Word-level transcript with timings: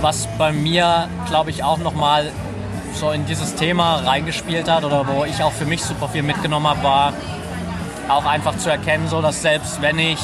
was 0.00 0.28
bei 0.38 0.52
mir, 0.52 1.08
glaube 1.28 1.50
ich, 1.50 1.64
auch 1.64 1.78
nochmal 1.78 2.30
so 2.94 3.10
in 3.10 3.26
dieses 3.26 3.54
Thema 3.54 3.96
reingespielt 3.96 4.70
hat 4.70 4.84
oder 4.84 5.06
wo 5.06 5.24
ich 5.24 5.42
auch 5.42 5.52
für 5.52 5.66
mich 5.66 5.82
super 5.82 6.08
viel 6.08 6.22
mitgenommen 6.22 6.66
habe, 6.66 6.82
war 6.82 7.12
auch 8.08 8.24
einfach 8.24 8.56
zu 8.56 8.70
erkennen, 8.70 9.08
so 9.08 9.20
dass 9.20 9.42
selbst 9.42 9.82
wenn 9.82 9.98
ich 9.98 10.18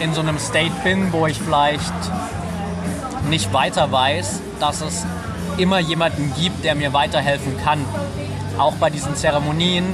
in 0.00 0.14
so 0.14 0.20
einem 0.20 0.38
State 0.38 0.72
bin, 0.82 1.12
wo 1.12 1.26
ich 1.26 1.38
vielleicht 1.38 1.92
nicht 3.28 3.52
weiter 3.52 3.90
weiß, 3.92 4.40
dass 4.60 4.80
es 4.80 5.04
immer 5.58 5.78
jemanden 5.78 6.32
gibt, 6.38 6.64
der 6.64 6.74
mir 6.74 6.92
weiterhelfen 6.92 7.56
kann. 7.62 7.84
Auch 8.58 8.74
bei 8.74 8.90
diesen 8.90 9.14
Zeremonien, 9.14 9.84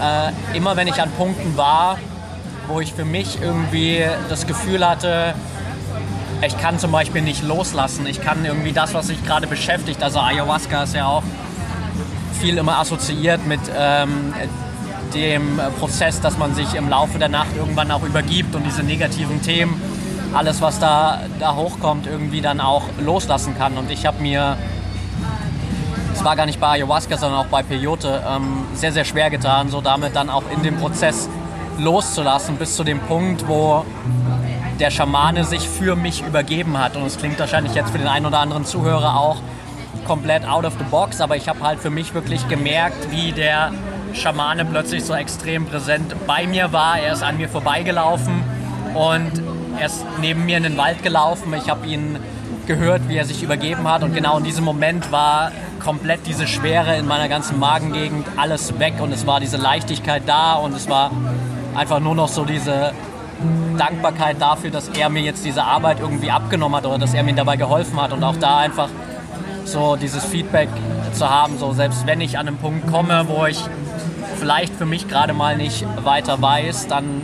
äh, 0.00 0.56
immer 0.56 0.76
wenn 0.76 0.86
ich 0.86 1.00
an 1.00 1.10
Punkten 1.12 1.56
war, 1.56 1.98
wo 2.68 2.80
ich 2.80 2.92
für 2.94 3.04
mich 3.04 3.40
irgendwie 3.42 4.04
das 4.28 4.46
Gefühl 4.46 4.88
hatte, 4.88 5.34
ich 6.42 6.58
kann 6.58 6.78
zum 6.78 6.92
Beispiel 6.92 7.22
nicht 7.22 7.42
loslassen. 7.42 8.06
Ich 8.06 8.22
kann 8.22 8.44
irgendwie 8.44 8.72
das, 8.72 8.94
was 8.94 9.08
sich 9.08 9.24
gerade 9.24 9.46
beschäftigt, 9.46 10.02
also 10.02 10.20
Ayahuasca 10.20 10.84
ist 10.84 10.94
ja 10.94 11.06
auch 11.06 11.22
viel 12.40 12.56
immer 12.56 12.78
assoziiert 12.78 13.46
mit 13.46 13.60
ähm, 13.76 14.32
dem 15.14 15.60
Prozess, 15.78 16.20
dass 16.20 16.38
man 16.38 16.54
sich 16.54 16.74
im 16.74 16.88
Laufe 16.88 17.18
der 17.18 17.28
Nacht 17.28 17.54
irgendwann 17.56 17.90
auch 17.90 18.02
übergibt 18.02 18.54
und 18.54 18.64
diese 18.64 18.82
negativen 18.82 19.42
Themen, 19.42 19.80
alles 20.32 20.62
was 20.62 20.78
da, 20.78 21.20
da 21.38 21.54
hochkommt, 21.54 22.06
irgendwie 22.06 22.40
dann 22.40 22.60
auch 22.60 22.84
loslassen 23.04 23.56
kann. 23.58 23.76
Und 23.76 23.90
ich 23.90 24.06
habe 24.06 24.22
mir, 24.22 24.56
es 26.14 26.24
war 26.24 26.36
gar 26.36 26.46
nicht 26.46 26.60
bei 26.60 26.68
Ayahuasca, 26.68 27.18
sondern 27.18 27.40
auch 27.40 27.50
bei 27.50 27.62
Peyote, 27.62 28.22
ähm, 28.26 28.64
sehr, 28.74 28.92
sehr 28.92 29.04
schwer 29.04 29.28
getan, 29.28 29.68
so 29.68 29.82
damit 29.82 30.16
dann 30.16 30.30
auch 30.30 30.44
in 30.54 30.62
dem 30.62 30.78
Prozess 30.78 31.28
loszulassen, 31.78 32.56
bis 32.56 32.76
zu 32.76 32.84
dem 32.84 33.00
Punkt, 33.00 33.46
wo 33.46 33.84
der 34.80 34.90
Schamane 34.90 35.44
sich 35.44 35.68
für 35.68 35.94
mich 35.94 36.26
übergeben 36.26 36.78
hat. 36.78 36.96
Und 36.96 37.04
es 37.04 37.18
klingt 37.18 37.38
wahrscheinlich 37.38 37.74
jetzt 37.74 37.90
für 37.90 37.98
den 37.98 38.08
einen 38.08 38.26
oder 38.26 38.40
anderen 38.40 38.64
Zuhörer 38.64 39.16
auch 39.16 39.36
komplett 40.06 40.48
out 40.48 40.64
of 40.64 40.72
the 40.78 40.84
box, 40.90 41.20
aber 41.20 41.36
ich 41.36 41.48
habe 41.48 41.60
halt 41.60 41.78
für 41.78 41.90
mich 41.90 42.14
wirklich 42.14 42.48
gemerkt, 42.48 43.10
wie 43.10 43.32
der 43.32 43.72
Schamane 44.14 44.64
plötzlich 44.64 45.04
so 45.04 45.14
extrem 45.14 45.66
präsent 45.66 46.14
bei 46.26 46.46
mir 46.46 46.72
war. 46.72 46.98
Er 46.98 47.12
ist 47.12 47.22
an 47.22 47.36
mir 47.36 47.48
vorbeigelaufen 47.48 48.42
und 48.94 49.30
er 49.78 49.86
ist 49.86 50.04
neben 50.20 50.46
mir 50.46 50.56
in 50.56 50.62
den 50.64 50.76
Wald 50.76 51.02
gelaufen. 51.02 51.54
Ich 51.54 51.68
habe 51.68 51.86
ihn 51.86 52.18
gehört, 52.66 53.08
wie 53.08 53.16
er 53.16 53.24
sich 53.24 53.42
übergeben 53.42 53.86
hat 53.86 54.02
und 54.02 54.14
genau 54.14 54.38
in 54.38 54.44
diesem 54.44 54.64
Moment 54.64 55.12
war 55.12 55.52
komplett 55.80 56.26
diese 56.26 56.46
Schwere 56.46 56.96
in 56.96 57.06
meiner 57.06 57.28
ganzen 57.28 57.58
Magengegend 57.58 58.26
alles 58.36 58.78
weg 58.78 58.94
und 59.00 59.12
es 59.12 59.26
war 59.26 59.40
diese 59.40 59.56
Leichtigkeit 59.56 60.22
da 60.26 60.54
und 60.54 60.74
es 60.74 60.88
war 60.88 61.10
einfach 61.74 62.00
nur 62.00 62.14
noch 62.14 62.28
so 62.28 62.44
diese 62.44 62.92
Dankbarkeit 63.78 64.40
dafür, 64.40 64.70
dass 64.70 64.88
er 64.88 65.08
mir 65.08 65.22
jetzt 65.22 65.44
diese 65.44 65.64
Arbeit 65.64 66.00
irgendwie 66.00 66.30
abgenommen 66.30 66.76
hat 66.76 66.86
oder 66.86 66.98
dass 66.98 67.14
er 67.14 67.22
mir 67.22 67.34
dabei 67.34 67.56
geholfen 67.56 68.00
hat 68.00 68.12
und 68.12 68.22
auch 68.22 68.36
da 68.36 68.58
einfach 68.58 68.88
so 69.64 69.96
dieses 69.96 70.24
Feedback 70.24 70.68
zu 71.12 71.28
haben, 71.28 71.58
so 71.58 71.72
selbst 71.72 72.06
wenn 72.06 72.20
ich 72.20 72.38
an 72.38 72.48
einen 72.48 72.56
Punkt 72.58 72.90
komme, 72.90 73.24
wo 73.28 73.46
ich 73.46 73.62
vielleicht 74.38 74.74
für 74.74 74.86
mich 74.86 75.08
gerade 75.08 75.32
mal 75.32 75.56
nicht 75.56 75.84
weiter 76.02 76.40
weiß, 76.40 76.88
dann 76.88 77.22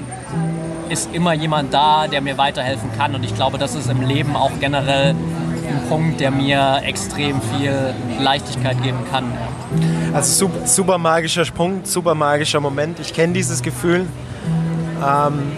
ist 0.88 1.12
immer 1.12 1.32
jemand 1.32 1.74
da, 1.74 2.06
der 2.06 2.20
mir 2.20 2.38
weiterhelfen 2.38 2.90
kann 2.96 3.14
und 3.14 3.24
ich 3.24 3.34
glaube, 3.34 3.58
das 3.58 3.74
ist 3.74 3.90
im 3.90 4.02
Leben 4.02 4.36
auch 4.36 4.52
generell 4.60 5.10
ein 5.10 5.88
Punkt, 5.88 6.20
der 6.20 6.30
mir 6.30 6.82
extrem 6.84 7.40
viel 7.42 7.94
Leichtigkeit 8.20 8.82
geben 8.82 8.98
kann. 9.10 9.24
Also 10.14 10.46
super, 10.46 10.66
super 10.66 10.98
magischer 10.98 11.44
Punkt, 11.46 11.86
super 11.88 12.14
magischer 12.14 12.60
Moment. 12.60 13.00
Ich 13.00 13.12
kenne 13.12 13.32
dieses 13.32 13.62
Gefühl. 13.62 14.06
Ähm, 15.04 15.52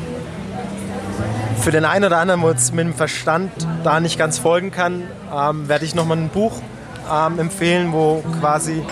für 1.61 1.70
den 1.70 1.84
einen 1.84 2.05
oder 2.05 2.19
anderen, 2.19 2.42
wo 2.42 2.48
es 2.51 2.73
mit 2.73 2.87
dem 2.87 2.95
Verstand 2.95 3.51
da 3.84 4.01
nicht 4.01 4.19
ganz 4.19 4.39
folgen 4.39 4.70
kann, 4.70 5.03
ähm, 5.34 5.69
werde 5.69 5.84
ich 5.84 5.95
nochmal 5.95 6.19
ein 6.19 6.28
Buch 6.28 6.53
ähm, 7.12 7.39
empfehlen, 7.39 7.92
wo 7.92 8.23
quasi 8.41 8.83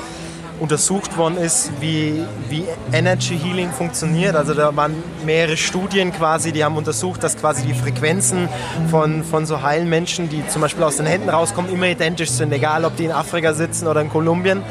untersucht 0.58 1.16
worden 1.18 1.36
ist, 1.36 1.70
wie, 1.80 2.22
wie 2.48 2.64
Energy 2.92 3.38
Healing 3.38 3.70
funktioniert. 3.70 4.34
Also 4.34 4.54
da 4.54 4.74
waren 4.74 4.94
mehrere 5.24 5.56
Studien 5.56 6.12
quasi, 6.12 6.52
die 6.52 6.64
haben 6.64 6.76
untersucht, 6.76 7.22
dass 7.22 7.36
quasi 7.36 7.66
die 7.66 7.74
Frequenzen 7.74 8.48
von, 8.90 9.22
von 9.22 9.44
so 9.44 9.62
heilen 9.62 9.88
Menschen, 9.88 10.30
die 10.30 10.46
zum 10.48 10.62
Beispiel 10.62 10.82
aus 10.82 10.96
den 10.96 11.06
Händen 11.06 11.28
rauskommen, 11.28 11.70
immer 11.70 11.86
identisch 11.86 12.30
sind, 12.30 12.52
egal 12.52 12.84
ob 12.84 12.96
die 12.96 13.04
in 13.04 13.12
Afrika 13.12 13.52
sitzen 13.52 13.86
oder 13.86 14.00
in 14.00 14.08
Kolumbien. 14.08 14.62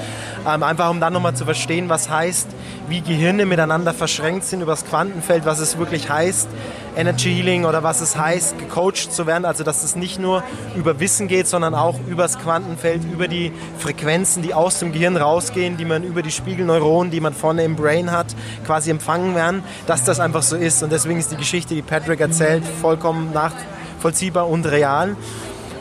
Ähm, 0.48 0.62
einfach 0.62 0.90
um 0.92 1.00
dann 1.00 1.12
nochmal 1.12 1.36
zu 1.36 1.44
verstehen, 1.44 1.90
was 1.90 2.10
heißt, 2.10 2.48
wie 2.88 3.02
Gehirne 3.02 3.48
miteinander 3.48 3.94
verschränkt 3.94 4.46
sind 4.46 4.62
über 4.62 4.74
das 4.74 4.86
Quantenfeld, 4.86 5.46
was 5.46 5.60
es 5.60 5.80
wirklich 5.80 6.10
heißt, 6.10 6.48
Energy 6.96 7.34
Healing 7.34 7.66
oder 7.66 7.82
was 7.82 8.00
es 8.00 8.16
heißt, 8.16 8.60
gecoacht 8.60 9.12
zu 9.12 9.26
werden. 9.26 9.46
Also 9.46 9.64
dass 9.64 9.84
es 9.84 9.96
nicht 9.96 10.20
nur 10.20 10.44
über 10.76 11.00
Wissen 11.00 11.28
geht, 11.28 11.48
sondern 11.48 11.74
auch 11.74 12.00
über 12.08 12.24
das 12.24 12.38
Quantenfeld, 12.38 13.04
über 13.12 13.28
die 13.28 13.52
Frequenzen, 13.80 14.44
die 14.44 14.54
aus 14.54 14.80
dem 14.80 14.92
Gehirn 14.92 15.18
rausgehen, 15.18 15.78
die 15.78 15.86
man 15.86 16.04
über 16.04 16.22
die 16.22 16.32
Spiegelneuronen, 16.32 17.12
die 17.12 17.22
man 17.22 17.34
vorne 17.34 17.64
im 17.64 17.76
Brain 17.76 18.12
hat, 18.12 18.28
quasi 18.66 18.92
empfangen 18.92 19.34
werden, 19.34 19.64
dass 19.88 20.04
das 20.04 20.20
einfach 20.20 20.44
so 20.44 20.56
ist. 20.56 20.84
Und 20.84 20.92
deswegen 20.92 21.20
ist 21.20 21.32
die 21.32 21.38
Geschichte, 21.38 21.74
die 21.74 21.82
Patrick 21.82 22.20
erzählt, 22.20 22.64
vollkommen 22.82 23.34
nachvollziehbar 23.34 24.48
und 24.48 24.66
real. 24.68 25.16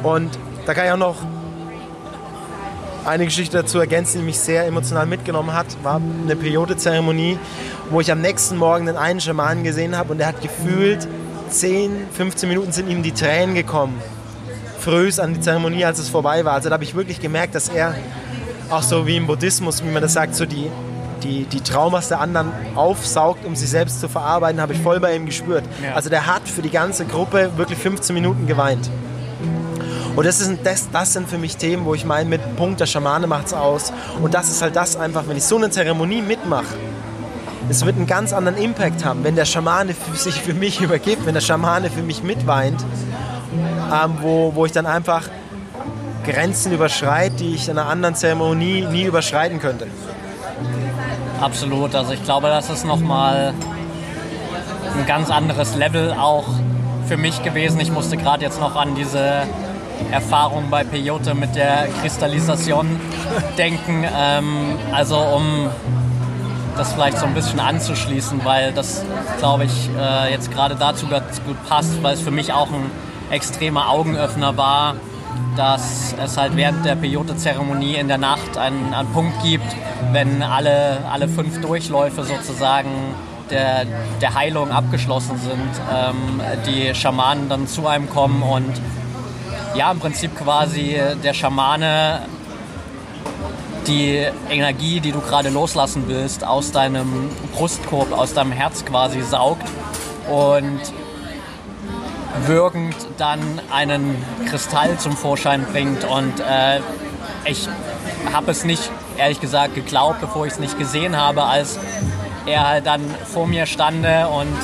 Und 0.02 0.30
da 0.64 0.72
kann 0.72 0.86
ich 0.86 0.92
auch 0.92 0.96
noch 0.96 1.16
eine 3.06 3.24
Geschichte 3.24 3.58
dazu 3.58 3.78
ergänzen, 3.78 4.18
die 4.18 4.24
mich 4.24 4.38
sehr 4.38 4.66
emotional 4.66 5.06
mitgenommen 5.06 5.52
hat, 5.52 5.66
war 5.82 6.00
eine 6.22 6.36
Periodezeremonie, 6.36 7.38
wo 7.90 8.00
ich 8.00 8.10
am 8.10 8.20
nächsten 8.20 8.56
Morgen 8.56 8.86
den 8.86 8.96
einen 8.96 9.20
Schamanen 9.20 9.64
gesehen 9.64 9.96
habe 9.96 10.12
und 10.12 10.18
der 10.18 10.28
hat 10.28 10.40
gefühlt 10.40 11.06
10, 11.50 12.08
15 12.12 12.48
Minuten 12.48 12.72
sind 12.72 12.88
ihm 12.88 13.02
die 13.02 13.12
Tränen 13.12 13.54
gekommen. 13.54 14.00
Frühs 14.78 15.18
an 15.18 15.34
die 15.34 15.40
Zeremonie, 15.40 15.84
als 15.84 15.98
es 15.98 16.08
vorbei 16.08 16.44
war. 16.44 16.54
Also 16.54 16.68
da 16.68 16.74
habe 16.74 16.84
ich 16.84 16.94
wirklich 16.94 17.20
gemerkt, 17.20 17.54
dass 17.54 17.68
er 17.68 17.94
auch 18.70 18.82
so 18.82 19.06
wie 19.06 19.16
im 19.16 19.26
Buddhismus, 19.26 19.82
wie 19.84 19.88
man 19.88 20.02
das 20.02 20.12
sagt, 20.12 20.34
so 20.34 20.46
die, 20.46 20.70
die, 21.22 21.44
die 21.44 21.60
Traumas 21.60 22.08
der 22.08 22.20
anderen 22.20 22.52
aufsaugt, 22.74 23.44
um 23.44 23.54
sie 23.56 23.66
selbst 23.66 24.00
zu 24.00 24.08
verarbeiten, 24.08 24.60
habe 24.60 24.72
ich 24.72 24.80
voll 24.80 25.00
bei 25.00 25.14
ihm 25.14 25.26
gespürt. 25.26 25.64
Ja. 25.82 25.94
Also 25.94 26.10
der 26.10 26.26
hat 26.26 26.48
für 26.48 26.62
die 26.62 26.70
ganze 26.70 27.04
Gruppe 27.04 27.50
wirklich 27.56 27.78
15 27.78 28.14
Minuten 28.14 28.46
geweint. 28.46 28.90
Und 30.16 30.26
das, 30.26 30.40
ist, 30.40 30.58
das, 30.62 30.88
das 30.90 31.12
sind 31.12 31.28
für 31.28 31.38
mich 31.38 31.56
Themen, 31.56 31.84
wo 31.84 31.94
ich 31.94 32.04
meine, 32.04 32.28
mit 32.28 32.56
Punkt, 32.56 32.80
der 32.80 32.86
Schamane 32.86 33.26
macht 33.26 33.46
es 33.46 33.54
aus. 33.54 33.92
Und 34.22 34.34
das 34.34 34.48
ist 34.48 34.62
halt 34.62 34.76
das 34.76 34.96
einfach, 34.96 35.24
wenn 35.26 35.36
ich 35.36 35.44
so 35.44 35.56
eine 35.56 35.70
Zeremonie 35.70 36.22
mitmache, 36.22 36.76
es 37.68 37.84
wird 37.84 37.96
einen 37.96 38.06
ganz 38.06 38.32
anderen 38.32 38.58
Impact 38.58 39.04
haben, 39.04 39.24
wenn 39.24 39.36
der 39.36 39.46
Schamane 39.46 39.94
sich 40.14 40.40
für 40.40 40.54
mich 40.54 40.80
übergibt, 40.82 41.26
wenn 41.26 41.34
der 41.34 41.40
Schamane 41.40 41.90
für 41.90 42.02
mich 42.02 42.22
mitweint, 42.22 42.84
ähm, 43.92 44.18
wo, 44.20 44.54
wo 44.54 44.66
ich 44.66 44.72
dann 44.72 44.86
einfach 44.86 45.22
Grenzen 46.24 46.72
überschreite, 46.72 47.36
die 47.36 47.54
ich 47.54 47.68
in 47.68 47.78
einer 47.78 47.88
anderen 47.88 48.14
Zeremonie 48.14 48.86
nie 48.86 49.04
überschreiten 49.04 49.58
könnte. 49.58 49.86
Absolut, 51.40 51.94
also 51.94 52.12
ich 52.12 52.22
glaube, 52.22 52.48
das 52.48 52.70
ist 52.70 52.84
nochmal 52.84 53.52
ein 54.96 55.06
ganz 55.06 55.30
anderes 55.30 55.74
Level 55.74 56.12
auch 56.12 56.46
für 57.06 57.16
mich 57.16 57.42
gewesen. 57.42 57.80
Ich 57.80 57.90
musste 57.90 58.16
gerade 58.16 58.42
jetzt 58.44 58.60
noch 58.60 58.76
an 58.76 58.94
diese 58.94 59.42
Erfahrung 60.10 60.70
bei 60.70 60.84
Peyote 60.84 61.34
mit 61.34 61.54
der 61.54 61.88
Kristallisation 62.00 63.00
denken. 63.58 64.04
Ähm, 64.16 64.78
also 64.92 65.18
um 65.18 65.68
das 66.76 66.92
vielleicht 66.92 67.18
so 67.18 67.26
ein 67.26 67.34
bisschen 67.34 67.60
anzuschließen, 67.60 68.44
weil 68.44 68.72
das, 68.72 69.04
glaube 69.38 69.64
ich, 69.64 69.90
äh, 69.98 70.32
jetzt 70.32 70.50
gerade 70.50 70.74
dazu 70.74 71.06
ganz 71.06 71.42
gut 71.44 71.56
passt, 71.68 72.02
weil 72.02 72.14
es 72.14 72.20
für 72.20 72.30
mich 72.30 72.52
auch 72.52 72.68
ein 72.68 72.90
extremer 73.30 73.88
Augenöffner 73.90 74.56
war, 74.56 74.96
dass 75.56 76.14
es 76.22 76.36
halt 76.36 76.56
während 76.56 76.84
der 76.84 76.96
Peyote-Zeremonie 76.96 77.94
in 77.94 78.08
der 78.08 78.18
Nacht 78.18 78.58
einen, 78.58 78.92
einen 78.92 79.08
Punkt 79.12 79.42
gibt, 79.42 79.64
wenn 80.12 80.42
alle, 80.42 80.98
alle 81.10 81.28
fünf 81.28 81.60
Durchläufe 81.60 82.24
sozusagen 82.24 82.90
der, 83.50 83.84
der 84.20 84.34
Heilung 84.34 84.70
abgeschlossen 84.70 85.38
sind, 85.38 85.70
ähm, 85.92 86.40
die 86.66 86.94
Schamanen 86.94 87.48
dann 87.48 87.66
zu 87.66 87.86
einem 87.86 88.08
kommen 88.08 88.42
und 88.42 88.72
ja, 89.74 89.90
im 89.90 89.98
Prinzip 89.98 90.36
quasi 90.36 91.00
der 91.22 91.34
Schamane 91.34 92.22
die 93.86 94.26
Energie, 94.48 95.00
die 95.00 95.12
du 95.12 95.20
gerade 95.20 95.50
loslassen 95.50 96.04
willst, 96.06 96.44
aus 96.44 96.72
deinem 96.72 97.28
Brustkorb, 97.54 98.12
aus 98.12 98.34
deinem 98.34 98.52
Herz 98.52 98.84
quasi 98.84 99.20
saugt 99.20 99.68
und 100.30 100.80
wirkend 102.46 102.96
dann 103.18 103.60
einen 103.70 104.22
Kristall 104.46 104.98
zum 104.98 105.16
Vorschein 105.16 105.64
bringt. 105.70 106.04
Und 106.04 106.40
äh, 106.40 106.80
ich 107.44 107.68
habe 108.32 108.50
es 108.50 108.64
nicht, 108.64 108.90
ehrlich 109.16 109.40
gesagt, 109.40 109.74
geglaubt, 109.74 110.20
bevor 110.20 110.46
ich 110.46 110.54
es 110.54 110.58
nicht 110.58 110.78
gesehen 110.78 111.16
habe, 111.16 111.44
als 111.44 111.78
er 112.46 112.66
halt 112.66 112.86
dann 112.86 113.02
vor 113.24 113.46
mir 113.46 113.66
stande 113.66 114.28
und 114.28 114.56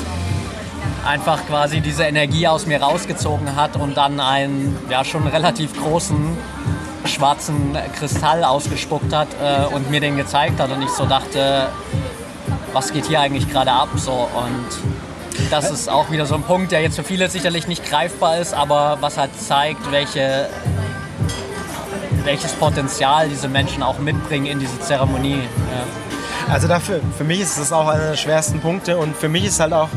einfach 1.05 1.45
quasi 1.47 1.81
diese 1.81 2.03
Energie 2.03 2.47
aus 2.47 2.65
mir 2.65 2.81
rausgezogen 2.81 3.55
hat 3.55 3.75
und 3.75 3.97
dann 3.97 4.19
einen 4.19 4.77
ja 4.89 5.03
schon 5.03 5.27
relativ 5.27 5.73
großen 5.81 6.37
schwarzen 7.05 7.77
Kristall 7.97 8.43
ausgespuckt 8.43 9.13
hat 9.13 9.27
äh, 9.41 9.73
und 9.73 9.89
mir 9.89 9.99
den 9.99 10.17
gezeigt 10.17 10.59
hat 10.59 10.71
und 10.71 10.81
ich 10.81 10.89
so 10.89 11.05
dachte, 11.05 11.69
was 12.73 12.93
geht 12.93 13.05
hier 13.05 13.19
eigentlich 13.19 13.49
gerade 13.49 13.71
ab 13.71 13.89
so 13.95 14.11
und 14.11 15.49
das 15.49 15.71
ist 15.71 15.89
auch 15.89 16.11
wieder 16.11 16.25
so 16.25 16.35
ein 16.35 16.43
Punkt, 16.43 16.71
der 16.71 16.81
jetzt 16.81 16.95
für 16.95 17.03
viele 17.03 17.29
sicherlich 17.29 17.67
nicht 17.67 17.83
greifbar 17.85 18.37
ist, 18.37 18.53
aber 18.53 18.97
was 19.01 19.17
halt 19.17 19.31
zeigt, 19.39 19.91
welche 19.91 20.49
welches 22.23 22.53
Potenzial 22.53 23.29
diese 23.29 23.47
Menschen 23.47 23.81
auch 23.81 23.97
mitbringen 23.97 24.45
in 24.45 24.59
diese 24.59 24.79
Zeremonie. 24.79 25.39
Ja. 25.39 26.53
Also 26.53 26.67
dafür, 26.67 26.99
für 27.17 27.23
mich 27.23 27.41
ist 27.41 27.59
das 27.59 27.71
auch 27.71 27.87
einer 27.87 28.09
der 28.09 28.17
schwersten 28.17 28.59
Punkte 28.59 28.97
und 28.97 29.15
für 29.15 29.29
mich 29.29 29.45
ist 29.45 29.59
halt 29.59 29.73
auch, 29.73 29.89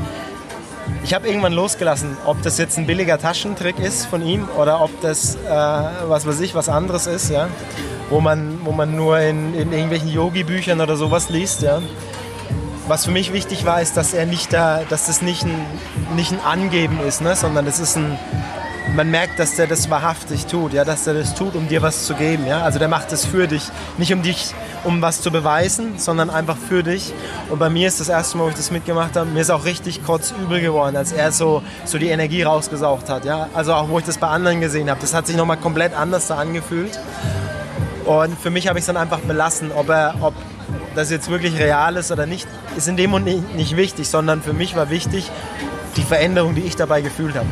ich 1.04 1.12
habe 1.12 1.28
irgendwann 1.28 1.52
losgelassen, 1.52 2.16
ob 2.24 2.40
das 2.42 2.56
jetzt 2.56 2.78
ein 2.78 2.86
billiger 2.86 3.18
Taschentrick 3.18 3.78
ist 3.78 4.06
von 4.06 4.26
ihm 4.26 4.48
oder 4.56 4.80
ob 4.80 4.90
das, 5.02 5.36
äh, 5.36 5.48
was 5.48 6.26
weiß 6.26 6.40
ich, 6.40 6.54
was 6.54 6.70
anderes 6.70 7.06
ist, 7.06 7.30
ja, 7.30 7.48
wo 8.08 8.20
man, 8.20 8.60
wo 8.64 8.72
man 8.72 8.96
nur 8.96 9.20
in, 9.20 9.54
in 9.54 9.70
irgendwelchen 9.70 10.08
Yogi-Büchern 10.08 10.80
oder 10.80 10.96
sowas 10.96 11.28
liest, 11.28 11.60
ja. 11.62 11.82
Was 12.88 13.04
für 13.04 13.10
mich 13.10 13.32
wichtig 13.32 13.66
war, 13.66 13.80
ist, 13.82 13.96
dass 13.96 14.14
er 14.14 14.26
nicht 14.26 14.52
da, 14.52 14.82
dass 14.88 15.06
das 15.06 15.20
nicht 15.20 15.44
ein, 15.44 15.54
nicht 16.16 16.32
ein 16.32 16.40
Angeben 16.40 16.98
ist, 17.06 17.20
ne, 17.20 17.36
sondern 17.36 17.66
das 17.66 17.80
ist 17.80 17.96
ein, 17.96 18.18
man 18.94 19.10
merkt, 19.10 19.38
dass 19.38 19.56
der 19.56 19.66
das 19.66 19.90
wahrhaftig 19.90 20.46
tut, 20.46 20.72
ja, 20.72 20.84
dass 20.84 21.06
er 21.06 21.14
das 21.14 21.34
tut, 21.34 21.54
um 21.56 21.68
dir 21.68 21.82
was 21.82 22.06
zu 22.06 22.14
geben. 22.14 22.46
Ja? 22.46 22.62
Also 22.62 22.78
der 22.78 22.88
macht 22.88 23.10
das 23.12 23.26
für 23.26 23.48
dich, 23.48 23.62
nicht 23.98 24.12
um 24.12 24.22
dich, 24.22 24.54
um 24.84 25.02
was 25.02 25.20
zu 25.20 25.30
beweisen, 25.30 25.98
sondern 25.98 26.30
einfach 26.30 26.56
für 26.56 26.82
dich. 26.82 27.12
Und 27.50 27.58
bei 27.58 27.68
mir 27.70 27.88
ist 27.88 28.00
das 28.00 28.08
erste 28.08 28.38
Mal, 28.38 28.44
wo 28.44 28.48
ich 28.50 28.54
das 28.54 28.70
mitgemacht 28.70 29.16
habe, 29.16 29.28
mir 29.28 29.40
ist 29.40 29.50
auch 29.50 29.64
richtig 29.64 30.04
kotzübel 30.04 30.60
geworden, 30.60 30.96
als 30.96 31.12
er 31.12 31.32
so, 31.32 31.62
so 31.84 31.98
die 31.98 32.08
Energie 32.08 32.42
rausgesaugt 32.42 33.08
hat. 33.08 33.24
Ja? 33.24 33.48
Also 33.54 33.74
auch, 33.74 33.88
wo 33.88 33.98
ich 33.98 34.04
das 34.04 34.18
bei 34.18 34.28
anderen 34.28 34.60
gesehen 34.60 34.88
habe, 34.88 35.00
das 35.00 35.12
hat 35.12 35.26
sich 35.26 35.36
nochmal 35.36 35.56
komplett 35.56 35.94
anders 35.94 36.28
da 36.28 36.36
angefühlt. 36.36 36.98
Und 38.04 38.38
für 38.38 38.50
mich 38.50 38.68
habe 38.68 38.78
ich 38.78 38.82
es 38.82 38.86
dann 38.86 38.96
einfach 38.96 39.20
belassen, 39.20 39.72
ob, 39.72 39.88
er, 39.88 40.14
ob 40.20 40.34
das 40.94 41.10
jetzt 41.10 41.30
wirklich 41.30 41.58
real 41.58 41.96
ist 41.96 42.12
oder 42.12 42.26
nicht, 42.26 42.46
ist 42.76 42.86
in 42.86 42.96
dem 42.96 43.10
Moment 43.10 43.56
nicht 43.56 43.76
wichtig, 43.76 44.08
sondern 44.08 44.42
für 44.42 44.52
mich 44.52 44.76
war 44.76 44.90
wichtig 44.90 45.30
die 45.96 46.02
Veränderung, 46.02 46.54
die 46.54 46.62
ich 46.62 46.76
dabei 46.76 47.00
gefühlt 47.00 47.34
habe. 47.34 47.46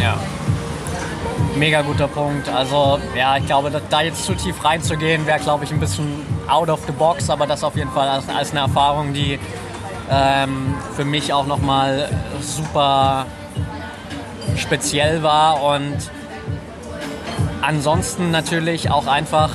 Ja. 0.00 0.18
Mega 1.56 1.82
guter 1.82 2.08
Punkt. 2.08 2.48
Also 2.48 2.98
ja, 3.16 3.36
ich 3.36 3.46
glaube, 3.46 3.70
da 3.90 4.00
jetzt 4.00 4.24
zu 4.24 4.34
tief 4.34 4.64
reinzugehen, 4.64 5.26
wäre, 5.26 5.40
glaube 5.40 5.64
ich, 5.64 5.72
ein 5.72 5.80
bisschen 5.80 6.06
out 6.48 6.68
of 6.68 6.80
the 6.86 6.92
box, 6.92 7.28
aber 7.28 7.46
das 7.46 7.62
auf 7.62 7.76
jeden 7.76 7.90
Fall 7.90 8.08
als, 8.08 8.28
als 8.28 8.52
eine 8.52 8.60
Erfahrung, 8.60 9.12
die 9.12 9.38
ähm, 10.10 10.74
für 10.96 11.04
mich 11.04 11.32
auch 11.32 11.46
nochmal 11.46 12.08
super 12.40 13.26
speziell 14.56 15.22
war 15.22 15.62
und 15.62 15.96
ansonsten 17.62 18.30
natürlich 18.30 18.90
auch 18.90 19.06
einfach 19.06 19.50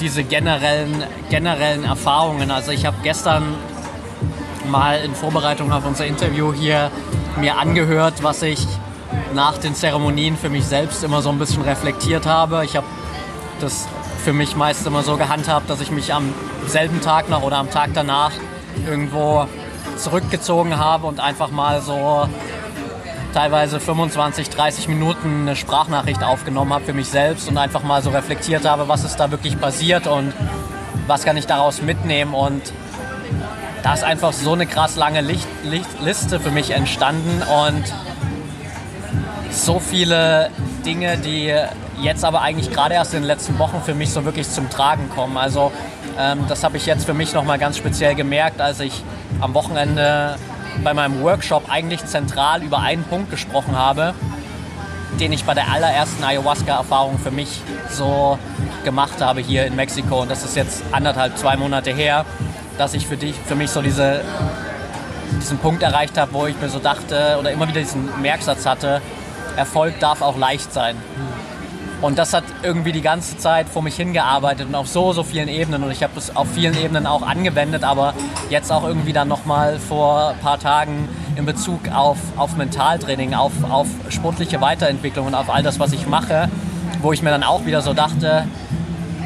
diese 0.00 0.24
generellen, 0.24 1.04
generellen 1.30 1.84
Erfahrungen. 1.84 2.50
Also 2.50 2.72
ich 2.72 2.86
habe 2.86 2.96
gestern 3.02 3.54
mal 4.68 4.98
in 4.98 5.14
Vorbereitung 5.14 5.72
auf 5.72 5.86
unser 5.86 6.06
Interview 6.06 6.52
hier 6.52 6.90
mir 7.36 7.58
angehört, 7.58 8.22
was 8.22 8.42
ich 8.42 8.66
nach 9.34 9.58
den 9.58 9.74
Zeremonien 9.74 10.36
für 10.36 10.48
mich 10.48 10.64
selbst 10.64 11.04
immer 11.04 11.22
so 11.22 11.30
ein 11.30 11.38
bisschen 11.38 11.62
reflektiert 11.62 12.26
habe. 12.26 12.64
Ich 12.64 12.76
habe 12.76 12.86
das 13.60 13.86
für 14.24 14.32
mich 14.32 14.56
meist 14.56 14.86
immer 14.86 15.02
so 15.02 15.16
gehandhabt, 15.16 15.70
dass 15.70 15.80
ich 15.80 15.90
mich 15.90 16.12
am 16.12 16.34
selben 16.66 17.00
Tag 17.00 17.28
noch 17.28 17.42
oder 17.42 17.58
am 17.58 17.70
Tag 17.70 17.90
danach 17.94 18.32
irgendwo 18.86 19.46
zurückgezogen 19.96 20.78
habe 20.78 21.06
und 21.06 21.20
einfach 21.20 21.50
mal 21.50 21.80
so 21.80 22.28
teilweise 23.32 23.80
25, 23.80 24.48
30 24.48 24.88
Minuten 24.88 25.42
eine 25.42 25.56
Sprachnachricht 25.56 26.22
aufgenommen 26.22 26.72
habe 26.72 26.86
für 26.86 26.92
mich 26.92 27.08
selbst 27.08 27.48
und 27.48 27.58
einfach 27.58 27.82
mal 27.82 28.02
so 28.02 28.10
reflektiert 28.10 28.64
habe, 28.64 28.88
was 28.88 29.04
ist 29.04 29.16
da 29.16 29.30
wirklich 29.30 29.60
passiert 29.60 30.06
und 30.06 30.32
was 31.06 31.24
kann 31.24 31.36
ich 31.36 31.46
daraus 31.46 31.82
mitnehmen. 31.82 32.34
Und 32.34 32.62
da 33.82 33.94
ist 33.94 34.04
einfach 34.04 34.32
so 34.32 34.54
eine 34.54 34.66
krass 34.66 34.96
lange 34.96 35.20
Licht, 35.20 35.46
Licht, 35.64 36.00
Liste 36.00 36.40
für 36.40 36.50
mich 36.50 36.70
entstanden 36.70 37.42
und 37.42 37.84
so 39.64 39.78
viele 39.78 40.50
Dinge, 40.84 41.18
die 41.18 41.52
jetzt 42.02 42.24
aber 42.24 42.42
eigentlich 42.42 42.70
gerade 42.70 42.94
erst 42.94 43.14
in 43.14 43.20
den 43.20 43.26
letzten 43.26 43.58
Wochen 43.58 43.80
für 43.84 43.94
mich 43.94 44.10
so 44.10 44.24
wirklich 44.24 44.48
zum 44.48 44.68
Tragen 44.70 45.08
kommen. 45.10 45.36
Also 45.36 45.72
ähm, 46.18 46.44
das 46.48 46.62
habe 46.62 46.76
ich 46.76 46.86
jetzt 46.86 47.06
für 47.06 47.14
mich 47.14 47.32
nochmal 47.32 47.58
ganz 47.58 47.76
speziell 47.76 48.14
gemerkt, 48.14 48.60
als 48.60 48.80
ich 48.80 49.02
am 49.40 49.54
Wochenende 49.54 50.36
bei 50.84 50.92
meinem 50.92 51.22
Workshop 51.22 51.70
eigentlich 51.70 52.04
zentral 52.04 52.62
über 52.62 52.80
einen 52.80 53.04
Punkt 53.04 53.30
gesprochen 53.30 53.76
habe, 53.76 54.14
den 55.18 55.32
ich 55.32 55.44
bei 55.44 55.54
der 55.54 55.72
allerersten 55.72 56.22
Ayahuasca-Erfahrung 56.22 57.18
für 57.18 57.30
mich 57.30 57.62
so 57.90 58.38
gemacht 58.84 59.20
habe 59.20 59.40
hier 59.40 59.66
in 59.66 59.74
Mexiko. 59.74 60.22
Und 60.22 60.30
das 60.30 60.44
ist 60.44 60.54
jetzt 60.54 60.82
anderthalb, 60.92 61.38
zwei 61.38 61.56
Monate 61.56 61.92
her, 61.92 62.26
dass 62.76 62.92
ich 62.92 63.06
für, 63.06 63.16
dich, 63.16 63.34
für 63.46 63.54
mich 63.54 63.70
so 63.70 63.80
diese, 63.80 64.20
diesen 65.40 65.58
Punkt 65.58 65.82
erreicht 65.82 66.18
habe, 66.18 66.34
wo 66.34 66.46
ich 66.46 66.60
mir 66.60 66.68
so 66.68 66.78
dachte 66.78 67.36
oder 67.40 67.50
immer 67.50 67.66
wieder 67.68 67.80
diesen 67.80 68.20
Merksatz 68.20 68.66
hatte, 68.66 69.00
Erfolg 69.56 69.98
darf 70.00 70.22
auch 70.22 70.36
leicht 70.36 70.72
sein. 70.72 70.96
Und 72.02 72.18
das 72.18 72.34
hat 72.34 72.44
irgendwie 72.62 72.92
die 72.92 73.00
ganze 73.00 73.38
Zeit 73.38 73.68
vor 73.68 73.82
mich 73.82 73.96
hingearbeitet 73.96 74.68
und 74.68 74.74
auf 74.74 74.86
so, 74.86 75.12
so 75.14 75.22
vielen 75.22 75.48
Ebenen. 75.48 75.82
Und 75.82 75.90
ich 75.90 76.02
habe 76.02 76.12
es 76.16 76.36
auf 76.36 76.46
vielen 76.52 76.76
Ebenen 76.78 77.06
auch 77.06 77.22
angewendet, 77.22 77.84
aber 77.84 78.12
jetzt 78.50 78.70
auch 78.70 78.84
irgendwie 78.84 79.14
dann 79.14 79.28
nochmal 79.28 79.78
vor 79.78 80.30
ein 80.30 80.38
paar 80.38 80.60
Tagen 80.60 81.08
in 81.36 81.46
Bezug 81.46 81.80
auf, 81.94 82.18
auf 82.36 82.56
Mentaltraining, 82.56 83.32
auf, 83.34 83.52
auf 83.70 83.86
sportliche 84.10 84.60
Weiterentwicklung 84.60 85.26
und 85.26 85.34
auf 85.34 85.48
all 85.48 85.62
das, 85.62 85.80
was 85.80 85.92
ich 85.92 86.06
mache, 86.06 86.50
wo 87.00 87.12
ich 87.12 87.22
mir 87.22 87.30
dann 87.30 87.42
auch 87.42 87.64
wieder 87.64 87.80
so 87.80 87.94
dachte, 87.94 88.44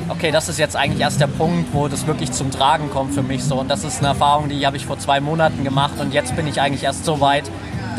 okay, 0.08 0.30
das 0.30 0.48
ist 0.48 0.58
jetzt 0.58 0.76
eigentlich 0.76 1.00
erst 1.00 1.20
der 1.20 1.28
Punkt, 1.28 1.72
wo 1.72 1.88
das 1.88 2.06
wirklich 2.06 2.30
zum 2.32 2.50
Tragen 2.52 2.90
kommt 2.90 3.14
für 3.14 3.22
mich 3.22 3.42
so. 3.42 3.56
Und 3.56 3.68
das 3.68 3.84
ist 3.84 3.98
eine 3.98 4.08
Erfahrung, 4.08 4.48
die 4.48 4.64
habe 4.64 4.76
ich 4.76 4.86
vor 4.86 4.98
zwei 4.98 5.20
Monaten 5.20 5.64
gemacht 5.64 5.94
und 6.00 6.14
jetzt 6.14 6.36
bin 6.36 6.46
ich 6.46 6.60
eigentlich 6.60 6.84
erst 6.84 7.04
so 7.04 7.20
weit, 7.20 7.50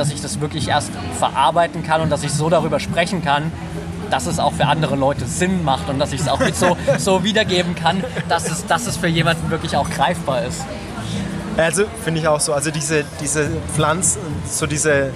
dass 0.02 0.12
ich 0.12 0.20
das 0.20 0.42
wirklich 0.42 0.68
erst 0.68 0.90
verarbeiten 1.20 1.84
kann 1.84 2.02
und 2.02 2.10
dass 2.10 2.24
ich 2.24 2.34
so 2.34 2.50
darüber 2.50 2.80
sprechen 2.80 3.24
kann, 3.24 3.52
dass 4.10 4.26
es 4.26 4.40
auch 4.40 4.52
für 4.52 4.66
andere 4.66 4.96
Leute 4.96 5.26
Sinn 5.26 5.64
macht 5.64 5.90
und 5.90 6.00
dass 6.00 6.12
ich 6.12 6.22
es 6.22 6.28
auch 6.28 6.42
so, 6.54 6.76
so 6.98 7.24
wiedergeben 7.24 7.76
kann, 7.76 8.04
dass 8.28 8.50
es, 8.50 8.66
dass 8.66 8.88
es 8.88 8.98
für 8.98 9.08
jemanden 9.08 9.52
wirklich 9.52 9.78
auch 9.78 9.88
greifbar 9.92 10.44
ist. 10.44 10.66
Also 11.56 11.84
finde 12.04 12.20
ich 12.20 12.28
auch 12.28 12.40
so. 12.40 12.52
Also 12.52 12.72
diese, 12.72 13.06
diese 13.22 13.48
Pflanzen, 13.76 14.22
so 14.50 14.66
diese 14.66 15.12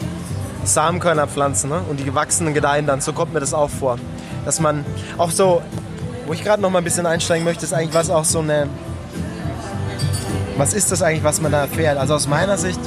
Samenkörnerpflanzen 0.63 1.67
ne? 1.67 1.81
und 1.89 1.99
die 1.99 2.03
gewachsenen 2.03 2.53
gedeihen 2.53 2.85
dann, 2.85 3.01
so 3.01 3.11
kommt 3.11 3.33
mir 3.33 3.39
das 3.39 3.55
auch 3.55 3.71
vor. 3.71 3.97
Dass 4.45 4.59
man 4.59 4.85
auch 5.17 5.31
so, 5.31 5.63
wo 6.27 6.33
ich 6.33 6.43
gerade 6.43 6.61
noch 6.61 6.69
mal 6.69 6.77
ein 6.77 6.83
bisschen 6.83 7.07
einsteigen 7.07 7.43
möchte, 7.43 7.65
ist 7.65 7.73
eigentlich 7.73 7.95
was 7.95 8.11
auch 8.11 8.25
so 8.25 8.39
eine, 8.39 8.67
was 10.57 10.75
ist 10.75 10.91
das 10.91 11.01
eigentlich, 11.01 11.23
was 11.23 11.41
man 11.41 11.51
da 11.51 11.61
erfährt? 11.61 11.97
Also 11.97 12.13
aus 12.13 12.27
meiner 12.27 12.59
Sicht 12.59 12.79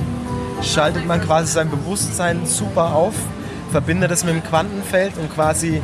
schaltet 0.62 1.06
man 1.06 1.20
quasi 1.20 1.52
sein 1.52 1.70
Bewusstsein 1.70 2.46
super 2.46 2.94
auf, 2.94 3.14
verbindet 3.70 4.10
es 4.10 4.24
mit 4.24 4.34
dem 4.34 4.42
Quantenfeld 4.42 5.16
und 5.18 5.32
quasi 5.34 5.82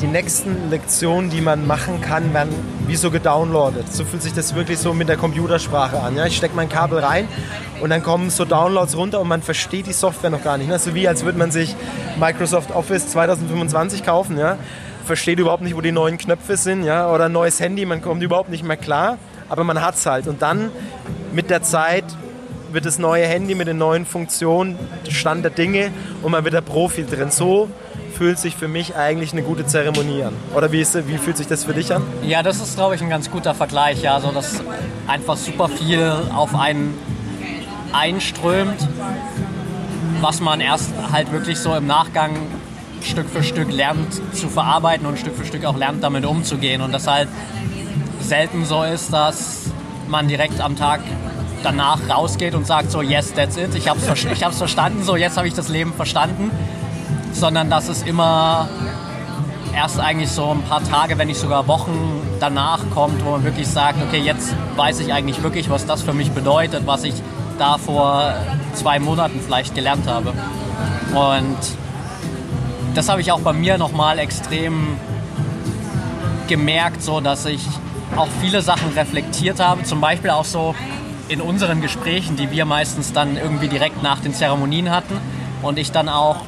die 0.00 0.06
nächsten 0.06 0.70
Lektionen, 0.70 1.30
die 1.30 1.40
man 1.40 1.66
machen 1.66 2.00
kann, 2.00 2.34
werden 2.34 2.52
wie 2.86 2.96
so 2.96 3.10
gedownloadet. 3.10 3.92
So 3.92 4.04
fühlt 4.04 4.22
sich 4.22 4.32
das 4.32 4.54
wirklich 4.54 4.78
so 4.78 4.92
mit 4.92 5.08
der 5.08 5.16
Computersprache 5.16 6.00
an. 6.00 6.16
Ja? 6.16 6.26
Ich 6.26 6.36
stecke 6.36 6.56
mein 6.56 6.68
Kabel 6.68 6.98
rein 6.98 7.28
und 7.80 7.90
dann 7.90 8.02
kommen 8.02 8.30
so 8.30 8.44
Downloads 8.44 8.96
runter 8.96 9.20
und 9.20 9.28
man 9.28 9.42
versteht 9.42 9.86
die 9.86 9.92
Software 9.92 10.30
noch 10.30 10.42
gar 10.42 10.58
nicht. 10.58 10.68
Ne? 10.68 10.78
So 10.78 10.94
wie 10.94 11.06
als 11.06 11.24
würde 11.24 11.38
man 11.38 11.50
sich 11.50 11.76
Microsoft 12.18 12.72
Office 12.72 13.08
2025 13.08 14.04
kaufen. 14.04 14.36
Ja? 14.36 14.58
Versteht 15.04 15.38
überhaupt 15.38 15.62
nicht, 15.62 15.76
wo 15.76 15.80
die 15.80 15.92
neuen 15.92 16.18
Knöpfe 16.18 16.56
sind. 16.56 16.82
Ja? 16.84 17.10
Oder 17.12 17.26
ein 17.26 17.32
neues 17.32 17.60
Handy, 17.60 17.86
man 17.86 18.02
kommt 18.02 18.22
überhaupt 18.22 18.50
nicht 18.50 18.64
mehr 18.64 18.76
klar. 18.76 19.18
Aber 19.48 19.62
man 19.62 19.80
hat 19.80 19.94
es 19.94 20.06
halt. 20.06 20.26
Und 20.26 20.42
dann 20.42 20.70
mit 21.32 21.50
der 21.50 21.62
Zeit 21.62 22.04
wird 22.74 22.84
das 22.84 22.98
neue 22.98 23.26
Handy 23.26 23.54
mit 23.54 23.68
den 23.68 23.78
neuen 23.78 24.04
Funktionen 24.04 24.78
Stand 25.08 25.44
der 25.44 25.50
Dinge 25.50 25.90
und 26.22 26.32
man 26.32 26.44
wird 26.44 26.54
der 26.54 26.60
Profi 26.60 27.04
drin. 27.04 27.30
So 27.30 27.68
fühlt 28.14 28.38
sich 28.38 28.54
für 28.54 28.68
mich 28.68 28.96
eigentlich 28.96 29.32
eine 29.32 29.42
gute 29.42 29.66
Zeremonie 29.66 30.24
an. 30.24 30.34
Oder 30.54 30.72
wie, 30.72 30.80
ist, 30.80 31.08
wie 31.08 31.18
fühlt 31.18 31.36
sich 31.36 31.46
das 31.46 31.64
für 31.64 31.74
dich 31.74 31.92
an? 31.92 32.02
Ja, 32.22 32.42
das 32.42 32.60
ist, 32.60 32.76
glaube 32.76 32.94
ich, 32.94 33.02
ein 33.02 33.10
ganz 33.10 33.30
guter 33.30 33.54
Vergleich. 33.54 34.02
Ja, 34.02 34.14
also, 34.14 34.30
dass 34.30 34.60
einfach 35.06 35.36
super 35.36 35.68
viel 35.68 36.12
auf 36.34 36.54
einen 36.54 36.96
einströmt, 37.92 38.88
was 40.20 40.40
man 40.40 40.60
erst 40.60 40.90
halt 41.12 41.32
wirklich 41.32 41.58
so 41.58 41.74
im 41.74 41.86
Nachgang 41.86 42.36
Stück 43.02 43.28
für 43.28 43.42
Stück 43.42 43.70
lernt 43.70 44.14
zu 44.34 44.48
verarbeiten 44.48 45.06
und 45.06 45.18
Stück 45.18 45.36
für 45.36 45.44
Stück 45.44 45.64
auch 45.64 45.76
lernt, 45.76 46.02
damit 46.02 46.24
umzugehen. 46.24 46.80
Und 46.80 46.92
das 46.92 47.06
halt 47.06 47.28
selten 48.20 48.64
so 48.64 48.82
ist, 48.82 49.12
dass 49.12 49.70
man 50.08 50.28
direkt 50.28 50.60
am 50.60 50.76
Tag 50.76 51.00
danach 51.64 51.98
rausgeht 52.08 52.54
und 52.54 52.66
sagt 52.66 52.90
so, 52.90 53.02
yes, 53.02 53.32
that's 53.34 53.56
it, 53.56 53.74
ich 53.74 53.88
habe 53.88 53.98
es 53.98 54.24
ich 54.24 54.44
hab's 54.44 54.58
verstanden, 54.58 55.02
so 55.02 55.16
jetzt 55.16 55.36
habe 55.36 55.48
ich 55.48 55.54
das 55.54 55.68
Leben 55.68 55.92
verstanden, 55.92 56.50
sondern 57.32 57.70
dass 57.70 57.88
es 57.88 58.02
immer 58.02 58.68
erst 59.74 59.98
eigentlich 59.98 60.30
so 60.30 60.50
ein 60.50 60.62
paar 60.62 60.82
Tage, 60.84 61.18
wenn 61.18 61.28
nicht 61.28 61.40
sogar 61.40 61.66
Wochen 61.66 62.22
danach 62.38 62.80
kommt, 62.94 63.24
wo 63.24 63.30
man 63.30 63.44
wirklich 63.44 63.66
sagt, 63.66 63.98
okay, 64.06 64.20
jetzt 64.20 64.54
weiß 64.76 65.00
ich 65.00 65.12
eigentlich 65.12 65.42
wirklich, 65.42 65.68
was 65.70 65.86
das 65.86 66.02
für 66.02 66.12
mich 66.12 66.30
bedeutet, 66.30 66.86
was 66.86 67.04
ich 67.04 67.14
da 67.58 67.78
vor 67.78 68.34
zwei 68.74 68.98
Monaten 68.98 69.40
vielleicht 69.40 69.74
gelernt 69.74 70.06
habe. 70.06 70.32
Und 71.14 71.58
das 72.94 73.08
habe 73.08 73.20
ich 73.20 73.32
auch 73.32 73.40
bei 73.40 73.52
mir 73.52 73.78
nochmal 73.78 74.18
extrem 74.18 74.96
gemerkt, 76.46 77.02
so 77.02 77.20
dass 77.20 77.46
ich 77.46 77.62
auch 78.16 78.28
viele 78.40 78.62
Sachen 78.62 78.92
reflektiert 78.92 79.60
habe. 79.60 79.82
Zum 79.82 80.00
Beispiel 80.00 80.30
auch 80.30 80.44
so, 80.44 80.74
in 81.28 81.40
unseren 81.40 81.80
Gesprächen, 81.80 82.36
die 82.36 82.50
wir 82.50 82.64
meistens 82.64 83.12
dann 83.12 83.36
irgendwie 83.36 83.68
direkt 83.68 84.02
nach 84.02 84.20
den 84.20 84.34
Zeremonien 84.34 84.90
hatten 84.90 85.18
und 85.62 85.78
ich 85.78 85.92
dann 85.92 86.08
auch 86.08 86.42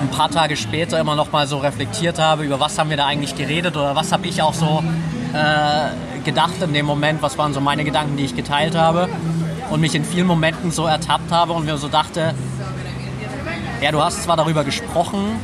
ein 0.00 0.08
paar 0.08 0.30
Tage 0.30 0.56
später 0.56 0.98
immer 0.98 1.14
noch 1.14 1.30
mal 1.30 1.46
so 1.46 1.58
reflektiert 1.58 2.18
habe, 2.18 2.44
über 2.44 2.58
was 2.58 2.78
haben 2.78 2.90
wir 2.90 2.96
da 2.96 3.06
eigentlich 3.06 3.36
geredet 3.36 3.76
oder 3.76 3.94
was 3.94 4.12
habe 4.12 4.26
ich 4.26 4.42
auch 4.42 4.54
so 4.54 4.82
äh, 5.34 6.24
gedacht 6.24 6.62
in 6.62 6.72
dem 6.72 6.86
Moment, 6.86 7.22
was 7.22 7.38
waren 7.38 7.52
so 7.52 7.60
meine 7.60 7.84
Gedanken, 7.84 8.16
die 8.16 8.24
ich 8.24 8.34
geteilt 8.34 8.74
habe 8.74 9.08
und 9.70 9.80
mich 9.80 9.94
in 9.94 10.04
vielen 10.04 10.26
Momenten 10.26 10.70
so 10.70 10.86
ertappt 10.86 11.30
habe 11.30 11.52
und 11.52 11.66
mir 11.66 11.76
so 11.76 11.88
dachte, 11.88 12.34
ja, 13.80 13.92
du 13.92 14.02
hast 14.02 14.22
zwar 14.24 14.36
darüber 14.36 14.64
gesprochen, 14.64 15.38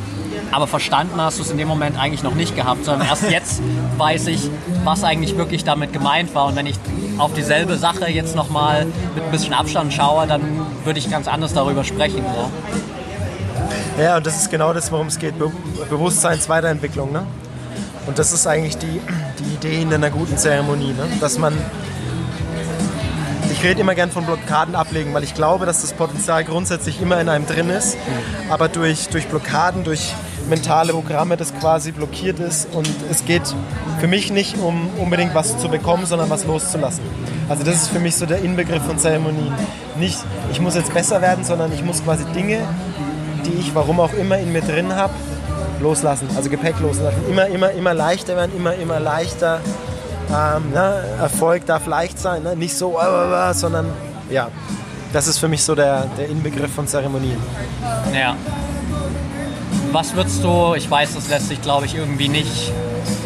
aber 0.53 0.67
verstanden 0.67 1.21
hast 1.21 1.39
du 1.39 1.43
es 1.43 1.51
in 1.51 1.59
dem 1.59 1.69
Moment 1.69 1.99
eigentlich 1.99 2.23
noch 2.23 2.35
nicht 2.35 2.57
gehabt, 2.57 2.85
sondern 2.85 3.09
erst 3.09 3.31
jetzt 3.31 3.63
weiß 3.99 4.27
ich, 4.29 4.51
was 4.85 5.05
eigentlich 5.05 5.37
wirklich 5.37 5.65
damit 5.65 5.93
gemeint 5.93 6.35
war. 6.35 6.47
Und 6.47 6.57
wenn 6.57 6.67
ich 6.67 6.77
auf 7.19 7.33
dieselbe 7.35 7.77
Sache 7.77 8.11
jetzt 8.11 8.37
nochmal 8.37 8.87
mit 9.15 9.25
ein 9.25 9.31
bisschen 9.31 9.55
Abstand 9.55 9.93
schaue, 9.93 10.27
dann 10.27 10.43
würde 10.85 10.99
ich 10.99 11.11
ganz 11.11 11.29
anders 11.29 11.55
darüber 11.55 11.85
sprechen. 11.85 12.23
So. 12.35 14.03
Ja, 14.03 14.19
und 14.19 14.27
das 14.27 14.37
ist 14.37 14.51
genau 14.51 14.73
das, 14.73 14.93
worum 14.93 15.07
es 15.07 15.19
geht. 15.19 15.39
Be 15.39 15.51
Bewusstseinsweiterentwicklung. 15.89 17.13
Ne? 17.13 17.27
Und 18.07 18.19
das 18.19 18.33
ist 18.33 18.47
eigentlich 18.47 18.77
die, 18.77 19.01
die 19.39 19.55
Idee 19.55 19.83
in 19.83 19.93
einer 19.93 20.11
guten 20.11 20.37
Zeremonie, 20.37 20.93
ne? 20.93 21.09
dass 21.21 21.39
man 21.39 21.55
ich 23.51 23.65
rede 23.65 23.81
immer 23.81 23.95
gern 23.95 24.11
von 24.11 24.27
Blockaden 24.27 24.75
ablegen, 24.75 25.15
weil 25.15 25.25
ich 25.25 25.33
glaube, 25.33 25.65
dass 25.65 25.81
das 25.81 25.95
Potenzial 25.95 26.45
grundsätzlich 26.45 27.01
immer 27.01 27.19
in 27.23 27.31
einem 27.31 27.47
drin 27.47 27.71
ist. 27.71 27.97
Aber 28.51 28.69
durch, 28.69 29.09
durch 29.09 29.29
Blockaden, 29.29 29.83
durch 29.83 30.13
mentale 30.49 30.93
Programme, 30.93 31.37
das 31.37 31.55
quasi 31.55 31.93
blockiert 31.93 32.39
ist. 32.39 32.69
Und 32.73 32.89
es 33.11 33.25
geht 33.25 33.43
für 34.01 34.09
mich 34.09 34.31
nicht 34.31 34.59
um 34.59 34.89
unbedingt 34.99 35.35
was 35.35 35.59
zu 35.59 35.69
bekommen, 35.69 36.07
sondern 36.07 36.31
was 36.31 36.45
loszulassen. 36.45 37.05
Also 37.49 37.65
das 37.65 37.77
ist 37.77 37.89
für 37.89 38.01
mich 38.01 38.17
so 38.17 38.27
der 38.27 38.43
Inbegriff 38.43 38.83
von 38.83 38.99
Zeremonien. 38.99 39.53
Nicht, 39.99 40.19
ich 40.51 40.61
muss 40.61 40.75
jetzt 40.75 40.93
besser 40.93 41.23
werden, 41.23 41.45
sondern 41.45 41.73
ich 41.73 41.83
muss 41.85 42.03
quasi 42.03 42.25
Dinge, 42.35 42.61
die 43.45 43.59
ich 43.61 43.75
warum 43.75 44.01
auch 44.01 44.13
immer 44.15 44.39
in 44.39 44.53
mir 44.53 44.63
drin 44.63 44.95
habe, 44.95 45.15
loslassen. 45.81 46.29
Also 46.37 46.51
Gepäck 46.51 46.81
loslassen. 46.81 47.21
Immer, 47.29 47.47
immer, 47.47 47.71
immer 47.71 47.95
leichter 47.95 48.37
werden, 48.37 48.53
immer, 48.57 48.75
immer 48.75 49.01
leichter 49.01 49.61
ähm, 50.29 50.73
ne? 50.73 51.05
Erfolg 51.21 51.67
darf 51.67 51.87
leicht 51.87 52.19
sein, 52.19 52.43
ne? 52.43 52.57
nicht 52.57 52.77
so, 52.77 52.99
äh, 52.99 53.51
äh, 53.51 53.55
sondern 53.55 53.87
ja, 54.31 54.49
das 55.13 55.29
ist 55.29 55.39
für 55.39 55.49
mich 55.49 55.63
so 55.63 55.75
der, 55.75 56.07
der 56.19 56.29
Inbegriff 56.29 56.73
von 56.73 56.87
Zeremonien. 56.87 57.39
Ja. 58.13 58.37
Was 59.93 60.15
würdest 60.15 60.43
du, 60.45 60.75
ich 60.75 60.91
weiß, 60.91 61.15
das 61.15 61.29
lässt 61.29 61.49
sich 61.49 61.63
glaube 61.63 61.87
ich 61.87 61.95
irgendwie 61.95 62.29
nicht, 62.29 62.73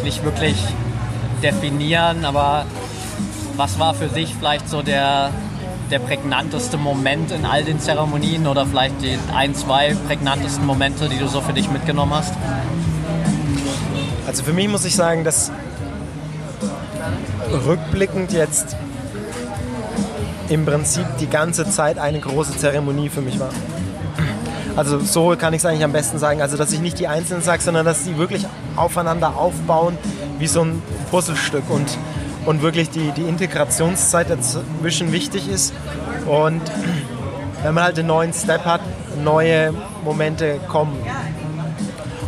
nicht 0.03 0.23
wirklich 0.23 0.55
definieren, 1.41 2.23
aber 2.25 2.65
was 3.57 3.79
war 3.79 3.93
für 3.93 4.07
dich 4.07 4.33
vielleicht 4.33 4.69
so 4.69 4.81
der, 4.81 5.31
der 5.89 5.99
prägnanteste 5.99 6.77
Moment 6.77 7.31
in 7.31 7.45
all 7.45 7.63
den 7.63 7.79
Zeremonien 7.79 8.47
oder 8.47 8.65
vielleicht 8.65 9.01
die 9.01 9.17
ein, 9.35 9.53
zwei 9.55 9.95
prägnantesten 10.07 10.65
Momente, 10.65 11.09
die 11.09 11.17
du 11.17 11.27
so 11.27 11.41
für 11.41 11.53
dich 11.53 11.69
mitgenommen 11.69 12.13
hast? 12.13 12.33
Also 14.25 14.43
für 14.43 14.53
mich 14.53 14.67
muss 14.67 14.85
ich 14.85 14.95
sagen, 14.95 15.23
dass 15.23 15.51
rückblickend 17.65 18.31
jetzt 18.31 18.77
im 20.49 20.65
Prinzip 20.65 21.05
die 21.19 21.27
ganze 21.27 21.69
Zeit 21.69 21.97
eine 21.97 22.19
große 22.19 22.57
Zeremonie 22.57 23.09
für 23.09 23.21
mich 23.21 23.39
war. 23.39 23.49
Also 24.75 24.99
so 24.99 25.35
kann 25.37 25.53
ich 25.53 25.59
es 25.59 25.65
eigentlich 25.65 25.83
am 25.83 25.91
besten 25.91 26.17
sagen. 26.17 26.41
Also 26.41 26.57
dass 26.57 26.71
ich 26.71 26.79
nicht 26.79 26.99
die 26.99 27.07
Einzelnen 27.07 27.41
sage, 27.41 27.61
sondern 27.61 27.85
dass 27.85 28.05
sie 28.05 28.17
wirklich 28.17 28.45
aufeinander 28.75 29.35
aufbauen 29.35 29.97
wie 30.39 30.47
so 30.47 30.61
ein 30.61 30.81
Puzzlestück 31.09 31.69
und, 31.69 31.97
und 32.45 32.61
wirklich 32.61 32.89
die, 32.89 33.11
die 33.11 33.23
Integrationszeit 33.23 34.29
dazwischen 34.29 35.11
wichtig 35.11 35.49
ist. 35.49 35.73
Und 36.25 36.61
wenn 37.63 37.73
man 37.73 37.83
halt 37.83 37.99
einen 37.99 38.07
neuen 38.07 38.33
Step 38.33 38.65
hat, 38.65 38.81
neue 39.23 39.73
Momente 40.03 40.59
kommen. 40.67 40.97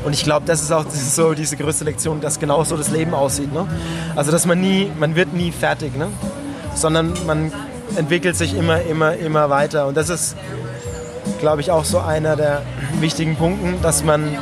Und 0.05 0.13
ich 0.13 0.23
glaube, 0.23 0.45
das 0.45 0.61
ist 0.61 0.71
auch 0.71 0.85
so 0.89 1.33
diese 1.33 1.55
größte 1.55 1.85
Lektion, 1.85 2.19
dass 2.19 2.39
genau 2.39 2.63
so 2.63 2.75
das 2.75 2.91
Leben 2.91 3.13
aussieht. 3.13 3.53
Ne? 3.53 3.65
Also 4.15 4.31
dass 4.31 4.45
man 4.45 4.59
nie, 4.59 4.91
man 4.99 5.15
wird 5.15 5.33
nie 5.33 5.51
fertig, 5.51 5.95
ne? 5.95 6.07
sondern 6.75 7.13
man 7.25 7.51
entwickelt 7.95 8.35
sich 8.35 8.55
immer, 8.55 8.81
immer, 8.81 9.15
immer 9.15 9.49
weiter. 9.49 9.87
Und 9.87 9.95
das 9.95 10.09
ist, 10.09 10.35
glaube 11.43 11.59
ich, 11.59 11.71
auch 11.71 11.83
so 11.83 11.99
einer 11.99 12.37
der 12.37 12.61
wichtigen 13.01 13.35
Punkte, 13.35 13.73
dass 13.81 14.01
man 14.01 14.37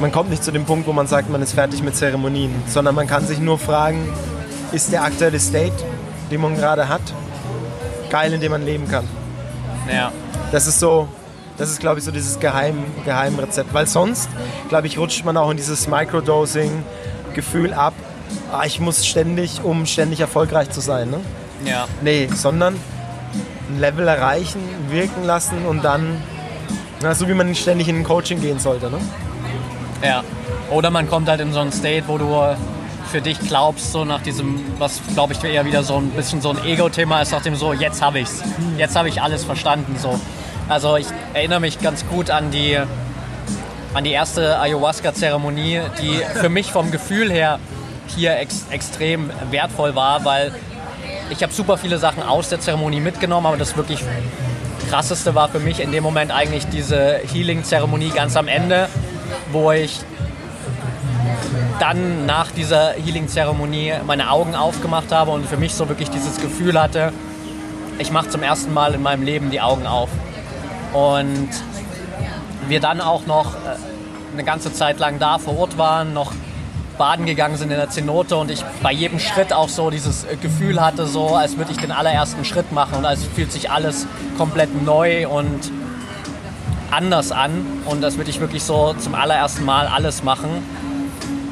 man 0.00 0.10
kommt 0.10 0.28
nicht 0.28 0.42
zu 0.42 0.50
dem 0.50 0.64
Punkt, 0.64 0.88
wo 0.88 0.92
man 0.92 1.06
sagt, 1.06 1.30
man 1.30 1.40
ist 1.40 1.52
fertig 1.52 1.84
mit 1.84 1.94
Zeremonien, 1.94 2.52
sondern 2.66 2.96
man 2.96 3.06
kann 3.06 3.24
sich 3.24 3.38
nur 3.38 3.60
fragen, 3.60 4.12
ist 4.72 4.90
der 4.90 5.04
aktuelle 5.04 5.38
State, 5.38 5.76
den 6.32 6.40
man 6.40 6.56
gerade 6.56 6.88
hat, 6.88 7.00
geil, 8.10 8.32
in 8.32 8.40
dem 8.40 8.50
man 8.50 8.64
leben 8.64 8.88
kann. 8.88 9.08
Ja. 9.88 10.10
Das 10.50 10.66
ist 10.66 10.80
so, 10.80 11.06
das 11.58 11.70
ist, 11.70 11.78
glaube 11.78 12.00
ich, 12.00 12.04
so 12.04 12.10
dieses 12.10 12.40
Geheim, 12.40 12.82
Geheimrezept. 13.04 13.72
Weil 13.72 13.86
sonst, 13.86 14.28
glaube 14.68 14.88
ich, 14.88 14.98
rutscht 14.98 15.24
man 15.24 15.36
auch 15.36 15.50
in 15.52 15.56
dieses 15.56 15.86
Microdosing-Gefühl 15.86 17.72
ab. 17.72 17.94
Ah, 18.50 18.64
ich 18.66 18.80
muss 18.80 19.06
ständig, 19.06 19.62
um 19.62 19.86
ständig 19.86 20.18
erfolgreich 20.18 20.70
zu 20.70 20.80
sein. 20.80 21.08
Ne? 21.10 21.20
Ja. 21.64 21.86
Nee, 22.02 22.28
sondern 22.34 22.74
ein 23.68 23.80
Level 23.80 24.06
erreichen, 24.08 24.60
wirken 24.88 25.24
lassen 25.24 25.66
und 25.66 25.84
dann, 25.84 26.22
na, 27.02 27.14
so 27.14 27.28
wie 27.28 27.34
man 27.34 27.54
ständig 27.54 27.88
in 27.88 27.96
ein 27.96 28.04
Coaching 28.04 28.40
gehen 28.40 28.58
sollte. 28.58 28.90
Ne? 28.90 28.98
Ja. 30.02 30.22
Oder 30.70 30.90
man 30.90 31.08
kommt 31.08 31.28
halt 31.28 31.40
in 31.40 31.52
so 31.52 31.60
einen 31.60 31.72
State, 31.72 32.04
wo 32.06 32.18
du 32.18 32.56
für 33.10 33.20
dich 33.22 33.38
glaubst, 33.40 33.92
so 33.92 34.04
nach 34.04 34.22
diesem, 34.22 34.60
was 34.78 35.00
glaube 35.14 35.32
ich 35.32 35.42
eher 35.42 35.64
wieder 35.64 35.82
so 35.82 35.96
ein 35.96 36.10
bisschen 36.10 36.42
so 36.42 36.50
ein 36.50 36.64
Ego-Thema 36.64 37.22
ist, 37.22 37.32
nach 37.32 37.42
dem 37.42 37.56
so, 37.56 37.72
jetzt 37.72 38.02
habe 38.02 38.20
ich's, 38.20 38.42
jetzt 38.76 38.96
habe 38.96 39.08
ich 39.08 39.22
alles 39.22 39.44
verstanden, 39.44 39.96
so. 39.98 40.20
Also 40.68 40.96
ich 40.96 41.06
erinnere 41.32 41.60
mich 41.60 41.78
ganz 41.80 42.06
gut 42.06 42.30
an 42.30 42.50
die, 42.50 42.78
an 43.94 44.04
die 44.04 44.10
erste 44.12 44.60
Ayahuasca-Zeremonie, 44.60 45.80
die 46.02 46.20
für 46.38 46.50
mich 46.50 46.70
vom 46.70 46.90
Gefühl 46.90 47.32
her 47.32 47.58
hier 48.06 48.36
ex 48.36 48.66
extrem 48.70 49.30
wertvoll 49.50 49.94
war, 49.94 50.24
weil 50.24 50.52
ich 51.30 51.42
habe 51.42 51.52
super 51.52 51.76
viele 51.76 51.98
Sachen 51.98 52.22
aus 52.22 52.48
der 52.48 52.60
Zeremonie 52.60 53.00
mitgenommen, 53.00 53.46
aber 53.46 53.56
das 53.56 53.76
wirklich 53.76 54.02
krasseste 54.90 55.34
war 55.34 55.48
für 55.48 55.60
mich 55.60 55.80
in 55.80 55.92
dem 55.92 56.02
Moment 56.02 56.30
eigentlich 56.30 56.66
diese 56.66 57.20
Healing-Zeremonie 57.32 58.10
ganz 58.10 58.36
am 58.36 58.48
Ende, 58.48 58.88
wo 59.52 59.70
ich 59.72 60.00
dann 61.78 62.26
nach 62.26 62.50
dieser 62.50 62.92
Healing-Zeremonie 62.92 63.94
meine 64.06 64.30
Augen 64.30 64.54
aufgemacht 64.54 65.12
habe 65.12 65.30
und 65.30 65.46
für 65.46 65.56
mich 65.56 65.74
so 65.74 65.88
wirklich 65.88 66.10
dieses 66.10 66.40
Gefühl 66.40 66.80
hatte, 66.80 67.12
ich 67.98 68.10
mache 68.10 68.28
zum 68.28 68.42
ersten 68.42 68.72
Mal 68.72 68.94
in 68.94 69.02
meinem 69.02 69.22
Leben 69.22 69.50
die 69.50 69.60
Augen 69.60 69.86
auf. 69.86 70.08
Und 70.92 71.48
wir 72.68 72.80
dann 72.80 73.00
auch 73.00 73.26
noch 73.26 73.54
äh, 73.54 73.76
eine 74.32 74.44
ganze 74.44 74.72
Zeit 74.72 74.98
lang 74.98 75.18
da 75.18 75.38
vor 75.38 75.58
Ort 75.58 75.78
waren, 75.78 76.14
noch 76.14 76.32
baden 76.98 77.24
gegangen 77.24 77.56
sind 77.56 77.70
in 77.70 77.78
der 77.78 77.88
Zenote 77.88 78.36
und 78.36 78.50
ich 78.50 78.64
bei 78.82 78.92
jedem 78.92 79.18
Schritt 79.18 79.52
auch 79.52 79.68
so 79.68 79.90
dieses 79.90 80.26
Gefühl 80.42 80.80
hatte, 80.80 81.06
so 81.06 81.28
als 81.34 81.56
würde 81.56 81.70
ich 81.70 81.78
den 81.78 81.92
allerersten 81.92 82.44
Schritt 82.44 82.72
machen 82.72 82.98
und 82.98 83.06
als 83.06 83.24
fühlt 83.24 83.52
sich 83.52 83.70
alles 83.70 84.06
komplett 84.36 84.82
neu 84.84 85.28
und 85.28 85.70
anders 86.90 87.32
an 87.32 87.66
und 87.86 88.02
das 88.02 88.16
würde 88.16 88.30
ich 88.30 88.40
wirklich 88.40 88.62
so 88.62 88.94
zum 88.98 89.14
allerersten 89.14 89.64
Mal 89.64 89.86
alles 89.86 90.22
machen. 90.22 90.50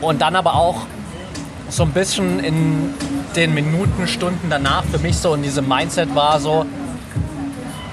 Und 0.00 0.20
dann 0.20 0.36
aber 0.36 0.54
auch 0.54 0.82
so 1.68 1.82
ein 1.82 1.92
bisschen 1.92 2.40
in 2.40 2.94
den 3.34 3.54
Minuten, 3.54 4.06
Stunden 4.08 4.48
danach 4.50 4.84
für 4.84 4.98
mich 4.98 5.16
so 5.16 5.34
in 5.34 5.42
diesem 5.42 5.68
Mindset 5.68 6.14
war 6.14 6.40
so, 6.40 6.64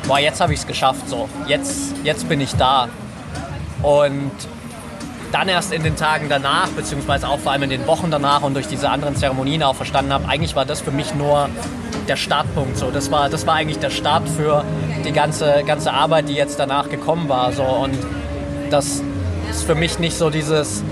boah, 0.08 0.20
jetzt 0.20 0.42
habe 0.42 0.54
ich 0.54 0.60
es 0.60 0.68
geschafft, 0.68 1.08
so, 1.10 1.30
jetzt, 1.48 1.94
jetzt 2.04 2.28
bin 2.30 2.42
ich 2.42 2.56
da. 2.56 2.88
Und 3.82 4.32
dann 5.34 5.50
erst 5.50 5.74
in 5.74 5.84
den 5.84 5.96
Tagen 5.96 6.30
danach, 6.30 6.70
beziehungsweise 6.70 7.28
auch 7.28 7.40
vor 7.40 7.52
allem 7.52 7.64
in 7.64 7.72
den 7.72 7.88
Wochen 7.88 8.12
danach 8.12 8.44
und 8.44 8.54
durch 8.54 8.68
diese 8.68 8.90
anderen 8.90 9.16
Zeremonien 9.16 9.64
auch 9.64 9.76
verstanden 9.76 10.14
habe, 10.14 10.30
eigentlich 10.30 10.56
war 10.56 10.66
das 10.66 10.82
für 10.82 10.92
mich 10.92 11.16
nur 11.16 11.50
der 12.08 12.18
Startpunkt. 12.18 12.78
So. 12.78 12.92
Das, 12.92 13.10
war, 13.10 13.30
das 13.30 13.48
war 13.48 13.56
eigentlich 13.56 13.80
der 13.80 13.90
Start 13.90 14.30
für 14.30 14.64
die 15.04 15.12
ganze, 15.12 15.64
ganze 15.66 15.92
Arbeit, 15.92 16.30
die 16.30 16.34
jetzt 16.34 16.60
danach 16.60 16.90
gekommen 16.90 17.30
war. 17.30 17.52
So. 17.52 17.64
Und 17.64 17.98
das 18.70 19.02
ist 19.50 19.64
für 19.64 19.76
mich 19.76 19.98
nicht 19.98 20.18
so 20.18 20.30
dieses 20.30 20.84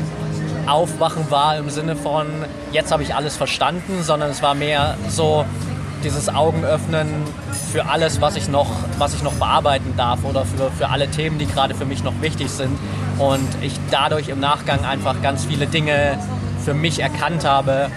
Aufwachen 0.66 1.30
war 1.30 1.58
im 1.58 1.70
Sinne 1.70 1.96
von, 1.96 2.28
jetzt 2.72 2.92
habe 2.92 3.04
ich 3.04 3.14
alles 3.14 3.38
verstanden, 3.38 4.02
sondern 4.02 4.32
es 4.32 4.42
war 4.42 4.56
mehr 4.56 4.98
so, 5.08 5.46
dieses 6.04 6.30
Augenöffnen 6.30 7.08
für 7.72 7.86
alles, 7.86 8.22
was 8.22 8.36
ich 8.36 8.48
noch, 8.48 8.68
was 8.98 9.14
ich 9.14 9.24
noch 9.24 9.34
bearbeiten 9.34 9.94
darf 9.98 10.24
oder 10.24 10.46
für, 10.46 10.72
für 10.72 10.90
alle 10.90 11.10
Themen, 11.10 11.38
die 11.38 11.46
gerade 11.46 11.76
für 11.76 11.86
mich 11.86 12.04
noch 12.04 12.14
wichtig 12.22 12.50
sind. 12.50 12.78
Und 13.22 13.48
ich 13.62 13.74
dadurch 13.92 14.30
im 14.30 14.40
Nachgang 14.40 14.84
einfach 14.84 15.22
ganz 15.22 15.46
viele 15.46 15.68
Dinge 15.68 16.18
für 16.66 16.74
mich 16.74 17.00
erkannt 17.00 17.46
habe, 17.46 17.90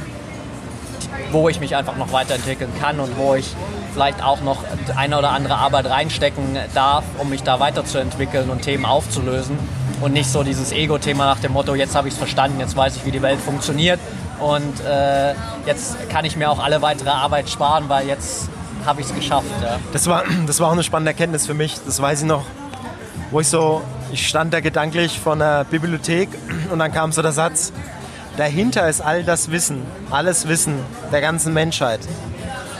wo 1.32 1.48
ich 1.48 1.60
mich 1.60 1.76
einfach 1.76 1.96
noch 1.96 2.12
weiterentwickeln 2.12 2.70
kann 2.80 3.00
und 3.00 3.16
wo 3.16 3.34
ich 3.34 3.54
vielleicht 3.94 4.22
auch 4.22 4.42
noch 4.42 4.58
eine 4.96 5.18
oder 5.18 5.30
andere 5.30 5.56
Arbeit 5.56 5.86
reinstecken 5.86 6.58
darf, 6.74 7.04
um 7.18 7.30
mich 7.30 7.42
da 7.42 7.58
weiterzuentwickeln 7.58 8.50
und 8.50 8.62
Themen 8.62 8.84
aufzulösen. 8.84 9.58
Und 10.00 10.12
nicht 10.12 10.28
so 10.28 10.42
dieses 10.42 10.72
Ego-Thema 10.72 11.24
nach 11.24 11.38
dem 11.38 11.52
Motto, 11.52 11.74
jetzt 11.74 11.94
habe 11.94 12.08
ich 12.08 12.14
es 12.14 12.18
verstanden, 12.18 12.60
jetzt 12.60 12.76
weiß 12.76 12.96
ich, 12.96 13.06
wie 13.06 13.10
die 13.10 13.22
Welt 13.22 13.40
funktioniert 13.40 14.00
und 14.40 14.84
äh, 14.84 15.34
jetzt 15.66 16.08
kann 16.10 16.24
ich 16.24 16.36
mir 16.36 16.50
auch 16.50 16.62
alle 16.62 16.82
weitere 16.82 17.10
Arbeit 17.10 17.48
sparen, 17.48 17.84
weil 17.88 18.06
jetzt 18.06 18.48
habe 18.84 19.00
ich 19.00 19.06
es 19.06 19.14
geschafft. 19.14 19.46
Ja. 19.62 19.78
Das, 19.92 20.06
war, 20.06 20.24
das 20.46 20.60
war 20.60 20.68
auch 20.68 20.72
eine 20.72 20.82
spannende 20.82 21.12
Erkenntnis 21.12 21.46
für 21.46 21.54
mich. 21.54 21.76
Das 21.86 22.02
weiß 22.02 22.22
ich 22.22 22.26
noch, 22.26 22.44
wo 23.30 23.40
ich 23.40 23.48
so 23.48 23.82
ich 24.14 24.28
stand 24.28 24.54
da 24.54 24.60
gedanklich 24.60 25.18
vor 25.18 25.32
einer 25.32 25.64
Bibliothek 25.64 26.28
und 26.70 26.78
dann 26.78 26.92
kam 26.92 27.10
so 27.10 27.20
der 27.20 27.32
Satz, 27.32 27.72
dahinter 28.36 28.88
ist 28.88 29.00
all 29.00 29.24
das 29.24 29.50
Wissen, 29.50 29.82
alles 30.08 30.46
Wissen 30.46 30.78
der 31.10 31.20
ganzen 31.20 31.52
Menschheit. 31.52 31.98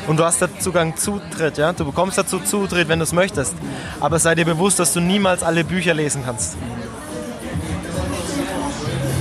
Und 0.06 0.18
du 0.18 0.24
hast 0.24 0.40
da 0.40 0.46
Zugang 0.60 0.96
Zutritt, 0.96 1.58
ja? 1.58 1.72
Du 1.72 1.86
bekommst 1.86 2.16
dazu 2.16 2.38
Zutritt, 2.38 2.88
wenn 2.88 3.00
du 3.00 3.02
es 3.02 3.12
möchtest. 3.12 3.54
Aber 3.98 4.20
sei 4.20 4.36
dir 4.36 4.44
bewusst, 4.44 4.78
dass 4.78 4.92
du 4.92 5.00
niemals 5.00 5.42
alle 5.42 5.64
Bücher 5.64 5.92
lesen 5.92 6.22
kannst. 6.24 6.56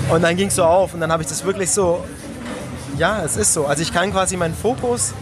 Und 0.10 0.22
dann 0.22 0.36
ging 0.36 0.50
es 0.50 0.55
so 0.55 0.65
auf 0.65 0.93
und 0.93 1.00
dann 1.00 1.12
habe 1.12 1.24
ich 1.24 1.29
das 1.29 1.43
wirklich 1.43 1.72
so, 1.72 2.05
ja, 2.96 3.24
es 3.24 3.38
ist 3.38 3.53
so. 3.53 3.65
Also 3.65 3.82
ich 3.82 3.91
kann 3.91 4.12
quasi 4.12 4.38
meinen 4.38 4.53
Fokus 4.53 5.15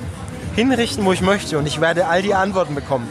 hinrichten, 0.58 1.06
wo 1.06 1.14
ich 1.14 1.22
möchte 1.22 1.58
und 1.58 1.68
ich 1.68 1.80
werde 1.80 2.08
all 2.08 2.22
die 2.22 2.34
Antworten 2.34 2.76
bekommen. 2.76 3.08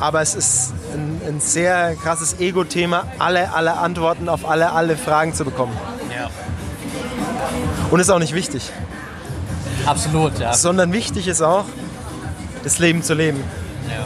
Aber 0.00 0.22
es 0.22 0.34
ist 0.34 0.72
ein, 0.94 1.20
ein 1.26 1.40
sehr 1.40 1.96
krasses 1.96 2.38
Ego-Thema, 2.38 3.04
alle, 3.18 3.52
alle 3.52 3.76
Antworten 3.76 4.28
auf 4.28 4.48
alle, 4.48 4.72
alle 4.72 4.96
Fragen 4.96 5.34
zu 5.34 5.44
bekommen. 5.44 5.76
Ja. 6.16 6.30
Und 7.90 8.00
ist 8.00 8.10
auch 8.10 8.18
nicht 8.18 8.34
wichtig. 8.34 8.70
Absolut, 9.86 10.38
ja. 10.38 10.52
Sondern 10.54 10.92
wichtig 10.92 11.26
ist 11.26 11.42
auch, 11.42 11.64
das 12.62 12.78
Leben 12.78 13.02
zu 13.02 13.14
leben. 13.14 13.42
ja. 13.88 14.04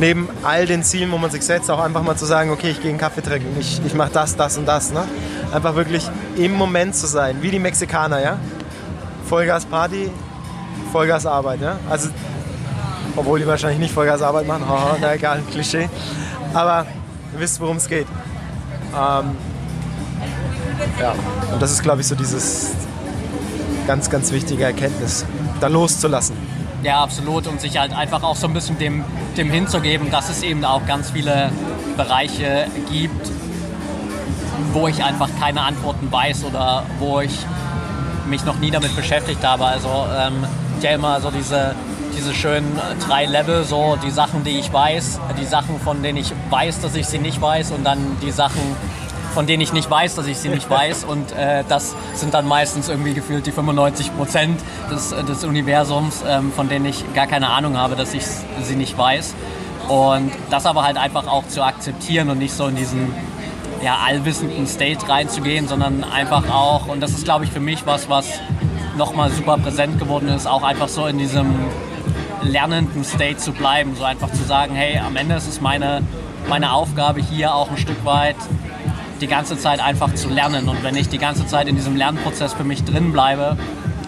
Neben 0.00 0.28
all 0.44 0.64
den 0.64 0.84
Zielen, 0.84 1.10
wo 1.10 1.18
man 1.18 1.30
sich 1.30 1.42
setzt, 1.42 1.68
auch 1.72 1.80
einfach 1.80 2.02
mal 2.02 2.16
zu 2.16 2.24
sagen, 2.24 2.50
okay, 2.50 2.70
ich 2.70 2.80
gehe 2.80 2.90
einen 2.90 3.00
Kaffee 3.00 3.20
trinken, 3.20 3.56
ich, 3.58 3.80
ich 3.84 3.94
mache 3.94 4.10
das, 4.12 4.36
das 4.36 4.56
und 4.56 4.64
das. 4.64 4.92
Ne? 4.92 5.04
Einfach 5.52 5.74
wirklich 5.74 6.08
im 6.36 6.54
Moment 6.54 6.94
zu 6.94 7.08
sein, 7.08 7.42
wie 7.42 7.50
die 7.50 7.58
Mexikaner, 7.58 8.22
ja. 8.22 8.38
Vollgas 9.28 9.64
Party, 9.64 10.10
Vollgas 10.92 11.26
Arbeit, 11.26 11.60
ja. 11.62 11.78
Also, 11.90 12.10
obwohl 13.18 13.40
die 13.40 13.46
wahrscheinlich 13.46 13.80
nicht 13.80 13.92
Vollgas 13.92 14.22
Arbeit 14.22 14.46
machen, 14.46 14.68
haha, 14.68 14.96
na 15.00 15.14
egal, 15.14 15.42
Klischee. 15.50 15.88
Aber 16.54 16.86
ihr 17.34 17.40
wisst, 17.40 17.60
worum 17.60 17.76
es 17.76 17.88
geht. 17.88 18.06
Ähm, 18.94 19.36
ja, 21.00 21.14
und 21.52 21.60
das 21.60 21.72
ist, 21.72 21.82
glaube 21.82 22.00
ich, 22.00 22.06
so 22.06 22.14
dieses 22.14 22.72
ganz, 23.86 24.08
ganz 24.10 24.32
wichtige 24.32 24.64
Erkenntnis, 24.64 25.24
da 25.60 25.66
loszulassen. 25.66 26.36
Ja, 26.82 27.02
absolut. 27.02 27.46
Und 27.46 27.60
sich 27.60 27.78
halt 27.78 27.92
einfach 27.92 28.22
auch 28.22 28.36
so 28.36 28.46
ein 28.46 28.54
bisschen 28.54 28.78
dem, 28.78 29.04
dem 29.36 29.50
hinzugeben, 29.50 30.10
dass 30.10 30.30
es 30.30 30.42
eben 30.42 30.64
auch 30.64 30.86
ganz 30.86 31.10
viele 31.10 31.50
Bereiche 31.96 32.66
gibt, 32.90 33.30
wo 34.72 34.86
ich 34.86 35.02
einfach 35.02 35.28
keine 35.40 35.62
Antworten 35.62 36.10
weiß 36.10 36.44
oder 36.44 36.84
wo 36.98 37.20
ich 37.20 37.36
mich 38.28 38.44
noch 38.44 38.58
nie 38.58 38.70
damit 38.70 38.94
beschäftigt 38.94 39.44
habe. 39.44 39.64
Also 39.64 39.88
ähm, 40.16 40.44
ja 40.82 40.90
immer 40.90 41.20
so 41.20 41.30
diese, 41.30 41.74
diese 42.18 42.34
schönen 42.34 42.78
drei 43.06 43.26
Level, 43.26 43.64
so 43.64 43.96
die 44.02 44.10
Sachen, 44.10 44.42
die 44.42 44.58
ich 44.58 44.72
weiß, 44.72 45.20
die 45.40 45.44
Sachen, 45.44 45.78
von 45.78 46.02
denen 46.02 46.18
ich 46.18 46.32
weiß, 46.50 46.80
dass 46.80 46.96
ich 46.96 47.06
sie 47.06 47.18
nicht 47.18 47.40
weiß 47.40 47.70
und 47.70 47.84
dann 47.84 47.98
die 48.20 48.32
Sachen, 48.32 48.60
von 49.34 49.46
denen 49.46 49.62
ich 49.62 49.72
nicht 49.72 49.88
weiß, 49.88 50.16
dass 50.16 50.26
ich 50.26 50.36
sie 50.36 50.48
nicht 50.48 50.68
weiß. 50.68 51.04
Und 51.08 51.30
äh, 51.32 51.62
das 51.68 51.94
sind 52.14 52.34
dann 52.34 52.48
meistens 52.48 52.88
irgendwie 52.88 53.14
gefühlt 53.14 53.46
die 53.46 53.52
95 53.52 54.16
Prozent 54.16 54.60
des, 54.90 55.10
des 55.10 55.44
Universums, 55.44 56.24
ähm, 56.26 56.50
von 56.50 56.68
denen 56.68 56.86
ich 56.86 57.04
gar 57.14 57.26
keine 57.26 57.50
Ahnung 57.50 57.76
habe, 57.76 57.94
dass 57.94 58.14
ich 58.14 58.24
sie 58.24 58.74
nicht 58.74 58.98
weiß. 58.98 59.34
Und 59.88 60.32
das 60.50 60.66
aber 60.66 60.82
halt 60.82 60.96
einfach 60.96 61.28
auch 61.28 61.46
zu 61.46 61.62
akzeptieren 61.62 62.30
und 62.30 62.38
nicht 62.38 62.52
so 62.52 62.66
in 62.66 62.74
diesen 62.74 63.14
ja, 63.82 63.98
allwissenden 64.04 64.66
State 64.66 65.08
reinzugehen, 65.08 65.68
sondern 65.68 66.02
einfach 66.02 66.50
auch, 66.50 66.88
und 66.88 67.00
das 67.00 67.12
ist 67.12 67.24
glaube 67.24 67.44
ich 67.44 67.52
für 67.52 67.60
mich 67.60 67.86
was, 67.86 68.08
was 68.08 68.26
nochmal 68.96 69.30
super 69.30 69.56
präsent 69.56 70.00
geworden 70.00 70.28
ist, 70.28 70.46
auch 70.46 70.64
einfach 70.64 70.88
so 70.88 71.06
in 71.06 71.18
diesem 71.18 71.54
lernenden 72.42 73.04
State 73.04 73.38
zu 73.38 73.52
bleiben. 73.52 73.94
So 73.96 74.04
einfach 74.04 74.30
zu 74.32 74.42
sagen, 74.44 74.74
hey, 74.74 74.98
am 74.98 75.16
Ende 75.16 75.34
ist 75.34 75.48
es 75.48 75.60
meine, 75.60 76.02
meine 76.48 76.72
Aufgabe 76.72 77.20
hier 77.20 77.54
auch 77.54 77.70
ein 77.70 77.76
Stück 77.76 78.04
weit 78.04 78.36
die 79.20 79.26
ganze 79.26 79.58
Zeit 79.58 79.80
einfach 79.80 80.14
zu 80.14 80.28
lernen. 80.28 80.68
Und 80.68 80.82
wenn 80.82 80.96
ich 80.96 81.08
die 81.08 81.18
ganze 81.18 81.46
Zeit 81.46 81.68
in 81.68 81.76
diesem 81.76 81.96
Lernprozess 81.96 82.54
für 82.54 82.64
mich 82.64 82.84
drin 82.84 83.12
bleibe, 83.12 83.56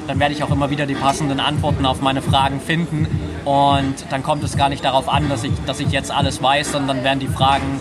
dann 0.07 0.19
werde 0.19 0.35
ich 0.35 0.43
auch 0.43 0.51
immer 0.51 0.71
wieder 0.71 0.87
die 0.87 0.95
passenden 0.95 1.41
Antworten 1.41 1.87
auf 1.87 2.01
meine 2.01 2.23
Fragen 2.23 2.61
finden. 2.61 3.07
Und 3.45 3.95
dann 4.11 4.23
kommt 4.23 4.43
es 4.45 4.57
gar 4.57 4.69
nicht 4.69 4.85
darauf 4.85 5.09
an, 5.09 5.29
dass 5.29 5.45
ich, 5.45 5.53
dass 5.67 5.81
ich 5.81 5.91
jetzt 5.91 6.11
alles 6.11 6.43
weiß, 6.43 6.73
sondern 6.73 6.97
dann 6.97 7.05
werden 7.05 7.21
die 7.21 7.29
Fragen 7.29 7.81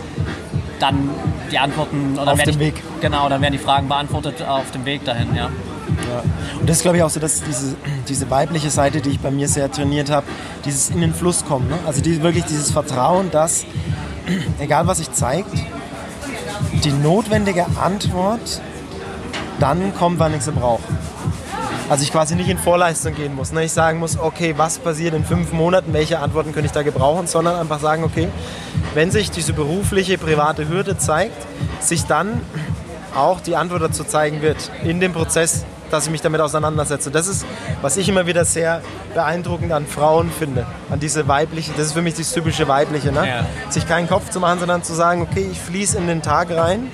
dann 0.79 1.09
die 1.51 1.59
Antworten 1.59 2.17
oder 2.17 2.33
Auf 2.33 2.43
dem 2.43 2.59
Weg. 2.59 2.81
Genau, 3.01 3.27
dann 3.29 3.41
werden 3.41 3.53
die 3.53 3.59
Fragen 3.59 3.87
beantwortet 3.87 4.41
auf 4.41 4.71
dem 4.71 4.85
Weg 4.85 5.03
dahin, 5.03 5.35
ja. 5.35 5.49
Ja. 6.07 6.23
Und 6.59 6.69
das 6.69 6.77
ist, 6.77 6.83
glaube 6.83 6.97
ich, 6.97 7.03
auch 7.03 7.09
so, 7.09 7.19
dass 7.19 7.43
diese, 7.43 7.75
diese 8.07 8.29
weibliche 8.29 8.69
Seite, 8.69 9.01
die 9.01 9.09
ich 9.09 9.19
bei 9.19 9.31
mir 9.31 9.47
sehr 9.47 9.71
trainiert 9.71 10.09
habe, 10.09 10.25
dieses 10.65 10.89
in 10.89 11.01
den 11.01 11.13
Fluss 11.13 11.45
kommen. 11.45 11.67
Ne? 11.67 11.77
Also 11.85 12.01
die, 12.01 12.21
wirklich 12.21 12.45
dieses 12.45 12.71
Vertrauen, 12.71 13.31
dass, 13.31 13.65
egal 14.59 14.87
was 14.87 14.97
sich 14.97 15.11
zeigt, 15.11 15.53
die 16.83 16.91
notwendige 16.91 17.65
Antwort 17.81 18.61
dann 19.59 19.93
kommt, 19.95 20.19
wann 20.19 20.33
ich 20.33 20.41
sie 20.41 20.51
brauche. 20.51 20.83
Also 21.89 22.03
ich 22.03 22.11
quasi 22.11 22.35
nicht 22.35 22.49
in 22.49 22.59
Vorleistung 22.59 23.15
gehen 23.15 23.35
muss. 23.35 23.51
Ne? 23.51 23.63
Ich 23.63 23.71
sagen 23.71 23.99
muss, 23.99 24.17
okay, 24.19 24.53
was 24.57 24.77
passiert 24.77 25.15
in 25.15 25.25
fünf 25.25 25.51
Monaten, 25.51 25.91
welche 25.91 26.19
Antworten 26.19 26.53
könnte 26.53 26.67
ich 26.67 26.71
da 26.71 26.83
gebrauchen, 26.83 27.25
sondern 27.25 27.55
einfach 27.55 27.79
sagen, 27.79 28.03
okay, 28.03 28.27
wenn 28.93 29.09
sich 29.09 29.31
diese 29.31 29.53
berufliche, 29.53 30.17
private 30.17 30.69
Hürde 30.69 30.97
zeigt, 30.97 31.35
sich 31.79 32.05
dann 32.05 32.41
auch 33.15 33.41
die 33.41 33.55
Antwort 33.55 33.81
dazu 33.81 34.03
zeigen 34.03 34.41
wird 34.41 34.71
in 34.83 34.99
dem 34.99 35.13
Prozess, 35.13 35.65
dass 35.89 36.05
ich 36.05 36.11
mich 36.11 36.21
damit 36.21 36.41
auseinandersetze. 36.41 37.11
Das 37.11 37.27
ist, 37.27 37.45
was 37.81 37.97
ich 37.97 38.07
immer 38.09 38.27
wieder 38.27 38.45
sehr 38.45 38.81
beeindruckend 39.13 39.71
an 39.71 39.85
Frauen 39.85 40.31
finde, 40.31 40.65
an 40.89 40.99
diese 40.99 41.27
weibliche, 41.27 41.71
das 41.75 41.87
ist 41.87 41.93
für 41.93 42.01
mich 42.01 42.15
das 42.15 42.31
typische 42.31 42.67
weibliche, 42.67 43.11
ne? 43.11 43.27
Ja. 43.27 43.45
sich 43.69 43.87
keinen 43.87 44.07
Kopf 44.07 44.29
zu 44.29 44.39
machen, 44.39 44.59
sondern 44.59 44.83
zu 44.83 44.93
sagen, 44.93 45.21
okay, 45.21 45.47
ich 45.51 45.59
fließe 45.59 45.97
in 45.97 46.07
den 46.07 46.21
Tag 46.21 46.51
rein 46.51 46.91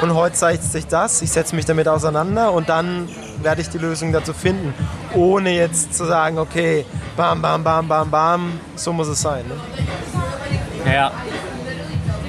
und 0.00 0.14
heute 0.14 0.34
zeigt 0.34 0.62
sich 0.62 0.86
das, 0.86 1.22
ich 1.22 1.30
setze 1.30 1.56
mich 1.56 1.64
damit 1.64 1.88
auseinander 1.88 2.52
und 2.52 2.68
dann 2.68 3.08
werde 3.42 3.60
ich 3.60 3.68
die 3.68 3.78
Lösung 3.78 4.12
dazu 4.12 4.32
finden, 4.32 4.74
ohne 5.14 5.50
jetzt 5.50 5.94
zu 5.94 6.04
sagen, 6.04 6.38
okay, 6.38 6.84
bam, 7.16 7.40
bam, 7.40 7.62
bam, 7.62 7.88
bam, 7.88 8.10
bam, 8.10 8.60
so 8.74 8.92
muss 8.92 9.08
es 9.08 9.20
sein. 9.20 9.44
Ne? 9.46 10.92
Ja. 10.92 11.12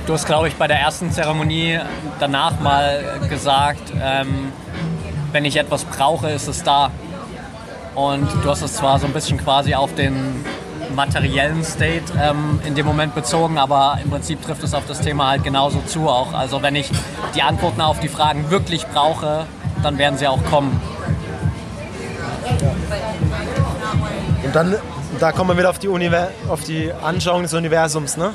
Du 0.05 0.13
hast, 0.13 0.25
glaube 0.25 0.47
ich, 0.47 0.55
bei 0.55 0.67
der 0.67 0.79
ersten 0.79 1.11
Zeremonie 1.11 1.79
danach 2.19 2.59
mal 2.61 3.19
gesagt, 3.27 3.91
ähm, 4.01 4.53
wenn 5.31 5.45
ich 5.45 5.57
etwas 5.57 5.85
brauche, 5.85 6.29
ist 6.29 6.47
es 6.47 6.63
da. 6.63 6.91
Und 7.95 8.27
du 8.43 8.49
hast 8.49 8.61
es 8.61 8.73
zwar 8.73 8.99
so 8.99 9.07
ein 9.07 9.13
bisschen 9.13 9.37
quasi 9.37 9.73
auf 9.73 9.93
den 9.95 10.45
materiellen 10.95 11.63
State 11.63 12.13
ähm, 12.21 12.59
in 12.65 12.75
dem 12.75 12.85
Moment 12.85 13.15
bezogen, 13.15 13.57
aber 13.57 13.99
im 14.03 14.09
Prinzip 14.09 14.41
trifft 14.41 14.63
es 14.63 14.73
auf 14.73 14.85
das 14.87 15.01
Thema 15.01 15.29
halt 15.29 15.43
genauso 15.43 15.79
zu 15.81 16.07
auch. 16.07 16.33
Also 16.33 16.61
wenn 16.61 16.75
ich 16.75 16.89
die 17.35 17.41
Antworten 17.41 17.81
auf 17.81 17.99
die 17.99 18.07
Fragen 18.07 18.49
wirklich 18.49 18.85
brauche, 18.87 19.45
dann 19.83 19.97
werden 19.97 20.17
sie 20.17 20.27
auch 20.27 20.43
kommen. 20.45 20.79
Und 24.43 24.55
dann, 24.55 24.75
da 25.19 25.31
kommen 25.31 25.51
wir 25.51 25.57
wieder 25.57 25.69
auf 25.69 25.79
die, 25.79 25.87
Univer 25.87 26.29
auf 26.47 26.63
die 26.63 26.91
Anschauung 26.91 27.43
des 27.43 27.53
Universums. 27.53 28.17
Ne? 28.17 28.33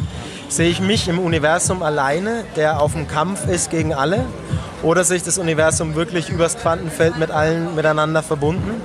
Sehe 0.48 0.68
ich 0.68 0.80
mich 0.80 1.08
im 1.08 1.18
Universum 1.18 1.82
alleine, 1.82 2.44
der 2.56 2.80
auf 2.80 2.92
dem 2.92 3.06
Kampf 3.06 3.46
ist 3.46 3.70
gegen 3.70 3.94
alle? 3.94 4.24
Oder 4.82 5.04
sehe 5.04 5.16
ich 5.16 5.22
das 5.22 5.38
Universum 5.38 5.94
wirklich 5.94 6.28
übers 6.28 6.56
Quantenfeld 6.56 7.18
mit 7.18 7.30
allen 7.30 7.74
miteinander 7.74 8.22
verbunden? 8.22 8.80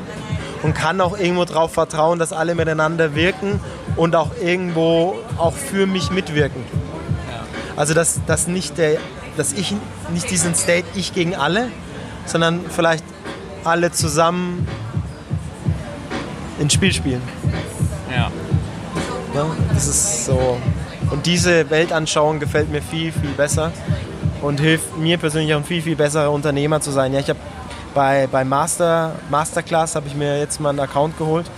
Und 0.63 0.73
kann 0.73 1.01
auch 1.01 1.17
irgendwo 1.17 1.45
darauf 1.45 1.73
vertrauen, 1.73 2.19
dass 2.19 2.33
alle 2.33 2.55
miteinander 2.55 3.15
wirken 3.15 3.59
und 3.95 4.15
auch 4.15 4.31
irgendwo 4.41 5.15
auch 5.37 5.53
für 5.53 5.85
mich 5.85 6.09
mitwirken. 6.09 6.63
Also 7.75 7.93
dass, 7.93 8.19
dass, 8.25 8.47
nicht 8.47 8.77
der, 8.77 8.97
dass 9.37 9.53
ich 9.53 9.75
nicht 10.11 10.29
diesen 10.31 10.55
State 10.55 10.87
ich 10.95 11.13
gegen 11.13 11.35
alle, 11.35 11.69
sondern 12.25 12.61
vielleicht 12.69 13.03
alle 13.63 13.91
zusammen 13.91 14.67
ins 16.59 16.73
Spiel 16.73 16.91
spielen. 16.91 17.21
Ja. 18.11 18.31
Ne? 19.33 19.45
Das 19.73 19.87
ist 19.87 20.25
so. 20.25 20.57
Und 21.11 21.25
diese 21.25 21.69
Weltanschauung 21.69 22.39
gefällt 22.39 22.71
mir 22.71 22.81
viel, 22.81 23.11
viel 23.11 23.29
besser 23.31 23.71
und 24.41 24.59
hilft 24.59 24.97
mir 24.97 25.17
persönlich 25.17 25.53
auch 25.53 25.59
ein 25.59 25.63
viel, 25.65 25.81
viel 25.81 25.95
besserer 25.95 26.31
Unternehmer 26.31 26.81
zu 26.81 26.91
sein. 26.91 27.13
Ja, 27.13 27.19
ich 27.19 27.29
habe 27.29 27.39
bei, 27.93 28.27
bei 28.31 28.43
Master, 28.43 29.13
Masterclass 29.29 29.95
habe 29.95 30.07
ich 30.07 30.15
mir 30.15 30.37
jetzt 30.39 30.59
mal 30.59 30.69
einen 30.69 30.79
Account 30.79 31.17
geholt 31.17 31.49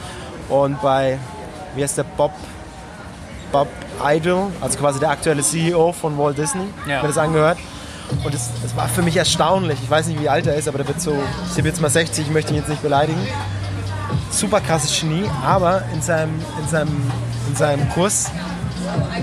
und 0.49 0.81
bei, 0.81 1.17
wie 1.75 1.83
heißt 1.83 1.97
der, 1.97 2.03
Bob, 2.03 2.31
Bob 3.51 3.67
Idol, 4.05 4.47
also 4.61 4.77
quasi 4.77 4.99
der 4.99 5.09
aktuelle 5.09 5.41
CEO 5.41 5.91
von 5.91 6.17
Walt 6.17 6.37
Disney, 6.37 6.65
Ja. 6.87 7.01
mir 7.01 7.07
das 7.09 7.17
angehört. 7.17 7.57
Und 8.23 8.33
es, 8.33 8.49
es 8.65 8.75
war 8.75 8.87
für 8.87 9.01
mich 9.03 9.17
erstaunlich. 9.17 9.77
Ich 9.83 9.89
weiß 9.89 10.07
nicht, 10.07 10.19
wie 10.21 10.29
alt 10.29 10.47
er 10.47 10.55
ist, 10.55 10.67
aber 10.67 10.77
der 10.79 10.87
wird 10.87 10.99
so, 11.01 11.15
ich 11.49 11.55
bin 11.55 11.65
jetzt 11.65 11.81
mal 11.81 11.89
60, 11.89 12.25
ich 12.27 12.33
möchte 12.33 12.53
ihn 12.53 12.57
jetzt 12.57 12.69
nicht 12.69 12.81
beleidigen. 12.81 13.19
Super 14.31 14.61
krasses 14.61 14.99
Genie, 14.99 15.29
aber 15.43 15.83
in 15.93 16.01
seinem, 16.01 16.41
in 16.61 16.67
seinem, 16.67 17.11
in 17.47 17.55
seinem 17.55 17.89
Kurs 17.89 18.31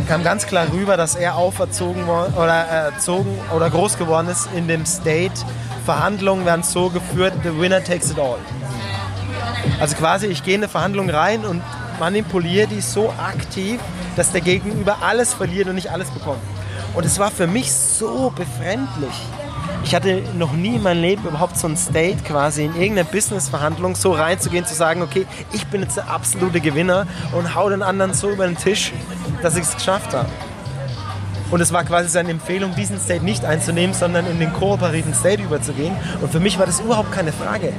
kam 0.09 0.23
ganz 0.23 0.47
klar 0.47 0.67
rüber, 0.73 0.97
dass 0.97 1.15
er 1.15 1.37
auferzogen 1.37 2.05
oder 2.05 2.55
erzogen 2.55 3.39
oder 3.55 3.71
groß 3.71 3.99
geworden 3.99 4.29
ist 4.29 4.49
in 4.55 4.69
dem 4.69 4.85
State. 4.85 5.33
Verhandlungen 5.85 6.45
werden 6.45 6.63
so 6.63 6.91
geführt, 6.91 7.33
the 7.45 7.59
winner 7.59 7.83
takes 7.83 8.11
it 8.11 8.19
all. 8.19 8.39
Also 9.81 9.97
quasi, 9.97 10.27
ich 10.27 10.43
gehe 10.43 10.55
in 10.55 10.61
eine 10.61 10.69
Verhandlung 10.69 11.09
rein 11.09 11.45
und 11.45 11.63
manipuliere 11.99 12.67
die 12.67 12.81
so 12.81 13.11
aktiv, 13.11 13.81
dass 14.17 14.33
der 14.33 14.41
Gegenüber 14.41 14.99
alles 15.03 15.33
verliert 15.35 15.69
und 15.69 15.77
nicht 15.77 15.91
alles 15.91 16.11
bekommt. 16.11 16.41
Und 16.95 17.05
es 17.05 17.19
war 17.19 17.31
für 17.31 17.47
mich 17.47 17.73
so 17.73 18.33
befremdlich. 18.35 19.15
Ich 19.87 19.95
hatte 19.95 20.21
noch 20.37 20.53
nie 20.53 20.75
in 20.75 20.83
meinem 20.83 21.01
Leben 21.01 21.23
überhaupt 21.29 21.57
so 21.57 21.69
ein 21.69 21.77
State 21.77 22.25
quasi 22.25 22.65
in 22.65 22.75
irgendeine 22.75 23.05
Business-Verhandlung 23.05 23.95
so 23.95 24.11
reinzugehen, 24.11 24.67
zu 24.67 24.75
sagen, 24.75 25.01
okay, 25.01 25.27
ich 25.53 25.65
bin 25.69 25.81
jetzt 25.81 25.97
der 25.97 26.11
absolute 26.11 26.61
Gewinner 26.61 27.07
und 27.31 27.55
hau 27.55 27.71
den 27.71 27.83
anderen 27.83 28.13
so 28.13 28.31
über 28.31 28.49
den 28.49 28.57
Tisch, 28.57 28.93
dass 29.43 29.55
ich 29.55 29.63
es 29.63 29.77
geschafft 29.77 30.13
habe. 30.13 30.29
Und 31.53 31.61
es 31.61 31.73
war 31.73 31.85
quasi 31.85 32.09
seine 32.09 32.31
Empfehlung, 32.33 32.75
diesen 32.75 32.99
State 32.99 33.25
nicht 33.25 33.45
einzunehmen, 33.45 33.95
sondern 33.95 34.27
in 34.27 34.41
den 34.41 34.53
kooperativen 34.53 35.15
State 35.15 35.41
überzugehen. 35.41 35.95
Und 36.21 36.33
für 36.33 36.41
mich 36.41 36.59
war 36.59 36.67
das 36.67 36.81
überhaupt 36.81 37.13
keine 37.13 37.33
Frage. 37.33 37.73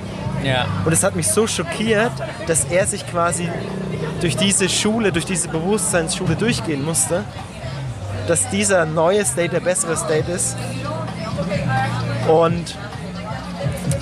Ja. 0.45 0.65
Und 0.85 0.93
es 0.93 1.03
hat 1.03 1.17
mich 1.17 1.27
so 1.27 1.45
schockiert, 1.45 2.13
dass 2.47 2.63
er 2.63 2.87
sich 2.87 3.05
quasi 3.05 3.49
durch 4.21 4.37
diese 4.37 4.69
Schule, 4.69 5.11
durch 5.11 5.25
diese 5.25 5.49
Bewusstseinsschule 5.49 6.37
durchgehen 6.37 6.85
musste, 6.85 7.25
dass 8.29 8.49
dieser 8.49 8.85
neue 8.85 9.25
State 9.25 9.49
der 9.49 9.59
bessere 9.59 9.97
State 9.97 10.31
ist. 10.31 10.55
Und 12.27 12.75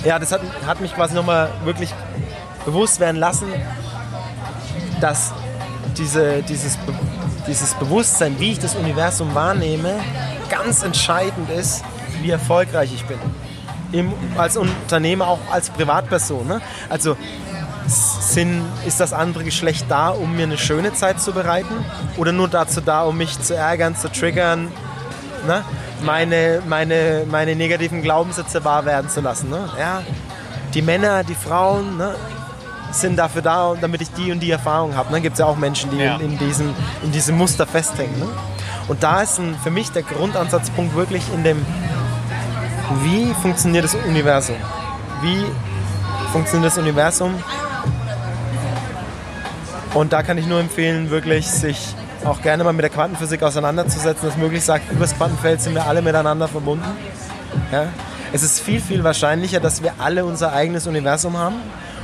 ja, 0.04 0.18
das 0.18 0.32
hat, 0.32 0.40
hat 0.66 0.80
mich 0.80 0.94
quasi 0.94 1.14
nochmal 1.14 1.50
wirklich 1.64 1.92
bewusst 2.64 3.00
werden 3.00 3.16
lassen, 3.16 3.48
dass 5.00 5.32
diese, 5.96 6.42
dieses, 6.42 6.78
dieses 7.46 7.74
Bewusstsein, 7.74 8.38
wie 8.38 8.52
ich 8.52 8.58
das 8.58 8.74
Universum 8.74 9.34
wahrnehme, 9.34 9.94
ganz 10.48 10.82
entscheidend 10.82 11.50
ist, 11.50 11.84
wie 12.22 12.30
erfolgreich 12.30 12.92
ich 12.94 13.04
bin. 13.06 13.18
Im, 13.92 14.12
als 14.36 14.56
Unternehmer, 14.56 15.28
auch 15.28 15.38
als 15.50 15.70
Privatperson. 15.70 16.46
Ne? 16.46 16.60
Also 16.88 17.16
sind, 17.86 18.62
ist 18.84 18.98
das 19.00 19.12
andere 19.12 19.44
Geschlecht 19.44 19.86
da, 19.88 20.08
um 20.08 20.34
mir 20.36 20.42
eine 20.42 20.58
schöne 20.58 20.92
Zeit 20.92 21.20
zu 21.20 21.32
bereiten? 21.32 21.84
Oder 22.16 22.32
nur 22.32 22.48
dazu 22.48 22.80
da, 22.80 23.04
um 23.04 23.16
mich 23.16 23.40
zu 23.40 23.54
ärgern, 23.54 23.96
zu 23.96 24.10
triggern, 24.10 24.72
ne? 25.46 25.64
meine, 26.04 26.62
meine, 26.66 27.24
meine 27.30 27.56
negativen 27.56 28.02
Glaubenssätze 28.02 28.64
wahr 28.64 28.84
werden 28.84 29.10
zu 29.10 29.20
lassen? 29.20 29.50
Ne? 29.50 29.68
Ja? 29.78 30.02
Die 30.74 30.82
Männer, 30.82 31.24
die 31.24 31.34
Frauen 31.34 31.96
ne? 31.96 32.14
sind 32.92 33.16
dafür 33.16 33.42
da, 33.42 33.74
damit 33.80 34.02
ich 34.02 34.10
die 34.12 34.32
und 34.32 34.40
die 34.40 34.50
Erfahrung 34.50 34.96
habe. 34.96 35.12
Ne? 35.12 35.20
Gibt 35.20 35.34
es 35.34 35.40
ja 35.40 35.46
auch 35.46 35.56
Menschen, 35.56 35.90
die 35.90 35.98
Ja. 35.98 36.16
in, 36.16 36.32
in, 36.32 36.38
diesem, 36.38 36.74
in 37.02 37.12
diesem 37.12 37.36
Muster 37.36 37.66
festhängen. 37.66 38.18
Ne? 38.18 38.26
Und 38.88 39.02
da 39.02 39.22
ist 39.22 39.38
ein, 39.38 39.56
für 39.62 39.70
mich 39.70 39.90
der 39.90 40.02
Grundansatzpunkt 40.02 40.94
wirklich 40.94 41.22
in 41.34 41.42
dem, 41.44 41.64
wie 43.02 43.32
funktioniert 43.42 43.84
das 43.84 43.94
Universum? 43.94 44.56
Wie 45.22 45.44
funktioniert 46.32 46.70
das 46.72 46.78
Universum? 46.78 47.34
Und 49.94 50.12
da 50.12 50.22
kann 50.22 50.38
ich 50.38 50.46
nur 50.46 50.60
empfehlen, 50.60 51.10
wirklich 51.10 51.48
sich 51.50 51.94
auch 52.26 52.42
gerne 52.42 52.64
mal 52.64 52.72
mit 52.72 52.82
der 52.82 52.90
Quantenphysik 52.90 53.42
auseinanderzusetzen, 53.42 54.28
dass 54.28 54.36
möglich 54.36 54.64
sagt, 54.64 54.90
über 54.90 55.00
das 55.00 55.16
Quantenfeld 55.16 55.60
sind 55.60 55.74
wir 55.74 55.86
alle 55.86 56.02
miteinander 56.02 56.48
verbunden. 56.48 56.86
Ja? 57.72 57.86
Es 58.32 58.42
ist 58.42 58.60
viel, 58.60 58.80
viel 58.80 59.04
wahrscheinlicher, 59.04 59.60
dass 59.60 59.82
wir 59.82 59.94
alle 59.98 60.24
unser 60.24 60.52
eigenes 60.52 60.86
Universum 60.86 61.38
haben 61.38 61.56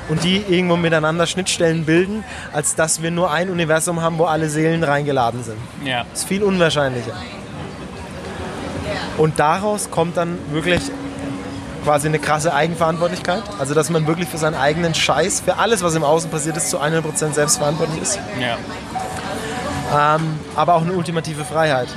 und 0.08 0.24
die 0.24 0.37
irgendwo 0.48 0.76
miteinander 0.76 1.26
Schnittstellen 1.26 1.85
bilden, 1.85 2.24
als 2.52 2.74
dass 2.74 3.02
wir 3.02 3.11
nur 3.11 3.30
ein 3.30 3.50
Universum 3.50 4.00
haben, 4.00 4.18
wo 4.18 4.24
alle 4.24 4.48
Seelen 4.48 4.85
reingeladen 4.85 5.42
sind. 5.42 5.58
Ja. 5.85 6.04
Das 6.11 6.20
ist 6.20 6.28
viel 6.28 6.42
unwahrscheinlicher. 6.42 7.14
Und 9.18 9.38
daraus 9.38 9.90
kommt 9.90 10.16
dann 10.16 10.38
wirklich 10.52 10.80
quasi 11.85 12.08
eine 12.08 12.18
krasse 12.18 12.54
Eigenverantwortlichkeit. 12.54 13.42
Also, 13.58 13.74
dass 13.74 13.90
man 13.90 14.06
wirklich 14.06 14.28
für 14.28 14.38
seinen 14.38 14.54
eigenen 14.54 14.94
Scheiß, 14.94 15.40
für 15.40 15.56
alles, 15.58 15.82
was 15.82 15.94
im 15.94 16.04
Außen 16.04 16.30
passiert 16.30 16.56
ist, 16.56 16.70
zu 16.70 16.80
100% 16.80 17.32
selbstverantwortlich 17.32 18.02
ist. 18.02 18.18
Ja. 18.40 18.56
Ähm, 19.92 20.38
aber 20.57 20.74
auch 20.74 20.83
eine 20.83 20.92
ultimative 20.92 21.44
Freiheit. 21.44 21.88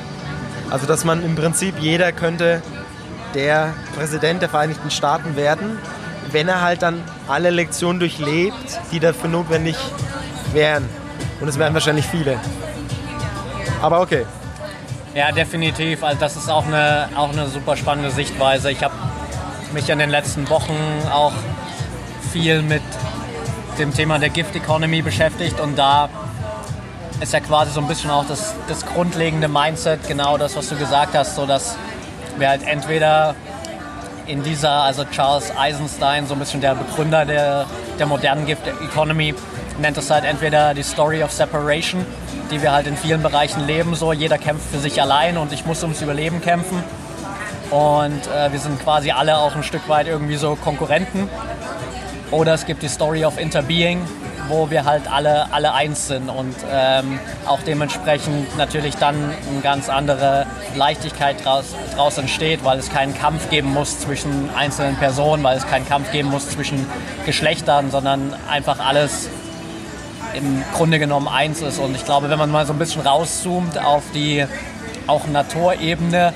Also, 0.69 0.85
dass 0.85 1.05
man 1.05 1.23
im 1.23 1.35
Prinzip, 1.35 1.75
jeder 1.79 2.11
könnte 2.11 2.61
der 3.33 3.73
Präsident 3.95 4.41
der 4.41 4.49
Vereinigten 4.49 4.89
Staaten 4.91 5.35
werden, 5.35 5.77
wenn 6.31 6.47
er 6.47 6.61
halt 6.61 6.81
dann 6.81 7.03
alle 7.27 7.49
Lektionen 7.49 7.99
durchlebt, 7.99 8.79
die 8.91 8.99
dafür 8.99 9.29
notwendig 9.29 9.75
wären. 10.53 10.87
Und 11.39 11.47
es 11.47 11.59
wären 11.59 11.73
wahrscheinlich 11.73 12.05
viele. 12.05 12.39
Aber 13.81 14.01
okay. 14.01 14.25
Ja, 15.13 15.31
definitiv. 15.31 16.03
Also 16.03 16.19
das 16.19 16.35
ist 16.35 16.49
auch 16.49 16.65
eine, 16.65 17.09
auch 17.15 17.31
eine 17.31 17.47
super 17.47 17.77
spannende 17.77 18.11
Sichtweise. 18.11 18.71
Ich 18.71 18.83
habe 18.83 18.93
mich 19.73 19.89
in 19.89 19.99
den 19.99 20.09
letzten 20.09 20.49
Wochen 20.49 20.75
auch 21.11 21.33
viel 22.31 22.61
mit 22.61 22.81
dem 23.77 23.93
Thema 23.93 24.19
der 24.19 24.29
Gift 24.29 24.55
Economy 24.55 25.01
beschäftigt 25.01 25.59
und 25.59 25.77
da 25.77 26.09
ist 27.21 27.33
ja 27.33 27.39
quasi 27.39 27.71
so 27.71 27.79
ein 27.79 27.87
bisschen 27.87 28.09
auch 28.09 28.25
das, 28.25 28.53
das 28.67 28.85
grundlegende 28.85 29.47
Mindset, 29.47 30.07
genau 30.07 30.37
das, 30.37 30.55
was 30.55 30.69
du 30.69 30.75
gesagt 30.75 31.15
hast, 31.15 31.35
so 31.35 31.45
dass 31.45 31.75
wir 32.37 32.49
halt 32.49 32.63
entweder 32.67 33.35
in 34.27 34.43
dieser, 34.43 34.83
also 34.83 35.05
Charles 35.05 35.55
Eisenstein, 35.55 36.27
so 36.27 36.33
ein 36.33 36.39
bisschen 36.39 36.61
der 36.61 36.75
Begründer 36.75 37.25
der, 37.25 37.65
der 37.99 38.05
modernen 38.05 38.45
Gift 38.45 38.67
Economy, 38.67 39.35
nennt 39.79 39.97
es 39.97 40.09
halt 40.09 40.23
entweder 40.25 40.73
die 40.73 40.83
Story 40.83 41.23
of 41.23 41.31
Separation, 41.31 42.05
die 42.51 42.61
wir 42.61 42.71
halt 42.71 42.87
in 42.87 42.97
vielen 42.97 43.21
Bereichen 43.21 43.65
leben, 43.65 43.95
so 43.95 44.13
jeder 44.13 44.37
kämpft 44.37 44.69
für 44.71 44.79
sich 44.79 45.01
allein 45.01 45.37
und 45.37 45.53
ich 45.53 45.65
muss 45.65 45.83
ums 45.83 46.01
Überleben 46.01 46.41
kämpfen. 46.41 46.83
Und 47.71 48.27
äh, 48.27 48.51
wir 48.51 48.59
sind 48.59 48.81
quasi 48.81 49.11
alle 49.11 49.37
auch 49.37 49.55
ein 49.55 49.63
Stück 49.63 49.87
weit 49.89 50.07
irgendwie 50.07 50.35
so 50.35 50.55
Konkurrenten. 50.55 51.27
Oder 52.31 52.53
es 52.53 52.65
gibt 52.65 52.83
die 52.83 52.87
Story 52.87 53.25
of 53.25 53.39
Interbeing, 53.39 54.01
wo 54.47 54.69
wir 54.69 54.85
halt 54.85 55.11
alle, 55.11 55.51
alle 55.51 55.73
eins 55.73 56.07
sind 56.07 56.29
und 56.29 56.55
ähm, 56.71 57.19
auch 57.45 57.59
dementsprechend 57.61 58.57
natürlich 58.57 58.95
dann 58.95 59.15
eine 59.15 59.61
ganz 59.61 59.89
andere 59.89 60.45
Leichtigkeit 60.75 61.43
draus, 61.43 61.65
draus 61.95 62.17
entsteht, 62.17 62.63
weil 62.63 62.79
es 62.79 62.89
keinen 62.89 63.17
Kampf 63.17 63.49
geben 63.49 63.73
muss 63.73 63.99
zwischen 63.99 64.49
einzelnen 64.55 64.95
Personen, 64.97 65.43
weil 65.43 65.57
es 65.57 65.67
keinen 65.67 65.87
Kampf 65.87 66.11
geben 66.11 66.29
muss 66.29 66.49
zwischen 66.49 66.85
Geschlechtern, 67.25 67.91
sondern 67.91 68.35
einfach 68.49 68.79
alles 68.79 69.29
im 70.35 70.63
Grunde 70.73 70.99
genommen 70.99 71.27
eins 71.27 71.61
ist. 71.61 71.79
Und 71.79 71.95
ich 71.95 72.05
glaube, 72.05 72.29
wenn 72.29 72.39
man 72.39 72.51
mal 72.51 72.65
so 72.65 72.73
ein 72.73 72.79
bisschen 72.79 73.01
rauszoomt 73.01 73.77
auf 73.83 74.03
die 74.13 74.45
auch 75.07 75.27
Naturebene, 75.27 76.33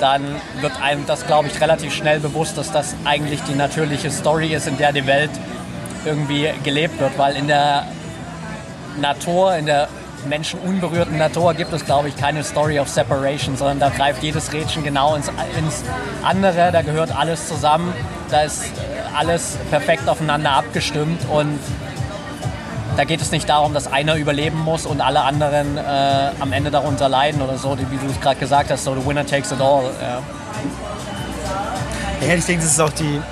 dann 0.00 0.22
wird 0.60 0.80
einem 0.82 1.06
das, 1.06 1.26
glaube 1.26 1.48
ich, 1.48 1.60
relativ 1.60 1.94
schnell 1.94 2.20
bewusst, 2.20 2.56
dass 2.56 2.72
das 2.72 2.94
eigentlich 3.04 3.40
die 3.42 3.54
natürliche 3.54 4.10
Story 4.10 4.54
ist, 4.54 4.66
in 4.66 4.78
der 4.78 4.92
die 4.92 5.06
Welt 5.06 5.30
irgendwie 6.04 6.50
gelebt 6.64 7.00
wird. 7.00 7.18
Weil 7.18 7.36
in 7.36 7.48
der 7.48 7.84
Natur, 9.00 9.54
in 9.54 9.66
der 9.66 9.88
menschenunberührten 10.28 11.16
Natur 11.16 11.54
gibt 11.54 11.72
es, 11.72 11.84
glaube 11.84 12.08
ich, 12.08 12.16
keine 12.16 12.44
Story 12.44 12.78
of 12.78 12.88
Separation, 12.88 13.56
sondern 13.56 13.78
da 13.80 13.88
greift 13.88 14.22
jedes 14.22 14.52
Rädchen 14.52 14.84
genau 14.84 15.14
ins, 15.14 15.28
ins 15.56 15.82
andere, 16.22 16.70
da 16.72 16.82
gehört 16.82 17.16
alles 17.16 17.48
zusammen, 17.48 17.92
da 18.30 18.42
ist 18.42 18.64
alles 19.16 19.56
perfekt 19.70 20.08
aufeinander 20.08 20.50
abgestimmt 20.52 21.22
und 21.30 21.58
da 22.96 23.04
geht 23.04 23.20
es 23.20 23.30
nicht 23.30 23.48
darum, 23.48 23.72
dass 23.72 23.90
einer 23.90 24.16
überleben 24.16 24.58
muss 24.58 24.84
und 24.84 25.00
alle 25.00 25.22
anderen 25.22 25.78
äh, 25.78 26.30
am 26.40 26.52
Ende 26.52 26.70
darunter 26.70 27.08
leiden 27.08 27.40
oder 27.40 27.56
so, 27.56 27.78
wie 27.78 27.96
du 27.96 28.06
es 28.10 28.20
gerade 28.20 28.38
gesagt 28.38 28.70
hast, 28.70 28.84
so 28.84 28.94
the 28.94 29.06
winner 29.06 29.24
takes 29.24 29.52
it 29.52 29.60
all. 29.60 29.84
Ja. 30.02 30.20
Ja, 32.26 32.34
ich 32.34 32.44
denke, 32.44 32.62
das 32.62 32.72
ist 32.72 32.80
auch 32.80 32.92
die 32.92 33.22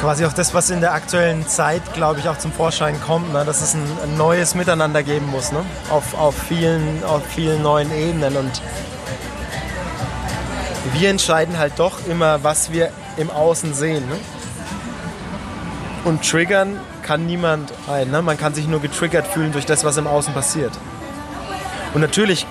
quasi 0.00 0.24
auch 0.24 0.32
das, 0.32 0.54
was 0.54 0.70
in 0.70 0.80
der 0.80 0.92
aktuellen 0.92 1.46
Zeit, 1.46 1.82
glaube 1.94 2.20
ich, 2.20 2.28
auch 2.28 2.38
zum 2.38 2.52
Vorschein 2.52 3.00
kommt, 3.00 3.32
ne? 3.32 3.44
dass 3.44 3.62
es 3.62 3.74
ein, 3.74 3.84
ein 4.02 4.16
neues 4.16 4.54
Miteinander 4.54 5.02
geben 5.02 5.26
muss, 5.30 5.52
ne? 5.52 5.64
auf, 5.90 6.14
auf, 6.14 6.34
vielen, 6.34 7.02
auf 7.04 7.24
vielen 7.26 7.62
neuen 7.62 7.90
Ebenen. 7.92 8.36
Und 8.36 8.62
wir 10.92 11.10
entscheiden 11.10 11.58
halt 11.58 11.74
doch 11.76 12.06
immer, 12.08 12.42
was 12.44 12.72
wir 12.72 12.90
im 13.16 13.30
Außen 13.30 13.74
sehen. 13.74 14.06
Ne? 14.08 14.16
Und 16.04 16.28
triggern 16.28 16.78
kann 17.02 17.26
niemand 17.26 17.72
ein. 17.88 18.10
Ne? 18.10 18.22
Man 18.22 18.36
kann 18.36 18.54
sich 18.54 18.66
nur 18.68 18.80
getriggert 18.80 19.26
fühlen 19.26 19.52
durch 19.52 19.66
das, 19.66 19.84
was 19.84 19.96
im 19.96 20.06
Außen 20.06 20.34
passiert. 20.34 20.72
Und 21.94 22.00
natürlich 22.00 22.46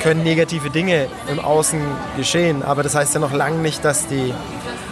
können 0.00 0.22
negative 0.22 0.70
Dinge 0.70 1.08
im 1.30 1.38
Außen 1.38 1.80
geschehen, 2.16 2.62
aber 2.62 2.82
das 2.82 2.94
heißt 2.94 3.14
ja 3.14 3.20
noch 3.20 3.32
lange 3.32 3.58
nicht, 3.58 3.84
dass 3.84 4.06
die 4.06 4.32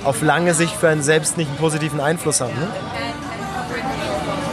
auf 0.05 0.23
lange 0.23 0.55
Sicht 0.55 0.75
für 0.75 0.89
einen 0.89 1.03
selbst 1.03 1.37
nicht 1.37 1.49
einen 1.49 1.59
positiven 1.59 2.01
Einfluss 2.01 2.41
haben. 2.41 2.53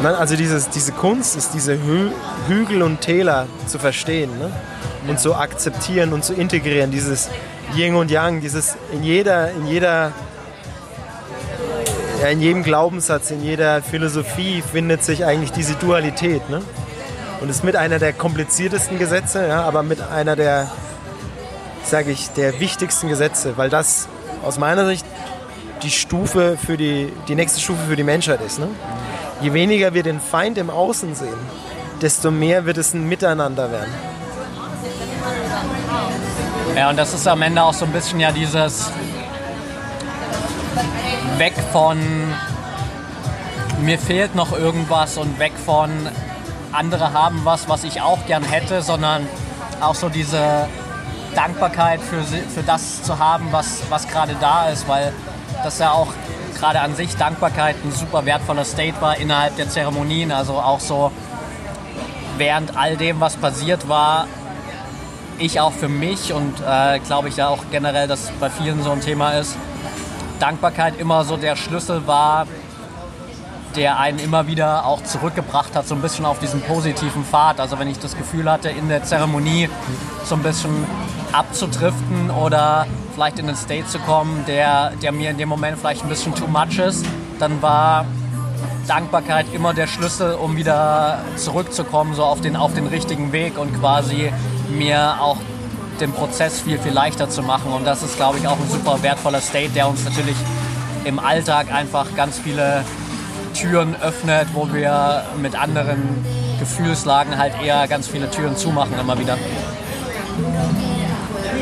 Ne? 0.02 0.18
Also 0.18 0.36
dieses, 0.36 0.70
diese 0.70 0.92
Kunst 0.92 1.36
ist, 1.36 1.54
diese 1.54 1.74
Hü 1.74 2.10
Hügel 2.48 2.82
und 2.84 3.02
Täler 3.02 3.48
zu 3.66 3.80
verstehen 3.80 4.38
ne? 4.38 4.52
und 5.08 5.20
zu 5.20 5.36
akzeptieren 5.36 6.14
und 6.14 6.24
zu 6.24 6.34
integrieren, 6.34 6.92
dieses 6.92 7.30
Yin 7.76 7.96
und 7.96 8.12
Yang, 8.12 8.42
dieses 8.42 8.78
in 8.92 9.04
jeder, 9.04 9.52
in 9.52 9.66
jeder 9.66 10.12
in 12.32 12.42
jedem 12.42 12.64
Glaubenssatz, 12.64 13.32
in 13.32 13.44
jeder 13.44 13.82
Philosophie 13.82 14.62
findet 14.62 15.04
sich 15.04 15.26
eigentlich 15.26 15.52
diese 15.52 15.76
Dualität. 15.76 16.50
Ne? 16.50 16.62
Und 17.42 17.50
ist 17.50 17.64
mit 17.64 17.76
einer 17.76 18.00
der 18.00 18.14
kompliziertesten 18.14 18.98
Gesetze, 18.98 19.48
ja, 19.48 19.62
aber 19.62 19.84
mit 19.84 20.02
einer 20.02 20.36
der, 20.36 20.72
sage 21.84 22.12
ich, 22.12 22.30
der 22.32 22.60
wichtigsten 22.60 23.10
Gesetze, 23.10 23.58
weil 23.58 23.70
das 23.70 24.08
aus 24.44 24.58
meiner 24.58 24.86
Sicht 24.86 25.06
die 25.84 25.92
Stufe 25.92 26.58
für 26.58 26.78
die, 26.78 27.12
die 27.28 27.36
nächste 27.36 27.60
Stufe 27.60 27.86
für 27.88 27.96
die 27.96 28.04
Menschheit 28.04 28.42
ist. 28.42 28.60
Ne? 28.60 28.68
Je 29.42 29.54
weniger 29.54 29.94
wir 29.94 30.04
den 30.04 30.20
Feind 30.20 30.58
im 30.58 30.70
Außen 30.70 31.16
sehen, 31.16 31.38
desto 32.02 32.32
mehr 32.32 32.66
wird 32.66 32.78
es 32.78 32.94
ein 32.94 33.08
Miteinander 33.08 33.72
werden. 33.72 33.94
Ja, 36.76 36.90
und 36.90 36.98
das 36.98 37.14
ist 37.14 37.28
am 37.28 37.42
Ende 37.42 37.64
auch 37.64 37.74
so 37.74 37.86
ein 37.86 37.92
bisschen 37.92 38.20
ja 38.20 38.32
dieses 38.32 38.92
weg 41.38 41.54
von 41.72 42.00
mir 43.82 44.00
fehlt 44.00 44.36
noch 44.36 44.58
irgendwas 44.58 45.18
und 45.18 45.38
weg 45.40 45.54
von 45.66 45.90
andere 46.72 47.14
haben 47.14 47.42
was, 47.44 47.70
was 47.70 47.84
ich 47.84 48.02
auch 48.02 48.26
gern 48.26 48.44
hätte, 48.44 48.82
sondern 48.82 49.28
auch 49.82 49.96
so 49.96 50.10
diese 50.10 50.68
Dankbarkeit 51.36 52.02
für, 52.02 52.24
für 52.24 52.64
das 52.64 53.04
zu 53.04 53.20
haben, 53.20 53.48
was, 53.52 53.84
was 53.90 54.08
gerade 54.08 54.36
da 54.40 54.70
ist, 54.70 54.88
weil 54.88 55.14
das 55.66 55.80
ja 55.80 55.92
auch 55.92 56.14
gerade 56.60 56.80
an 56.80 56.96
sich 56.96 57.16
Dankbarkeit 57.16 57.76
ein 57.84 57.92
super 57.92 58.26
wertvoller 58.26 58.64
State 58.66 59.02
war 59.02 59.18
innerhalb 59.18 59.56
der 59.58 59.68
Zeremonien. 59.68 60.32
Also 60.32 60.54
auch 60.54 60.80
so 60.80 61.12
während 62.38 62.78
all 62.78 62.98
dem, 62.98 63.20
was 63.20 63.36
passiert 63.36 63.90
war, 63.90 64.28
ich 65.38 65.60
auch 65.60 65.74
für 65.74 65.90
mich 65.90 66.32
und 66.32 66.54
äh, 66.66 67.00
glaube 67.00 67.30
ich 67.30 67.38
ja 67.38 67.50
auch 67.50 67.64
generell, 67.72 68.08
dass 68.08 68.32
bei 68.40 68.50
vielen 68.50 68.84
so 68.84 68.92
ein 68.92 69.02
Thema 69.02 69.32
ist, 69.32 69.58
Dankbarkeit 70.40 70.98
immer 71.00 71.26
so 71.26 71.36
der 71.36 71.56
Schlüssel 71.56 72.08
war, 72.08 72.48
der 73.76 74.00
einen 74.00 74.20
immer 74.20 74.48
wieder 74.48 74.86
auch 74.86 75.04
zurückgebracht 75.04 75.76
hat, 75.76 75.88
so 75.88 75.96
ein 75.96 76.02
bisschen 76.02 76.26
auf 76.26 76.40
diesen 76.40 76.62
positiven 76.62 77.26
Pfad. 77.26 77.60
Also 77.60 77.80
wenn 77.80 77.90
ich 77.90 78.00
das 78.00 78.16
Gefühl 78.16 78.50
hatte, 78.50 78.70
in 78.70 78.88
der 78.88 79.04
Zeremonie 79.04 79.70
so 80.24 80.36
ein 80.36 80.44
bisschen 80.44 80.86
abzudriften 81.34 82.32
oder 82.32 82.88
vielleicht 83.16 83.40
in 83.40 83.48
einen 83.48 83.58
State 83.58 83.88
zu 83.88 83.98
kommen, 84.00 84.44
der, 84.46 84.92
der 85.02 85.12
mir 85.12 85.32
in 85.32 85.38
dem 85.38 85.50
Moment 85.50 85.80
vielleicht 85.80 86.04
ein 86.04 86.10
bisschen 86.10 86.36
too 86.36 86.48
much 86.48 86.78
ist, 86.78 87.06
dann 87.40 87.62
war 87.62 88.06
Dankbarkeit 88.88 89.48
immer 89.54 89.74
der 89.74 89.88
Schlüssel, 89.88 90.36
um 90.36 90.58
wieder 90.58 91.24
zurückzukommen, 91.38 92.14
so 92.14 92.24
auf 92.24 92.42
den, 92.42 92.56
auf 92.56 92.74
den 92.74 92.88
richtigen 92.88 93.32
Weg 93.32 93.58
und 93.58 93.74
quasi 93.80 94.32
mir 94.70 95.18
auch 95.22 95.38
den 96.00 96.12
Prozess 96.12 96.60
viel, 96.60 96.78
viel 96.78 96.92
leichter 96.92 97.30
zu 97.30 97.42
machen. 97.42 97.72
Und 97.72 97.86
das 97.86 98.04
ist, 98.04 98.18
glaube 98.18 98.38
ich, 98.38 98.48
auch 98.48 98.60
ein 98.60 98.70
super 98.70 99.02
wertvoller 99.02 99.42
State, 99.42 99.70
der 99.70 99.88
uns 99.88 100.04
natürlich 100.04 100.36
im 101.06 101.18
Alltag 101.20 101.74
einfach 101.74 102.08
ganz 102.16 102.38
viele 102.38 102.84
Türen 103.54 103.96
öffnet, 104.02 104.48
wo 104.54 104.72
wir 104.74 105.24
mit 105.42 105.56
anderen 105.56 106.26
Gefühlslagen 106.60 107.38
halt 107.38 107.54
eher 107.64 107.88
ganz 107.88 108.08
viele 108.08 108.30
Türen 108.30 108.58
zumachen 108.58 109.00
immer 109.00 109.18
wieder. 109.18 109.38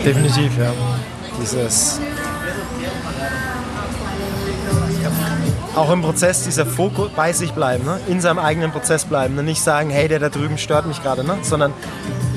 Definitiv, 0.04 0.58
ja. 0.58 0.72
Dieses 1.42 2.00
auch 5.76 5.92
im 5.92 6.02
Prozess 6.02 6.44
dieser 6.44 6.66
Fokus 6.66 7.10
bei 7.16 7.34
sich 7.34 7.54
bleiben, 7.54 7.84
ne? 7.84 8.00
in 8.08 8.22
seinem 8.22 8.40
eigenen 8.40 8.72
Prozess 8.72 9.06
bleiben. 9.06 9.36
Ne? 9.36 9.44
Nicht 9.44 9.62
sagen, 9.62 9.90
hey, 9.90 10.08
der 10.08 10.20
da 10.20 10.30
drüben 10.30 10.58
stört 10.58 10.86
mich 10.86 11.02
gerade, 11.02 11.24
ne? 11.24 11.38
sondern 11.42 11.74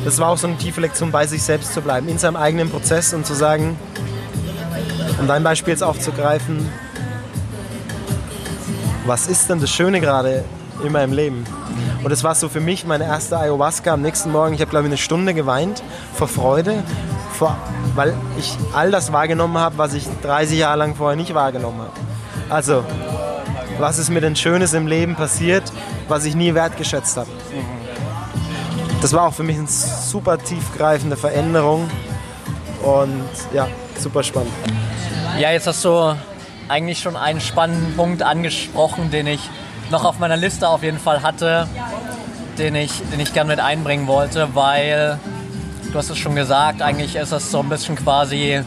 das 0.04 0.18
war 0.18 0.28
auch 0.28 0.38
so 0.38 0.46
eine 0.46 0.56
tiefe 0.56 0.80
Lektion, 0.80 1.10
bei 1.10 1.26
sich 1.26 1.42
selbst 1.42 1.74
zu 1.74 1.82
bleiben, 1.82 2.08
in 2.08 2.18
seinem 2.18 2.36
eigenen 2.36 2.70
Prozess 2.70 3.12
und 3.12 3.26
zu 3.26 3.34
sagen, 3.34 3.78
um 5.20 5.26
dein 5.26 5.42
Beispiel 5.42 5.72
jetzt 5.72 5.82
aufzugreifen, 5.82 6.66
was 9.04 9.26
ist 9.26 9.50
denn 9.50 9.60
das 9.60 9.70
Schöne 9.70 10.00
gerade 10.00 10.44
in 10.82 10.92
meinem 10.92 11.12
Leben? 11.12 11.44
Und 12.02 12.10
das 12.10 12.24
war 12.24 12.34
so 12.34 12.48
für 12.48 12.60
mich 12.60 12.86
meine 12.86 13.04
erste 13.04 13.38
Ayahuasca 13.38 13.92
am 13.92 14.02
nächsten 14.02 14.30
Morgen. 14.30 14.54
Ich 14.54 14.60
habe, 14.60 14.70
glaube 14.70 14.86
ich, 14.86 14.90
eine 14.90 14.98
Stunde 14.98 15.34
geweint 15.34 15.82
vor 16.14 16.28
Freude, 16.28 16.82
vor, 17.36 17.56
weil 17.94 18.14
ich 18.38 18.56
all 18.72 18.90
das 18.90 19.12
wahrgenommen 19.12 19.58
habe, 19.58 19.78
was 19.78 19.94
ich 19.94 20.06
30 20.22 20.58
Jahre 20.58 20.78
lang 20.78 20.94
vorher 20.94 21.16
nicht 21.16 21.34
wahrgenommen 21.34 21.80
habe. 21.80 21.92
Also, 22.48 22.84
was 23.78 23.98
ist 23.98 24.10
mir 24.10 24.20
denn 24.20 24.36
Schönes 24.36 24.72
im 24.72 24.86
Leben 24.86 25.14
passiert, 25.14 25.64
was 26.08 26.24
ich 26.24 26.34
nie 26.34 26.54
wertgeschätzt 26.54 27.16
habe. 27.16 27.28
Das 29.02 29.12
war 29.12 29.28
auch 29.28 29.34
für 29.34 29.42
mich 29.42 29.58
eine 29.58 29.68
super 29.68 30.38
tiefgreifende 30.38 31.16
Veränderung 31.16 31.88
und 32.82 33.28
ja, 33.52 33.68
super 33.98 34.22
spannend. 34.22 34.52
Ja, 35.38 35.50
jetzt 35.50 35.66
hast 35.66 35.84
du 35.84 36.16
eigentlich 36.68 37.00
schon 37.00 37.16
einen 37.16 37.40
spannenden 37.40 37.94
Punkt 37.94 38.22
angesprochen, 38.22 39.10
den 39.10 39.26
ich 39.26 39.50
noch 39.90 40.04
auf 40.04 40.18
meiner 40.18 40.36
Liste 40.36 40.68
auf 40.68 40.82
jeden 40.82 40.98
Fall 40.98 41.22
hatte, 41.22 41.68
den 42.58 42.74
ich, 42.74 43.02
den 43.12 43.20
ich 43.20 43.32
gerne 43.32 43.50
mit 43.50 43.60
einbringen 43.60 44.06
wollte, 44.06 44.48
weil 44.54 45.18
du 45.92 45.98
hast 45.98 46.10
es 46.10 46.18
schon 46.18 46.34
gesagt, 46.34 46.82
eigentlich 46.82 47.16
ist 47.16 47.32
das 47.32 47.50
so 47.50 47.60
ein 47.60 47.68
bisschen 47.68 47.96
quasi 47.96 48.62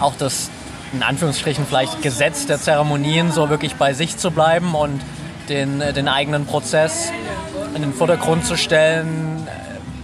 auch 0.00 0.14
das, 0.16 0.50
in 0.92 1.02
Anführungsstrichen 1.02 1.66
vielleicht 1.66 2.02
Gesetz 2.02 2.46
der 2.46 2.58
Zeremonien, 2.58 3.32
so 3.32 3.50
wirklich 3.50 3.74
bei 3.76 3.92
sich 3.92 4.16
zu 4.16 4.30
bleiben 4.30 4.74
und 4.74 5.00
den, 5.48 5.80
den 5.80 6.08
eigenen 6.08 6.46
Prozess 6.46 7.10
in 7.74 7.82
den 7.82 7.92
Vordergrund 7.92 8.44
zu 8.44 8.56
stellen, 8.56 9.46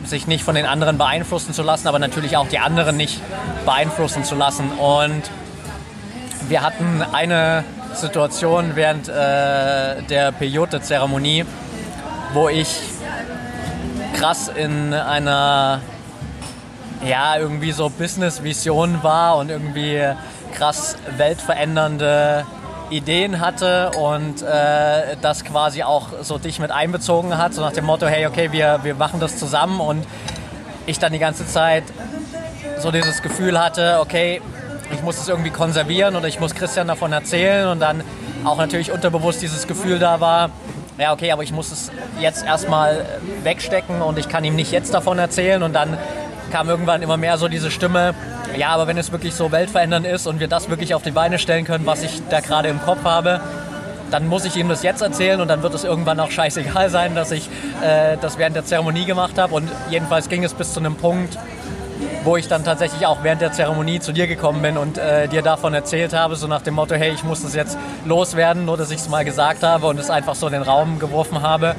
sich 0.05 0.27
nicht 0.27 0.45
von 0.45 0.55
den 0.55 0.67
anderen 0.67 0.99
beeinflussen 0.99 1.55
zu 1.55 1.63
lassen, 1.63 1.89
aber 1.89 1.99
natürlich 1.99 2.37
auch 2.37 2.49
die 2.49 2.59
anderen 2.59 2.97
nicht 2.97 3.21
beeinflussen 3.65 4.25
zu 4.25 4.35
lassen. 4.35 4.71
Und 4.73 5.23
wir 6.49 6.63
hatten 6.63 7.03
eine 7.13 7.65
Situation 7.95 8.73
während 8.75 9.09
äh, 9.09 10.03
der 10.03 10.33
Peyote-Zeremonie, 10.39 11.45
wo 12.33 12.49
ich 12.49 12.69
krass 14.15 14.49
in 14.49 14.93
einer 14.93 15.81
ja, 17.05 17.37
irgendwie 17.37 17.73
so 17.73 17.91
Business-Vision 17.91 19.03
war 19.03 19.37
und 19.37 19.51
irgendwie 19.51 20.01
krass 20.55 20.97
weltverändernde 21.17 22.47
Ideen 22.91 23.41
hatte 23.41 23.91
und 23.99 24.43
äh, 24.43 25.17
das 25.21 25.45
quasi 25.45 25.83
auch 25.83 26.09
so 26.23 26.39
dich 26.39 26.59
mit 26.59 26.71
einbezogen 26.71 27.37
hat, 27.37 27.55
so 27.55 27.61
nach 27.61 27.73
dem 27.73 27.85
Motto, 27.85 28.07
hey, 28.07 28.27
okay, 28.27 28.53
wir, 28.53 28.81
wir 28.83 28.95
machen 28.95 29.21
das 29.21 29.39
zusammen 29.39 29.81
und 29.81 30.07
ich 30.87 30.99
dann 30.99 31.13
die 31.13 31.19
ganze 31.19 31.47
Zeit 31.47 31.85
so 32.79 32.91
dieses 32.91 33.23
Gefühl 33.23 33.63
hatte, 33.63 33.99
okay, 34.01 34.41
ich 34.93 35.03
muss 35.03 35.19
es 35.19 35.29
irgendwie 35.29 35.51
konservieren 35.51 36.15
oder 36.15 36.29
ich 36.29 36.41
muss 36.41 36.55
Christian 36.55 36.89
davon 36.89 37.13
erzählen 37.13 37.69
und 37.69 37.81
dann 37.81 38.03
auch 38.45 38.59
natürlich 38.59 38.93
unterbewusst 38.93 39.41
dieses 39.41 39.67
Gefühl 39.67 39.99
da 39.99 40.21
war, 40.21 40.51
ja 40.99 41.13
okay, 41.13 41.33
aber 41.33 41.43
ich 41.43 41.53
muss 41.53 41.73
es 41.73 41.91
jetzt 42.21 42.45
erstmal 42.45 43.05
wegstecken 43.43 44.03
und 44.03 44.19
ich 44.19 44.29
kann 44.29 44.45
ihm 44.45 44.55
nicht 44.55 44.71
jetzt 44.71 44.93
davon 44.93 45.19
erzählen 45.19 45.63
und 45.63 45.73
dann 45.73 45.97
kam 46.55 46.69
irgendwann 46.69 47.03
immer 47.03 47.17
mehr 47.17 47.37
so 47.37 47.49
diese 47.49 47.69
Stimme, 47.69 48.15
ja, 48.57 48.69
aber 48.69 48.87
wenn 48.87 48.97
es 48.97 49.11
wirklich 49.11 49.35
so 49.35 49.51
weltverändernd 49.51 50.07
ist 50.07 50.29
und 50.29 50.39
wir 50.39 50.47
das 50.47 50.71
wirklich 50.71 50.95
auf 50.95 51.03
die 51.03 51.11
Beine 51.11 51.41
stellen 51.41 51.65
können, 51.65 51.85
was 51.85 52.05
ich 52.05 52.23
da 52.31 52.39
gerade 52.39 52.69
im 52.69 52.81
Kopf 52.81 53.03
habe, 53.03 53.41
dann 54.13 54.29
muss 54.29 54.45
ich 54.45 54.55
ihm 54.55 54.69
das 54.69 54.85
jetzt 54.85 55.03
erzählen 55.03 55.41
und 55.41 55.49
dann 55.49 55.65
wird 55.65 55.75
es 55.75 55.83
irgendwann 55.83 56.21
auch 56.21 56.31
scheißegal 56.31 56.91
sein, 56.91 57.17
dass 57.17 57.33
ich 57.33 57.49
äh, 57.83 58.17
das 58.21 58.39
während 58.39 58.55
der 58.55 58.65
Zeremonie 58.65 59.05
gemacht 59.05 59.37
habe. 59.37 59.53
Und 59.53 59.69
jedenfalls 59.91 60.29
ging 60.29 60.45
es 60.45 60.55
bis 60.55 60.73
zu 60.73 60.79
einem 60.79 60.95
Punkt, 60.95 61.37
wo 62.23 62.37
ich 62.37 62.47
dann 62.47 62.63
tatsächlich 62.63 63.05
auch 63.05 63.25
während 63.25 63.43
der 63.43 63.51
Zeremonie 63.51 63.99
zu 63.99 64.13
dir 64.13 64.29
gekommen 64.29 64.63
bin 64.63 64.77
und 64.77 64.97
äh, 64.97 65.27
dir 65.27 65.43
davon 65.43 65.75
erzählt 65.75 66.13
habe, 66.13 66.37
so 66.37 66.47
nach 66.47 66.63
dem 66.63 66.75
Motto, 66.75 66.95
hey, 66.95 67.11
ich 67.13 67.25
muss 67.25 67.43
das 67.43 67.57
jetzt 67.57 67.77
loswerden, 68.05 68.65
nur 68.65 68.77
dass 68.77 68.93
ich 68.93 68.99
es 68.99 69.09
mal 69.09 69.25
gesagt 69.25 69.65
habe 69.65 69.89
und 69.89 69.99
es 69.99 70.09
einfach 70.09 70.37
so 70.37 70.47
in 70.47 70.53
den 70.53 70.63
Raum 70.63 71.01
geworfen 71.01 71.43
habe. 71.43 71.75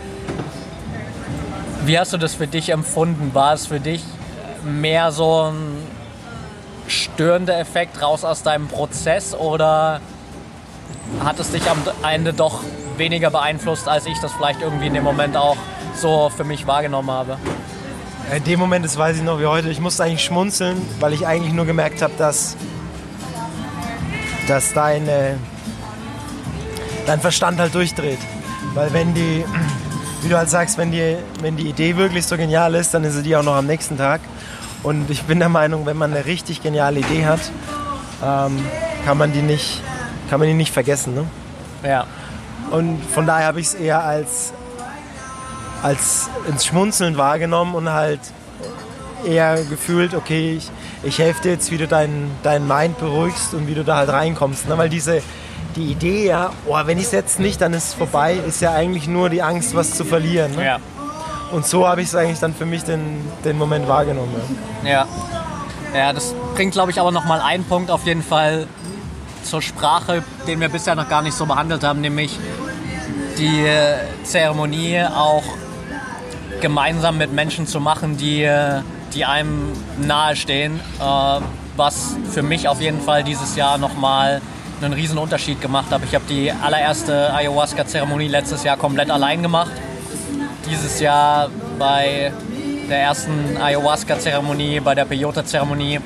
Wie 1.85 1.97
hast 1.97 2.11
du 2.11 2.17
das 2.17 2.35
für 2.35 2.47
dich 2.47 2.71
empfunden? 2.71 3.33
War 3.33 3.53
es 3.53 3.67
für 3.67 3.79
dich 3.79 4.03
mehr 4.65 5.11
so 5.11 5.51
ein 5.51 5.77
störender 6.87 7.57
Effekt 7.59 8.01
raus 8.01 8.23
aus 8.23 8.43
deinem 8.43 8.67
Prozess 8.67 9.33
oder 9.33 10.01
hat 11.23 11.39
es 11.39 11.51
dich 11.51 11.69
am 11.69 11.77
Ende 12.03 12.33
doch 12.33 12.61
weniger 12.97 13.29
beeinflusst, 13.29 13.87
als 13.87 14.05
ich 14.05 14.19
das 14.21 14.33
vielleicht 14.33 14.61
irgendwie 14.61 14.87
in 14.87 14.93
dem 14.93 15.03
Moment 15.03 15.37
auch 15.37 15.57
so 15.95 16.31
für 16.35 16.43
mich 16.43 16.67
wahrgenommen 16.67 17.11
habe? 17.11 17.37
In 18.35 18.43
dem 18.43 18.59
Moment, 18.59 18.83
das 18.83 18.97
weiß 18.97 19.17
ich 19.17 19.23
noch 19.23 19.39
wie 19.39 19.45
heute, 19.45 19.69
ich 19.69 19.79
musste 19.79 20.03
eigentlich 20.03 20.23
schmunzeln, 20.23 20.81
weil 20.99 21.13
ich 21.13 21.27
eigentlich 21.27 21.53
nur 21.53 21.65
gemerkt 21.65 22.01
habe, 22.01 22.13
dass, 22.17 22.57
dass 24.47 24.73
dein, 24.73 25.07
dein 27.05 27.19
Verstand 27.19 27.59
halt 27.59 27.75
durchdreht. 27.75 28.19
Weil 28.73 28.91
wenn 28.93 29.13
die, 29.13 29.45
wie 30.21 30.29
du 30.29 30.37
halt 30.37 30.49
sagst, 30.49 30.77
wenn 30.77 30.91
die, 30.91 31.17
wenn 31.41 31.55
die 31.55 31.69
Idee 31.69 31.97
wirklich 31.97 32.25
so 32.25 32.35
genial 32.35 32.73
ist, 32.73 32.93
dann 32.93 33.03
ist 33.03 33.13
sie 33.13 33.23
die 33.23 33.35
auch 33.35 33.43
noch 33.43 33.55
am 33.55 33.67
nächsten 33.67 33.97
Tag. 33.97 34.21
Und 34.85 35.09
ich 35.09 35.23
bin 35.23 35.39
der 35.39 35.49
Meinung, 35.49 35.87
wenn 35.87 35.97
man 35.97 36.13
eine 36.13 36.25
richtig 36.25 36.61
geniale 36.61 36.99
Idee 36.99 37.25
hat, 37.25 37.39
ähm, 38.23 38.63
kann, 39.03 39.17
man 39.17 39.33
die 39.33 39.41
nicht, 39.41 39.81
kann 40.29 40.39
man 40.39 40.47
die 40.47 40.53
nicht 40.53 40.71
vergessen. 40.71 41.15
Ne? 41.15 41.25
Ja. 41.83 42.05
Und 42.69 43.03
von 43.03 43.25
daher 43.25 43.47
habe 43.47 43.59
ich 43.59 43.65
es 43.65 43.73
eher 43.73 44.03
als, 44.03 44.53
als 45.81 46.29
ins 46.47 46.67
Schmunzeln 46.67 47.17
wahrgenommen 47.17 47.73
und 47.73 47.89
halt 47.89 48.19
eher 49.25 49.55
gefühlt, 49.63 50.13
okay, 50.13 50.57
ich, 50.57 50.69
ich 51.01 51.17
helfe 51.17 51.41
dir 51.41 51.53
jetzt, 51.53 51.71
wie 51.71 51.77
du 51.77 51.87
deinen 51.87 52.29
dein 52.43 52.67
Mind 52.67 52.99
beruhigst 52.99 53.55
und 53.55 53.67
wie 53.67 53.73
du 53.73 53.83
da 53.83 53.95
halt 53.95 54.09
reinkommst. 54.09 54.69
Ne? 54.69 54.77
Weil 54.77 54.89
diese, 54.89 55.23
die 55.75 55.93
Idee, 55.93 56.27
ja, 56.27 56.51
oh, 56.67 56.77
wenn 56.85 56.99
ich 56.99 57.05
es 57.05 57.11
jetzt 57.11 57.39
nicht, 57.39 57.59
dann 57.59 57.73
ist 57.73 57.85
es 57.85 57.93
vorbei, 57.95 58.37
ist 58.47 58.61
ja 58.61 58.71
eigentlich 58.73 59.07
nur 59.07 59.31
die 59.31 59.41
Angst, 59.41 59.73
was 59.73 59.95
zu 59.97 60.05
verlieren. 60.05 60.55
Ne? 60.55 60.63
Ja. 60.63 60.79
Und 61.55 61.65
so 61.65 61.87
habe 61.87 62.01
ich 62.01 62.09
es 62.09 62.15
eigentlich 62.15 62.39
dann 62.39 62.53
für 62.53 62.65
mich 62.65 62.83
den, 62.83 63.25
den 63.45 63.57
Moment 63.57 63.87
wahrgenommen. 63.87 64.33
Ja, 64.83 65.07
ja, 65.95 66.11
das 66.11 66.35
bringt, 66.53 66.73
glaube 66.73 66.91
ich, 66.91 66.99
aber 66.99 67.13
nochmal 67.13 67.39
einen 67.39 67.63
Punkt 67.63 67.89
auf 67.89 68.05
jeden 68.05 68.23
Fall 68.23 68.67
zur 69.41 69.61
Sprache, 69.61 70.21
den 70.47 70.59
wir 70.59 70.67
bisher 70.67 70.95
noch 70.95 71.07
gar 71.07 71.21
nicht 71.21 71.33
so 71.33 71.45
behandelt 71.45 71.85
haben, 71.85 72.01
nämlich 72.01 72.37
die 73.37 73.65
Zeremonie 74.25 75.01
auch 75.05 75.45
gemeinsam 76.59 77.17
mit 77.17 77.31
Menschen 77.31 77.67
zu 77.67 77.79
machen, 77.79 78.17
die, 78.17 78.51
die 79.13 79.23
einem 79.23 79.71
nahestehen, 79.97 80.81
äh, 80.99 81.39
was 81.77 82.17
für 82.31 82.43
mich 82.43 82.67
auf 82.67 82.81
jeden 82.81 82.99
Fall 82.99 83.23
dieses 83.23 83.55
Jahr 83.55 83.77
nochmal 83.77 84.41
einen 84.81 84.91
riesen 84.91 85.17
Unterschied 85.17 85.61
gemacht 85.61 85.89
hat. 85.91 86.01
Ich 86.03 86.15
habe 86.15 86.25
die 86.29 86.51
allererste 86.51 87.33
Ayahuasca-Zeremonie 87.33 88.27
letztes 88.27 88.65
Jahr 88.65 88.75
komplett 88.75 89.09
allein 89.09 89.41
gemacht. 89.41 89.71
Dieses 90.67 90.99
Jahr 90.99 91.49
bei 91.77 92.31
der 92.89 92.99
ersten 92.99 93.57
Ayahuasca-Zeremonie, 93.61 94.79
bei 94.79 94.95
der 94.95 95.05
Peyote-Zeremonie 95.05 95.99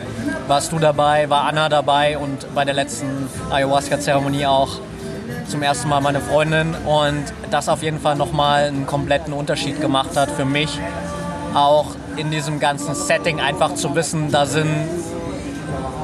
warst 0.47 0.71
du 0.71 0.79
dabei, 0.79 1.29
war 1.29 1.43
Anna 1.43 1.69
dabei 1.69 2.17
und 2.17 2.53
bei 2.53 2.65
der 2.65 2.73
letzten 2.73 3.29
Ayahuasca-Zeremonie 3.49 4.45
auch 4.45 4.69
zum 5.47 5.63
ersten 5.63 5.87
Mal 5.89 6.01
meine 6.01 6.19
Freundin 6.19 6.75
und 6.85 7.23
das 7.51 7.69
auf 7.69 7.83
jeden 7.83 7.99
Fall 7.99 8.15
nochmal 8.15 8.65
einen 8.65 8.85
kompletten 8.85 9.33
Unterschied 9.33 9.79
gemacht 9.79 10.17
hat 10.17 10.29
für 10.31 10.45
mich. 10.45 10.79
Auch 11.53 11.95
in 12.17 12.29
diesem 12.29 12.59
ganzen 12.59 12.95
Setting 12.95 13.39
einfach 13.39 13.75
zu 13.75 13.95
wissen, 13.95 14.31
da 14.31 14.45
sind 14.45 14.69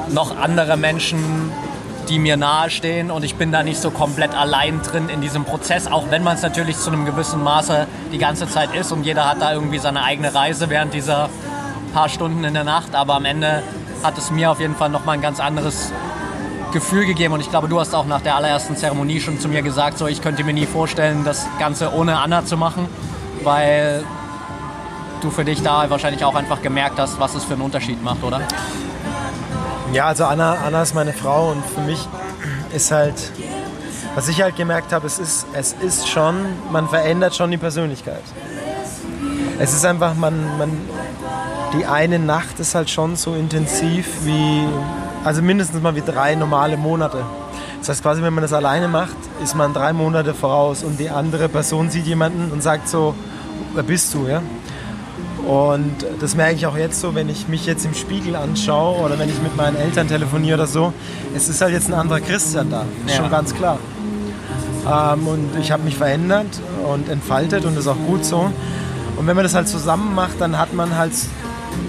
noch 0.08 0.36
andere 0.36 0.76
Menschen, 0.76 1.52
die 2.08 2.18
mir 2.18 2.36
nahestehen 2.36 3.10
und 3.10 3.24
ich 3.24 3.34
bin 3.34 3.52
da 3.52 3.62
nicht 3.62 3.80
so 3.80 3.90
komplett 3.90 4.34
allein 4.34 4.80
drin 4.82 5.08
in 5.08 5.20
diesem 5.20 5.44
Prozess, 5.44 5.86
auch 5.86 6.10
wenn 6.10 6.22
man 6.22 6.36
es 6.36 6.42
natürlich 6.42 6.76
zu 6.76 6.90
einem 6.90 7.04
gewissen 7.04 7.42
Maße 7.42 7.86
die 8.12 8.18
ganze 8.18 8.48
Zeit 8.48 8.74
ist 8.74 8.92
und 8.92 9.04
jeder 9.04 9.28
hat 9.28 9.40
da 9.40 9.52
irgendwie 9.52 9.78
seine 9.78 10.02
eigene 10.02 10.34
Reise 10.34 10.70
während 10.70 10.94
dieser 10.94 11.28
paar 11.92 12.08
Stunden 12.08 12.44
in 12.44 12.54
der 12.54 12.64
Nacht, 12.64 12.94
aber 12.94 13.14
am 13.14 13.24
Ende 13.24 13.62
hat 14.02 14.18
es 14.18 14.30
mir 14.30 14.50
auf 14.50 14.60
jeden 14.60 14.76
Fall 14.76 14.90
nochmal 14.90 15.16
ein 15.16 15.22
ganz 15.22 15.40
anderes 15.40 15.92
Gefühl 16.72 17.06
gegeben 17.06 17.34
und 17.34 17.40
ich 17.40 17.50
glaube, 17.50 17.68
du 17.68 17.80
hast 17.80 17.94
auch 17.94 18.06
nach 18.06 18.20
der 18.20 18.36
allerersten 18.36 18.76
Zeremonie 18.76 19.20
schon 19.20 19.40
zu 19.40 19.48
mir 19.48 19.62
gesagt, 19.62 19.98
so 19.98 20.06
ich 20.06 20.22
könnte 20.22 20.44
mir 20.44 20.52
nie 20.52 20.66
vorstellen, 20.66 21.24
das 21.24 21.46
Ganze 21.58 21.92
ohne 21.92 22.18
Anna 22.18 22.44
zu 22.44 22.56
machen, 22.56 22.86
weil 23.42 24.04
du 25.22 25.30
für 25.30 25.44
dich 25.44 25.62
da 25.62 25.88
wahrscheinlich 25.88 26.24
auch 26.24 26.34
einfach 26.34 26.62
gemerkt 26.62 26.98
hast, 26.98 27.18
was 27.18 27.34
es 27.34 27.44
für 27.44 27.54
einen 27.54 27.62
Unterschied 27.62 28.02
macht, 28.02 28.22
oder? 28.22 28.42
Ja, 29.92 30.06
also 30.06 30.24
Anna, 30.24 30.54
Anna 30.66 30.82
ist 30.82 30.94
meine 30.94 31.12
Frau 31.12 31.50
und 31.52 31.64
für 31.64 31.80
mich 31.80 32.06
ist 32.74 32.90
halt, 32.90 33.14
was 34.14 34.28
ich 34.28 34.42
halt 34.42 34.56
gemerkt 34.56 34.92
habe, 34.92 35.06
es 35.06 35.18
ist, 35.18 35.46
es 35.52 35.74
ist 35.80 36.08
schon, 36.08 36.34
man 36.70 36.88
verändert 36.88 37.34
schon 37.34 37.50
die 37.50 37.56
Persönlichkeit. 37.56 38.22
Es 39.58 39.72
ist 39.72 39.84
einfach, 39.86 40.14
man, 40.14 40.58
man, 40.58 40.70
die 41.72 41.86
eine 41.86 42.18
Nacht 42.18 42.60
ist 42.60 42.74
halt 42.74 42.90
schon 42.90 43.16
so 43.16 43.34
intensiv 43.34 44.06
wie, 44.24 44.66
also 45.24 45.40
mindestens 45.40 45.80
mal 45.82 45.94
wie 45.94 46.02
drei 46.02 46.34
normale 46.34 46.76
Monate. 46.76 47.24
Das 47.78 47.88
heißt 47.88 48.02
quasi, 48.02 48.20
wenn 48.22 48.34
man 48.34 48.42
das 48.42 48.52
alleine 48.52 48.88
macht, 48.88 49.16
ist 49.42 49.54
man 49.54 49.72
drei 49.72 49.92
Monate 49.92 50.34
voraus 50.34 50.82
und 50.82 50.98
die 50.98 51.08
andere 51.08 51.48
Person 51.48 51.88
sieht 51.88 52.06
jemanden 52.06 52.50
und 52.50 52.62
sagt 52.62 52.88
so, 52.88 53.14
wer 53.74 53.82
bist 53.82 54.12
du, 54.12 54.26
ja? 54.26 54.42
Und 55.46 55.94
das 56.20 56.34
merke 56.34 56.56
ich 56.56 56.66
auch 56.66 56.76
jetzt 56.76 57.00
so, 57.00 57.14
wenn 57.14 57.28
ich 57.28 57.46
mich 57.46 57.66
jetzt 57.66 57.84
im 57.84 57.94
Spiegel 57.94 58.34
anschaue 58.34 59.00
oder 59.00 59.16
wenn 59.16 59.28
ich 59.28 59.40
mit 59.40 59.56
meinen 59.56 59.76
Eltern 59.76 60.08
telefoniere 60.08 60.56
oder 60.56 60.66
so. 60.66 60.92
Es 61.36 61.48
ist 61.48 61.60
halt 61.60 61.72
jetzt 61.72 61.88
ein 61.88 61.94
anderer 61.94 62.20
Christian 62.20 62.68
da, 62.70 62.84
ist 63.06 63.14
ja. 63.14 63.22
schon 63.22 63.30
ganz 63.30 63.54
klar. 63.54 63.78
Ähm, 64.90 65.28
und 65.28 65.50
ich 65.60 65.70
habe 65.70 65.84
mich 65.84 65.96
verändert 65.96 66.48
und 66.92 67.08
entfaltet 67.08 67.64
und 67.64 67.76
das 67.76 67.84
ist 67.84 67.90
auch 67.90 68.06
gut 68.08 68.24
so. 68.24 68.50
Und 69.16 69.26
wenn 69.26 69.36
man 69.36 69.44
das 69.44 69.54
halt 69.54 69.68
zusammen 69.68 70.16
macht, 70.16 70.40
dann 70.40 70.58
hat 70.58 70.74
man 70.74 70.96
halt, 70.96 71.12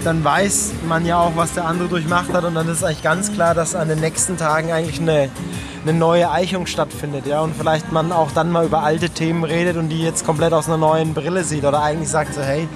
dann 0.04 0.22
weiß 0.22 0.74
man 0.88 1.04
ja 1.04 1.18
auch, 1.18 1.32
was 1.34 1.54
der 1.54 1.66
andere 1.66 1.88
durchmacht 1.88 2.32
hat 2.32 2.44
und 2.44 2.54
dann 2.54 2.68
ist 2.68 2.84
eigentlich 2.84 3.02
ganz 3.02 3.32
klar, 3.32 3.54
dass 3.54 3.74
an 3.74 3.88
den 3.88 3.98
nächsten 3.98 4.36
Tagen 4.36 4.70
eigentlich 4.70 5.00
eine, 5.00 5.30
eine 5.82 5.98
neue 5.98 6.30
Eichung 6.30 6.66
stattfindet, 6.66 7.26
ja, 7.26 7.40
und 7.40 7.56
vielleicht 7.56 7.90
man 7.90 8.12
auch 8.12 8.30
dann 8.30 8.52
mal 8.52 8.64
über 8.64 8.84
alte 8.84 9.10
Themen 9.10 9.42
redet 9.42 9.76
und 9.76 9.88
die 9.88 10.02
jetzt 10.02 10.24
komplett 10.24 10.52
aus 10.52 10.68
einer 10.68 10.76
neuen 10.76 11.12
Brille 11.12 11.42
sieht 11.42 11.64
oder 11.64 11.82
eigentlich 11.82 12.08
sagt 12.08 12.34
so, 12.34 12.40
hey, 12.40 12.68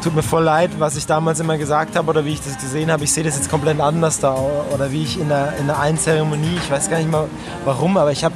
tut 0.00 0.14
mir 0.14 0.22
voll 0.22 0.44
leid, 0.44 0.70
was 0.78 0.96
ich 0.96 1.06
damals 1.06 1.40
immer 1.40 1.58
gesagt 1.58 1.96
habe 1.96 2.08
oder 2.10 2.24
wie 2.24 2.32
ich 2.32 2.40
das 2.40 2.58
gesehen 2.58 2.90
habe. 2.90 3.04
Ich 3.04 3.12
sehe 3.12 3.24
das 3.24 3.36
jetzt 3.36 3.50
komplett 3.50 3.80
anders 3.80 4.18
da. 4.18 4.34
Oder 4.72 4.92
wie 4.92 5.02
ich 5.02 5.20
in 5.20 5.28
der, 5.28 5.56
in 5.58 5.66
der 5.66 5.78
einen 5.78 5.98
Zeremonie, 5.98 6.56
ich 6.56 6.70
weiß 6.70 6.90
gar 6.90 6.98
nicht 6.98 7.10
mal 7.10 7.28
warum, 7.64 7.96
aber 7.96 8.12
ich 8.12 8.24
habe 8.24 8.34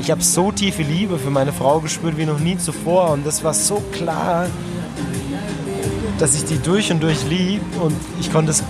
ich 0.00 0.10
hab 0.10 0.22
so 0.22 0.50
tiefe 0.50 0.82
Liebe 0.82 1.18
für 1.18 1.30
meine 1.30 1.52
Frau 1.52 1.80
gespürt 1.80 2.16
wie 2.16 2.26
noch 2.26 2.38
nie 2.38 2.58
zuvor. 2.58 3.10
Und 3.10 3.26
das 3.26 3.44
war 3.44 3.54
so 3.54 3.82
klar, 3.92 4.46
dass 6.18 6.34
ich 6.34 6.44
die 6.44 6.58
durch 6.58 6.90
und 6.90 7.02
durch 7.02 7.24
lieb. 7.28 7.62
Und 7.80 7.94
ich 8.18 8.32
konnte 8.32 8.50
es 8.50 8.62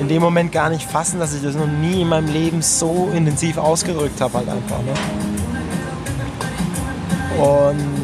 in 0.00 0.08
dem 0.08 0.22
Moment 0.22 0.52
gar 0.52 0.70
nicht 0.70 0.90
fassen, 0.90 1.20
dass 1.20 1.34
ich 1.34 1.42
das 1.42 1.54
noch 1.54 1.66
nie 1.66 2.02
in 2.02 2.08
meinem 2.08 2.32
Leben 2.32 2.62
so 2.62 3.10
intensiv 3.14 3.58
ausgedrückt 3.58 4.20
habe, 4.20 4.38
halt 4.38 4.48
einfach. 4.48 4.78
Ne? 4.82 4.94
Und 7.42 7.99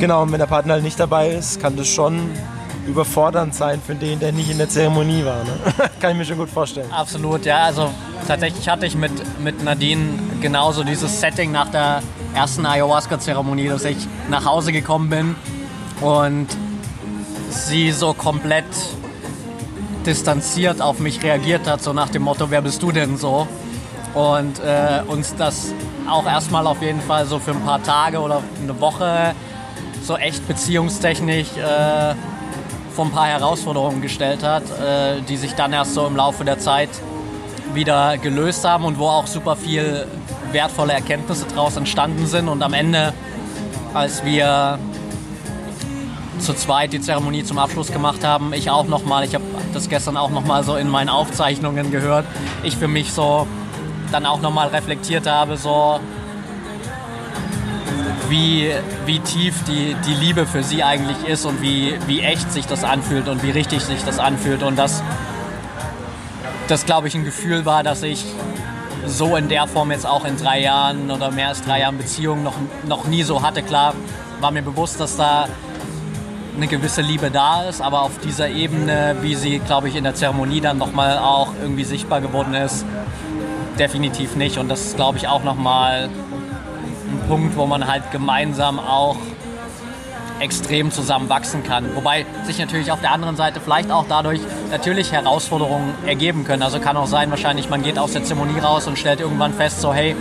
Genau, 0.00 0.22
und 0.22 0.30
wenn 0.30 0.38
der 0.38 0.46
Partner 0.46 0.74
halt 0.74 0.84
nicht 0.84 1.00
dabei 1.00 1.30
ist, 1.30 1.60
kann 1.60 1.76
das 1.76 1.88
schon 1.88 2.30
überfordernd 2.86 3.52
sein 3.52 3.82
für 3.84 3.96
den, 3.96 4.20
der 4.20 4.30
nicht 4.30 4.48
in 4.48 4.56
der 4.56 4.68
Zeremonie 4.68 5.24
war. 5.24 5.42
Ne? 5.42 5.58
kann 6.00 6.12
ich 6.12 6.18
mir 6.18 6.24
schon 6.24 6.38
gut 6.38 6.48
vorstellen. 6.48 6.90
Absolut, 6.92 7.44
ja. 7.44 7.64
Also 7.64 7.90
tatsächlich 8.28 8.68
hatte 8.68 8.86
ich 8.86 8.94
mit, 8.94 9.10
mit 9.40 9.64
Nadine 9.64 10.18
genauso 10.40 10.84
dieses 10.84 11.20
Setting 11.20 11.50
nach 11.50 11.68
der 11.70 12.02
ersten 12.32 12.64
Ayahuasca-Zeremonie, 12.64 13.68
dass 13.68 13.84
ich 13.84 13.96
nach 14.30 14.44
Hause 14.44 14.70
gekommen 14.70 15.10
bin 15.10 15.34
und 16.00 16.46
sie 17.50 17.90
so 17.90 18.14
komplett 18.14 18.66
distanziert 20.06 20.80
auf 20.80 21.00
mich 21.00 21.24
reagiert 21.24 21.66
hat, 21.66 21.82
so 21.82 21.92
nach 21.92 22.08
dem 22.08 22.22
Motto, 22.22 22.50
wer 22.50 22.62
bist 22.62 22.82
du 22.84 22.92
denn 22.92 23.16
so? 23.16 23.48
Und 24.14 24.60
äh, 24.60 25.02
uns 25.08 25.34
das 25.34 25.72
auch 26.08 26.24
erstmal 26.24 26.68
auf 26.68 26.80
jeden 26.82 27.00
Fall 27.00 27.26
so 27.26 27.40
für 27.40 27.50
ein 27.50 27.60
paar 27.62 27.82
Tage 27.82 28.20
oder 28.20 28.42
eine 28.62 28.80
Woche 28.80 29.34
so 30.08 30.16
echt 30.16 30.48
beziehungstechnisch 30.48 31.48
äh, 31.58 32.14
vor 32.94 33.04
ein 33.04 33.12
paar 33.12 33.26
Herausforderungen 33.26 34.00
gestellt 34.00 34.42
hat, 34.42 34.62
äh, 34.64 35.20
die 35.28 35.36
sich 35.36 35.52
dann 35.52 35.74
erst 35.74 35.92
so 35.92 36.06
im 36.06 36.16
Laufe 36.16 36.46
der 36.46 36.58
Zeit 36.58 36.88
wieder 37.74 38.16
gelöst 38.16 38.64
haben 38.64 38.86
und 38.86 38.98
wo 38.98 39.06
auch 39.06 39.26
super 39.26 39.54
viel 39.54 40.06
wertvolle 40.50 40.94
Erkenntnisse 40.94 41.44
daraus 41.54 41.76
entstanden 41.76 42.26
sind. 42.26 42.48
Und 42.48 42.62
am 42.62 42.72
Ende, 42.72 43.12
als 43.92 44.24
wir 44.24 44.78
zu 46.38 46.54
zweit 46.54 46.94
die 46.94 47.02
Zeremonie 47.02 47.44
zum 47.44 47.58
Abschluss 47.58 47.92
gemacht 47.92 48.24
haben, 48.24 48.54
ich 48.54 48.70
auch 48.70 48.88
nochmal, 48.88 49.24
ich 49.24 49.34
habe 49.34 49.44
das 49.74 49.90
gestern 49.90 50.16
auch 50.16 50.30
nochmal 50.30 50.64
so 50.64 50.76
in 50.76 50.88
meinen 50.88 51.10
Aufzeichnungen 51.10 51.90
gehört, 51.90 52.24
ich 52.62 52.78
für 52.78 52.88
mich 52.88 53.12
so 53.12 53.46
dann 54.10 54.24
auch 54.24 54.40
nochmal 54.40 54.68
reflektiert 54.68 55.26
habe, 55.26 55.58
so 55.58 56.00
wie, 58.28 58.72
wie 59.06 59.20
tief 59.20 59.64
die, 59.64 59.96
die 60.06 60.14
Liebe 60.14 60.46
für 60.46 60.62
sie 60.62 60.82
eigentlich 60.82 61.26
ist 61.26 61.44
und 61.44 61.62
wie, 61.62 61.94
wie 62.06 62.20
echt 62.20 62.52
sich 62.52 62.66
das 62.66 62.84
anfühlt 62.84 63.28
und 63.28 63.42
wie 63.42 63.50
richtig 63.50 63.82
sich 63.82 64.02
das 64.04 64.18
anfühlt. 64.18 64.62
Und 64.62 64.76
das, 64.76 65.02
das 66.68 66.86
glaube 66.86 67.08
ich, 67.08 67.14
ein 67.14 67.24
Gefühl 67.24 67.64
war, 67.64 67.82
dass 67.82 68.02
ich 68.02 68.24
so 69.06 69.36
in 69.36 69.48
der 69.48 69.66
Form 69.66 69.90
jetzt 69.90 70.06
auch 70.06 70.24
in 70.24 70.36
drei 70.36 70.60
Jahren 70.60 71.10
oder 71.10 71.30
mehr 71.30 71.48
als 71.48 71.62
drei 71.62 71.80
Jahren 71.80 71.98
Beziehung 71.98 72.42
noch, 72.42 72.54
noch 72.86 73.06
nie 73.06 73.22
so 73.22 73.42
hatte. 73.42 73.62
Klar 73.62 73.94
war 74.40 74.50
mir 74.50 74.62
bewusst, 74.62 75.00
dass 75.00 75.16
da 75.16 75.48
eine 76.56 76.66
gewisse 76.66 77.02
Liebe 77.02 77.30
da 77.30 77.62
ist, 77.62 77.80
aber 77.80 78.02
auf 78.02 78.18
dieser 78.18 78.48
Ebene, 78.48 79.16
wie 79.20 79.36
sie, 79.36 79.60
glaube 79.60 79.88
ich, 79.88 79.94
in 79.94 80.04
der 80.04 80.14
Zeremonie 80.14 80.60
dann 80.60 80.76
nochmal 80.76 81.18
auch 81.18 81.52
irgendwie 81.60 81.84
sichtbar 81.84 82.20
geworden 82.20 82.52
ist, 82.54 82.84
definitiv 83.78 84.34
nicht. 84.34 84.58
Und 84.58 84.68
das 84.68 84.80
ist, 84.86 84.96
glaube 84.96 85.18
ich, 85.18 85.28
auch 85.28 85.44
nochmal 85.44 86.08
ein 87.10 87.28
Punkt, 87.28 87.56
wo 87.56 87.66
man 87.66 87.86
halt 87.86 88.10
gemeinsam 88.10 88.78
auch 88.78 89.16
extrem 90.40 90.90
zusammen 90.90 91.28
wachsen 91.28 91.64
kann. 91.64 91.96
Wobei 91.96 92.24
sich 92.44 92.58
natürlich 92.58 92.92
auf 92.92 93.00
der 93.00 93.12
anderen 93.12 93.36
Seite 93.36 93.60
vielleicht 93.60 93.90
auch 93.90 94.04
dadurch 94.08 94.40
natürlich 94.70 95.12
Herausforderungen 95.12 95.94
ergeben 96.06 96.44
können. 96.44 96.62
Also 96.62 96.78
kann 96.78 96.96
auch 96.96 97.06
sein, 97.06 97.30
wahrscheinlich 97.30 97.68
man 97.68 97.82
geht 97.82 97.98
aus 97.98 98.12
der 98.12 98.24
Zeremonie 98.24 98.60
raus 98.60 98.86
und 98.86 98.98
stellt 98.98 99.20
irgendwann 99.20 99.52
fest, 99.52 99.80
so 99.80 99.92
hey, 99.92 100.14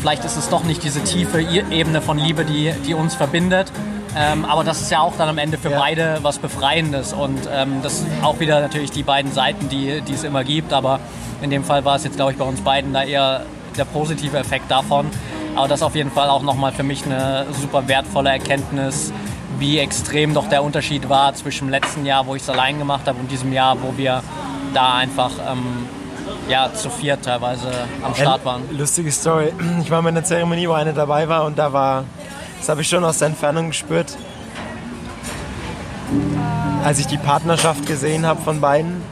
vielleicht 0.00 0.24
ist 0.24 0.36
es 0.36 0.48
doch 0.48 0.64
nicht 0.64 0.82
diese 0.82 1.02
tiefe 1.02 1.40
Ebene 1.40 2.00
von 2.00 2.18
Liebe, 2.18 2.44
die, 2.44 2.72
die 2.86 2.94
uns 2.94 3.14
verbindet. 3.14 3.70
Ähm, 4.16 4.46
aber 4.46 4.64
das 4.64 4.80
ist 4.80 4.90
ja 4.90 5.00
auch 5.00 5.14
dann 5.18 5.28
am 5.28 5.36
Ende 5.36 5.58
für 5.58 5.70
ja. 5.70 5.78
beide 5.78 6.18
was 6.22 6.38
Befreiendes 6.38 7.12
und 7.12 7.38
ähm, 7.52 7.80
das 7.82 7.98
sind 7.98 8.10
auch 8.24 8.40
wieder 8.40 8.60
natürlich 8.60 8.90
die 8.90 9.02
beiden 9.02 9.30
Seiten, 9.30 9.68
die, 9.68 10.00
die 10.00 10.14
es 10.14 10.24
immer 10.24 10.42
gibt. 10.42 10.72
Aber 10.72 11.00
in 11.42 11.50
dem 11.50 11.64
Fall 11.64 11.84
war 11.84 11.96
es 11.96 12.04
jetzt, 12.04 12.16
glaube 12.16 12.32
ich, 12.32 12.38
bei 12.38 12.44
uns 12.44 12.62
beiden 12.62 12.94
da 12.94 13.02
eher 13.02 13.42
der 13.76 13.84
positive 13.84 14.38
Effekt 14.38 14.70
davon. 14.70 15.10
Aber 15.56 15.68
das 15.68 15.80
ist 15.80 15.84
auf 15.84 15.94
jeden 15.94 16.10
Fall 16.10 16.28
auch 16.28 16.42
nochmal 16.42 16.72
für 16.72 16.82
mich 16.82 17.04
eine 17.06 17.46
super 17.50 17.88
wertvolle 17.88 18.28
Erkenntnis, 18.28 19.10
wie 19.58 19.78
extrem 19.78 20.34
doch 20.34 20.48
der 20.50 20.62
Unterschied 20.62 21.08
war 21.08 21.34
zwischen 21.34 21.68
dem 21.68 21.70
letzten 21.70 22.04
Jahr, 22.04 22.26
wo 22.26 22.34
ich 22.34 22.42
es 22.42 22.50
allein 22.50 22.78
gemacht 22.78 23.06
habe, 23.06 23.18
und 23.18 23.30
diesem 23.30 23.54
Jahr, 23.54 23.76
wo 23.80 23.96
wir 23.96 24.22
da 24.74 24.96
einfach 24.96 25.30
ähm, 25.50 25.88
ja, 26.48 26.70
zu 26.74 26.90
viert 26.90 27.24
teilweise 27.24 27.70
am 28.02 28.14
Start 28.14 28.44
waren. 28.44 28.64
Lustige 28.76 29.10
Story. 29.10 29.50
Ich 29.82 29.90
war 29.90 30.02
bei 30.02 30.10
einer 30.10 30.24
Zeremonie, 30.24 30.68
wo 30.68 30.74
eine 30.74 30.92
dabei 30.92 31.26
war 31.26 31.46
und 31.46 31.58
da 31.58 31.72
war, 31.72 32.04
das 32.58 32.68
habe 32.68 32.82
ich 32.82 32.88
schon 32.88 33.02
aus 33.02 33.18
der 33.18 33.28
Entfernung 33.28 33.68
gespürt, 33.68 34.14
als 36.84 36.98
ich 36.98 37.06
die 37.06 37.18
Partnerschaft 37.18 37.86
gesehen 37.86 38.26
habe 38.26 38.42
von 38.42 38.60
beiden. 38.60 39.02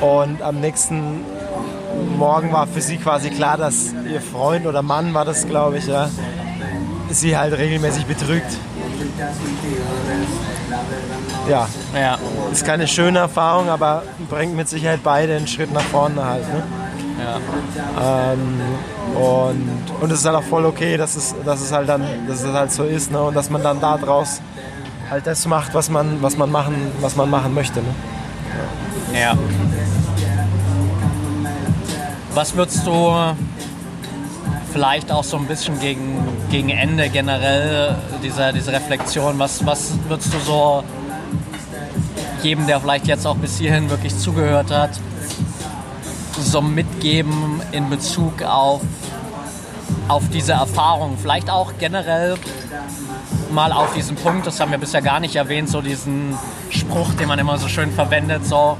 Und 0.00 0.42
am 0.42 0.60
nächsten 0.60 1.24
Morgen 2.16 2.52
war 2.52 2.66
für 2.66 2.80
sie 2.80 2.96
quasi 2.96 3.30
klar, 3.30 3.56
dass 3.56 3.94
ihr 4.10 4.20
Freund 4.20 4.66
oder 4.66 4.82
Mann 4.82 5.14
war 5.14 5.24
das, 5.24 5.46
glaube 5.46 5.78
ich, 5.78 5.86
ja, 5.86 6.08
sie 7.10 7.36
halt 7.36 7.56
regelmäßig 7.56 8.06
betrügt. 8.06 8.46
ja, 11.48 11.68
Ja, 11.94 12.18
ist 12.52 12.64
keine 12.64 12.86
schöne 12.86 13.18
Erfahrung, 13.20 13.68
aber 13.68 14.02
bringt 14.28 14.56
mit 14.56 14.68
Sicherheit 14.68 15.00
beide 15.02 15.36
einen 15.36 15.46
Schritt 15.46 15.72
nach 15.72 15.82
vorne 15.82 16.24
halt. 16.24 16.46
Ne? 16.52 16.62
ja. 17.18 18.32
Ähm, 18.32 18.60
und, 19.14 19.70
und 20.00 20.12
es 20.12 20.20
ist 20.20 20.26
halt 20.26 20.36
auch 20.36 20.42
voll 20.42 20.64
okay, 20.64 20.96
dass 20.96 21.16
es, 21.16 21.34
dass 21.44 21.60
es 21.60 21.72
halt 21.72 21.88
dann, 21.88 22.02
dass 22.26 22.42
es 22.42 22.52
halt 22.52 22.72
so 22.72 22.84
ist, 22.84 23.12
ne? 23.12 23.22
Und 23.22 23.34
dass 23.34 23.50
man 23.50 23.62
dann 23.62 23.80
daraus 23.80 24.40
halt 25.10 25.26
das 25.26 25.46
macht, 25.46 25.74
was 25.74 25.90
man, 25.90 26.22
was 26.22 26.36
man 26.36 26.50
machen, 26.50 26.74
was 27.00 27.14
man 27.16 27.30
machen 27.30 27.54
möchte. 27.54 27.80
Ne? 27.80 27.94
Ja. 29.12 29.36
Was 32.34 32.56
würdest 32.56 32.84
du 32.84 33.14
vielleicht 34.72 35.12
auch 35.12 35.22
so 35.22 35.36
ein 35.36 35.46
bisschen 35.46 35.78
gegen, 35.78 36.18
gegen 36.50 36.68
Ende 36.68 37.08
generell 37.08 37.94
dieser 38.24 38.52
diese 38.52 38.72
Reflexion, 38.72 39.38
was, 39.38 39.64
was 39.64 39.92
würdest 40.08 40.34
du 40.34 40.40
so 40.40 40.82
jedem, 42.42 42.66
der 42.66 42.80
vielleicht 42.80 43.06
jetzt 43.06 43.24
auch 43.24 43.36
bis 43.36 43.58
hierhin 43.58 43.88
wirklich 43.88 44.18
zugehört 44.18 44.72
hat, 44.72 44.90
so 46.40 46.60
mitgeben 46.60 47.62
in 47.70 47.88
Bezug 47.88 48.42
auf, 48.42 48.80
auf 50.08 50.28
diese 50.30 50.54
Erfahrung? 50.54 51.16
Vielleicht 51.22 51.48
auch 51.48 51.74
generell 51.78 52.34
mal 53.52 53.70
auf 53.70 53.94
diesen 53.94 54.16
Punkt, 54.16 54.44
das 54.44 54.58
haben 54.58 54.72
wir 54.72 54.78
bisher 54.78 55.02
gar 55.02 55.20
nicht 55.20 55.36
erwähnt, 55.36 55.68
so 55.68 55.80
diesen 55.80 56.36
Spruch, 56.70 57.14
den 57.14 57.28
man 57.28 57.38
immer 57.38 57.58
so 57.58 57.68
schön 57.68 57.92
verwendet, 57.92 58.44
so 58.44 58.76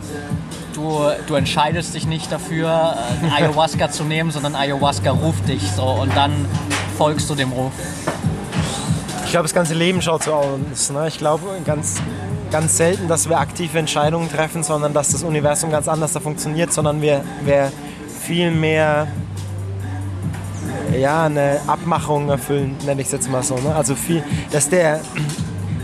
du, 1.27 1.35
entscheidest 1.35 1.95
dich 1.95 2.07
nicht 2.07 2.31
dafür, 2.31 2.97
äh, 3.23 3.35
Ayahuasca 3.35 3.91
zu 3.91 4.05
nehmen, 4.05 4.31
sondern 4.31 4.55
Ayahuasca 4.55 5.11
ruft 5.11 5.49
dich 5.49 5.63
so 5.73 5.85
und 5.85 6.15
dann 6.17 6.33
folgst 6.97 7.29
du 7.31 7.35
dem 7.35 7.53
Ruf. 7.53 7.73
Ich 9.25 9.31
glaube, 9.31 9.45
das 9.45 9.55
ganze 9.55 9.75
Leben 9.75 10.01
schaut 10.01 10.23
so 10.25 10.33
aus. 10.33 10.91
Ne? 10.91 11.09
Ich 11.09 11.19
glaube 11.19 11.45
ganz, 11.65 12.01
ganz 12.51 12.77
selten, 12.77 13.09
dass 13.09 13.29
wir 13.29 13.39
aktive 13.39 13.79
Entscheidungen 13.79 14.31
treffen, 14.31 14.63
sondern 14.63 14.93
dass 14.95 15.11
das 15.11 15.25
Universum 15.25 15.71
ganz 15.71 15.89
anders 15.89 16.13
da 16.13 16.21
funktioniert, 16.21 16.73
sondern 16.73 17.03
wir, 17.03 17.25
wir 17.45 17.73
viel 18.23 18.51
mehr 18.51 19.09
ja, 20.97 21.25
eine 21.25 21.61
Abmachung 21.67 22.29
erfüllen, 22.29 22.77
nenne 22.87 23.01
ich 23.01 23.09
es 23.09 23.13
jetzt 23.13 23.29
mal 23.29 23.43
so. 23.43 23.57
Ne? 23.57 23.75
Also 23.75 23.95
viel, 23.97 24.23
dass 24.53 24.69
der, 24.69 25.01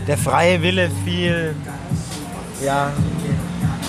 der 0.07 0.17
freie 0.17 0.61
Wille 0.61 0.89
viel 1.03 1.55
ja, 2.63 2.91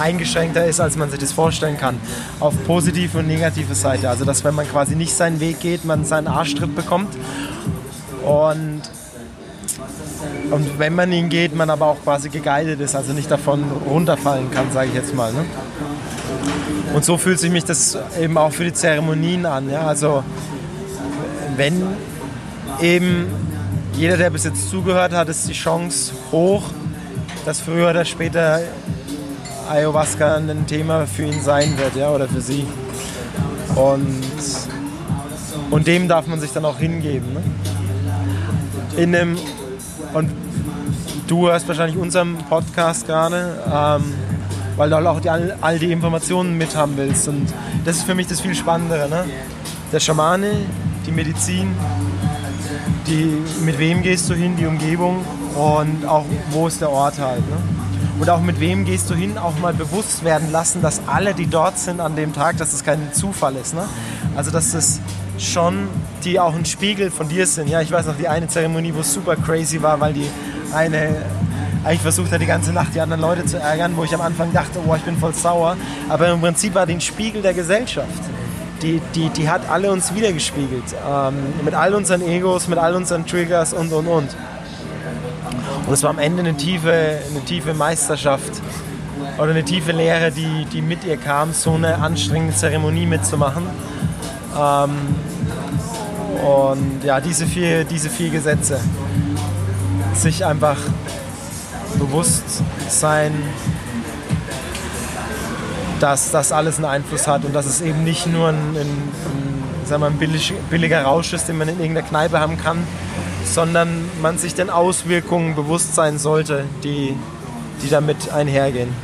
eingeschränkter 0.01 0.67
ist, 0.67 0.81
als 0.81 0.97
man 0.97 1.11
sich 1.11 1.19
das 1.19 1.33
vorstellen 1.33 1.77
kann. 1.77 1.99
Auf 2.41 2.55
positive 2.67 3.19
und 3.19 3.27
negative 3.27 3.75
Seite. 3.75 4.09
Also 4.09 4.25
dass 4.25 4.45
wenn 4.45 4.55
man 4.55 4.69
quasi 4.69 4.97
nicht 4.97 5.15
seinen 5.15 5.41
Weg 5.41 5.61
geht, 5.61 5.85
man 5.85 6.05
seinen 6.05 6.27
Arschtritt 6.27 6.75
bekommt. 6.75 7.15
Und, 8.25 8.83
und 10.51 10.79
wenn 10.79 10.95
man 10.95 11.13
ihn 11.13 11.29
geht, 11.29 11.55
man 11.55 11.71
aber 11.71 11.87
auch 11.87 12.03
quasi 12.03 12.29
geguided 12.29 12.81
ist, 12.81 12.95
also 12.95 13.13
nicht 13.13 13.31
davon 13.31 13.65
runterfallen 13.89 14.51
kann, 14.51 14.71
sage 14.73 14.89
ich 14.89 14.95
jetzt 14.95 15.15
mal. 15.15 15.33
Ne? 15.33 15.45
Und 16.95 17.05
so 17.05 17.17
fühlt 17.17 17.41
sich 17.41 17.51
mich 17.51 17.65
das 17.65 17.99
eben 18.21 18.37
auch 18.37 18.53
für 18.53 18.65
die 18.65 18.73
Zeremonien 18.73 19.47
an. 19.47 19.71
Ja? 19.71 19.87
Also 19.87 20.23
wenn 21.57 21.83
eben 22.81 23.27
jeder, 23.95 24.17
der 24.17 24.31
bis 24.31 24.45
jetzt 24.45 24.71
zugehört 24.71 25.13
hat, 25.13 25.29
ist 25.29 25.49
die 25.49 25.53
Chance 25.53 26.13
hoch, 26.31 26.65
dass 27.45 27.61
früher 27.61 27.91
oder 27.91 28.05
später 28.05 28.61
Ayahuasca 29.73 30.35
ein 30.35 30.67
Thema 30.67 31.07
für 31.07 31.25
ihn 31.25 31.41
sein 31.41 31.79
wird, 31.79 31.97
ja, 31.97 32.11
oder 32.11 32.29
für 32.29 32.43
sie. 32.43 32.67
Und, 33.75 34.23
und 35.71 35.87
dem 35.87 36.09
darf 36.09 36.27
man 36.27 36.39
sich 36.41 36.53
dann 36.53 36.67
auch 36.67 36.79
hingeben. 36.79 37.33
Ne? 37.33 37.43
In 39.03 39.17
einem, 39.17 39.39
und 40.13 40.31
du 41.27 41.49
hörst 41.49 41.67
wahrscheinlich 41.69 41.97
unseren 41.97 42.37
Podcast 42.51 43.07
gerade, 43.07 43.63
ähm, 43.67 44.13
weil 44.77 44.91
du 44.91 44.97
auch 44.99 45.21
die, 45.21 45.31
all, 45.31 45.79
die 45.79 45.91
Informationen 45.91 46.59
mit 46.59 46.77
haben 46.77 46.99
willst. 46.99 47.29
Und 47.29 47.47
das 47.87 47.97
ist 47.97 48.03
für 48.03 48.15
mich 48.15 48.27
das 48.27 48.43
viel 48.43 48.55
Spannendere. 48.55 49.09
Ne? 49.09 49.25
Der 49.91 50.01
Schamane, 50.01 50.53
die 51.07 51.13
Medizin, 51.13 51.75
die, 53.07 53.43
mit 53.65 53.79
wem 53.79 54.03
gehst 54.03 54.29
du 54.29 54.35
hin, 54.35 54.55
die 54.55 54.67
Umgebung 54.67 55.25
und 55.55 56.05
auch 56.07 56.27
wo 56.51 56.67
ist 56.67 56.83
der 56.83 56.91
Ort 56.91 57.19
halt. 57.19 57.41
Ne? 57.49 57.82
Und 58.19 58.29
auch 58.29 58.41
mit 58.41 58.61
wem 58.61 58.85
gehst 58.85 59.09
du 59.11 59.15
hin, 59.15 59.39
auch 59.39 59.59
mal 59.59 59.73
bewusst 59.73 60.23
werden 60.23 60.53
lassen, 60.53 60.83
dass 60.83 61.01
alle, 61.07 61.35
die 61.35 61.47
dort 61.47 61.79
sind 61.79 62.01
an 62.01 62.15
dem 62.15 62.33
Tag, 62.33 62.59
dass 62.59 62.73
es 62.73 62.85
kein 62.85 63.13
Zufall 63.13 63.57
ist. 63.57 63.75
Ne? 63.75 63.85
Also 64.37 64.51
dass 64.51 64.75
es 64.75 65.01
schon 65.39 65.89
die 66.25 66.39
auch 66.39 66.55
ein 66.55 66.65
Spiegel 66.65 67.11
von 67.11 67.29
dir 67.29 67.47
sind. 67.47 67.69
Ja, 67.69 67.81
ich 67.81 67.91
weiß 67.91 68.07
noch 68.07 68.17
die 68.17 68.29
eine 68.29 68.49
Zeremonie, 68.49 68.93
wo 68.95 69.01
es 69.01 69.13
super 69.13 69.37
crazy 69.37 69.83
war, 69.83 69.99
weil 69.99 70.13
die 70.13 70.27
eine 70.73 71.25
eigentlich 71.85 72.01
versucht 72.01 72.31
hat, 72.31 72.41
die 72.41 72.47
ganze 72.47 72.73
Nacht 72.73 72.95
die 72.95 73.01
anderen 73.01 73.21
Leute 73.21 73.45
zu 73.45 73.59
ärgern, 73.59 73.97
wo 73.97 74.05
ich 74.05 74.15
am 74.15 74.21
Anfang 74.21 74.53
dachte, 74.53 74.79
oh, 74.87 74.95
ich 74.95 75.03
bin 75.03 75.17
voll 75.17 75.35
sauer. 75.35 75.77
Aber 76.09 76.29
im 76.29 76.41
Prinzip 76.41 76.75
war 76.75 76.87
die 76.87 76.95
ein 76.95 77.01
Spiegel 77.01 77.43
der 77.43 77.55
Gesellschaft. 77.55 78.23
Die, 78.83 79.01
die, 79.15 79.29
die 79.31 79.49
hat 79.49 79.63
alle 79.69 79.91
uns 79.91 80.15
wiedergespiegelt. 80.15 80.85
Ähm, 81.09 81.35
mit 81.65 81.75
all 81.75 81.95
unseren 81.95 82.23
Egos, 82.23 82.69
mit 82.69 82.79
all 82.79 82.95
unseren 82.95 83.27
Triggers 83.27 83.73
und, 83.73 83.93
und, 83.93 84.07
und. 84.07 84.29
Und 85.93 85.97
es 85.97 86.05
war 86.05 86.09
am 86.09 86.19
Ende 86.19 86.41
eine 86.41 86.57
tiefe, 86.57 87.19
eine 87.31 87.45
tiefe 87.45 87.75
Meisterschaft 87.75 88.51
oder 89.37 89.51
eine 89.51 89.63
tiefe 89.63 89.93
Lehre, 89.93 90.33
die, 90.33 90.65
die 90.73 90.81
mit 90.81 91.05
ihr 91.05 91.19
kam, 91.19 91.53
so 91.53 91.75
eine 91.75 91.99
anstrengende 91.99 92.57
Zeremonie 92.57 93.05
mitzumachen. 93.05 93.65
Ähm, 94.59 94.91
und 96.43 97.05
ja, 97.05 97.21
diese 97.21 97.45
vier, 97.45 97.85
diese 97.85 98.09
vier 98.09 98.31
Gesetze. 98.31 98.81
Sich 100.15 100.47
einfach 100.47 100.79
bewusst 101.99 102.63
sein, 102.89 103.35
dass 106.01 106.31
das 106.31 106.53
alles 106.53 106.77
einen 106.77 106.87
Einfluss 106.87 107.29
hat 107.29 107.45
und 107.45 107.55
dass 107.55 107.67
es 107.67 107.83
eben 107.83 108.03
nicht 108.03 108.27
nur 108.27 108.49
ein, 108.49 108.57
ein, 108.77 108.79
ein, 109.91 110.01
wir, 110.01 110.07
ein 110.07 110.17
billig, 110.17 110.55
billiger 110.71 111.03
Rausch 111.03 111.35
ist, 111.35 111.49
den 111.49 111.59
man 111.59 111.69
in 111.69 111.79
irgendeiner 111.79 112.09
Kneipe 112.09 112.41
haben 112.41 112.57
kann, 112.57 112.79
sondern 113.45 114.09
man 114.21 114.39
sich 114.39 114.55
den 114.55 114.71
Auswirkungen 114.71 115.55
bewusst 115.55 115.95
sein 115.95 116.19
sollte, 116.19 116.65
die, 116.83 117.17
die 117.83 117.89
damit 117.89 118.33
einhergehen. 118.33 118.95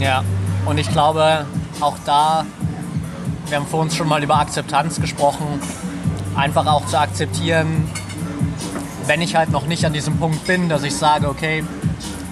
Ja, 0.00 0.24
und 0.66 0.78
ich 0.78 0.90
glaube, 0.90 1.46
auch 1.80 1.96
da, 2.04 2.44
wir 3.48 3.56
haben 3.56 3.66
vor 3.66 3.80
uns 3.80 3.96
schon 3.96 4.08
mal 4.08 4.22
über 4.22 4.36
Akzeptanz 4.36 5.00
gesprochen, 5.00 5.60
einfach 6.34 6.66
auch 6.66 6.86
zu 6.86 6.98
akzeptieren, 6.98 7.88
wenn 9.06 9.20
ich 9.20 9.34
halt 9.34 9.50
noch 9.50 9.66
nicht 9.66 9.84
an 9.84 9.92
diesem 9.92 10.16
Punkt 10.18 10.46
bin, 10.46 10.68
dass 10.68 10.82
ich 10.84 10.94
sage, 10.96 11.28
okay, 11.28 11.64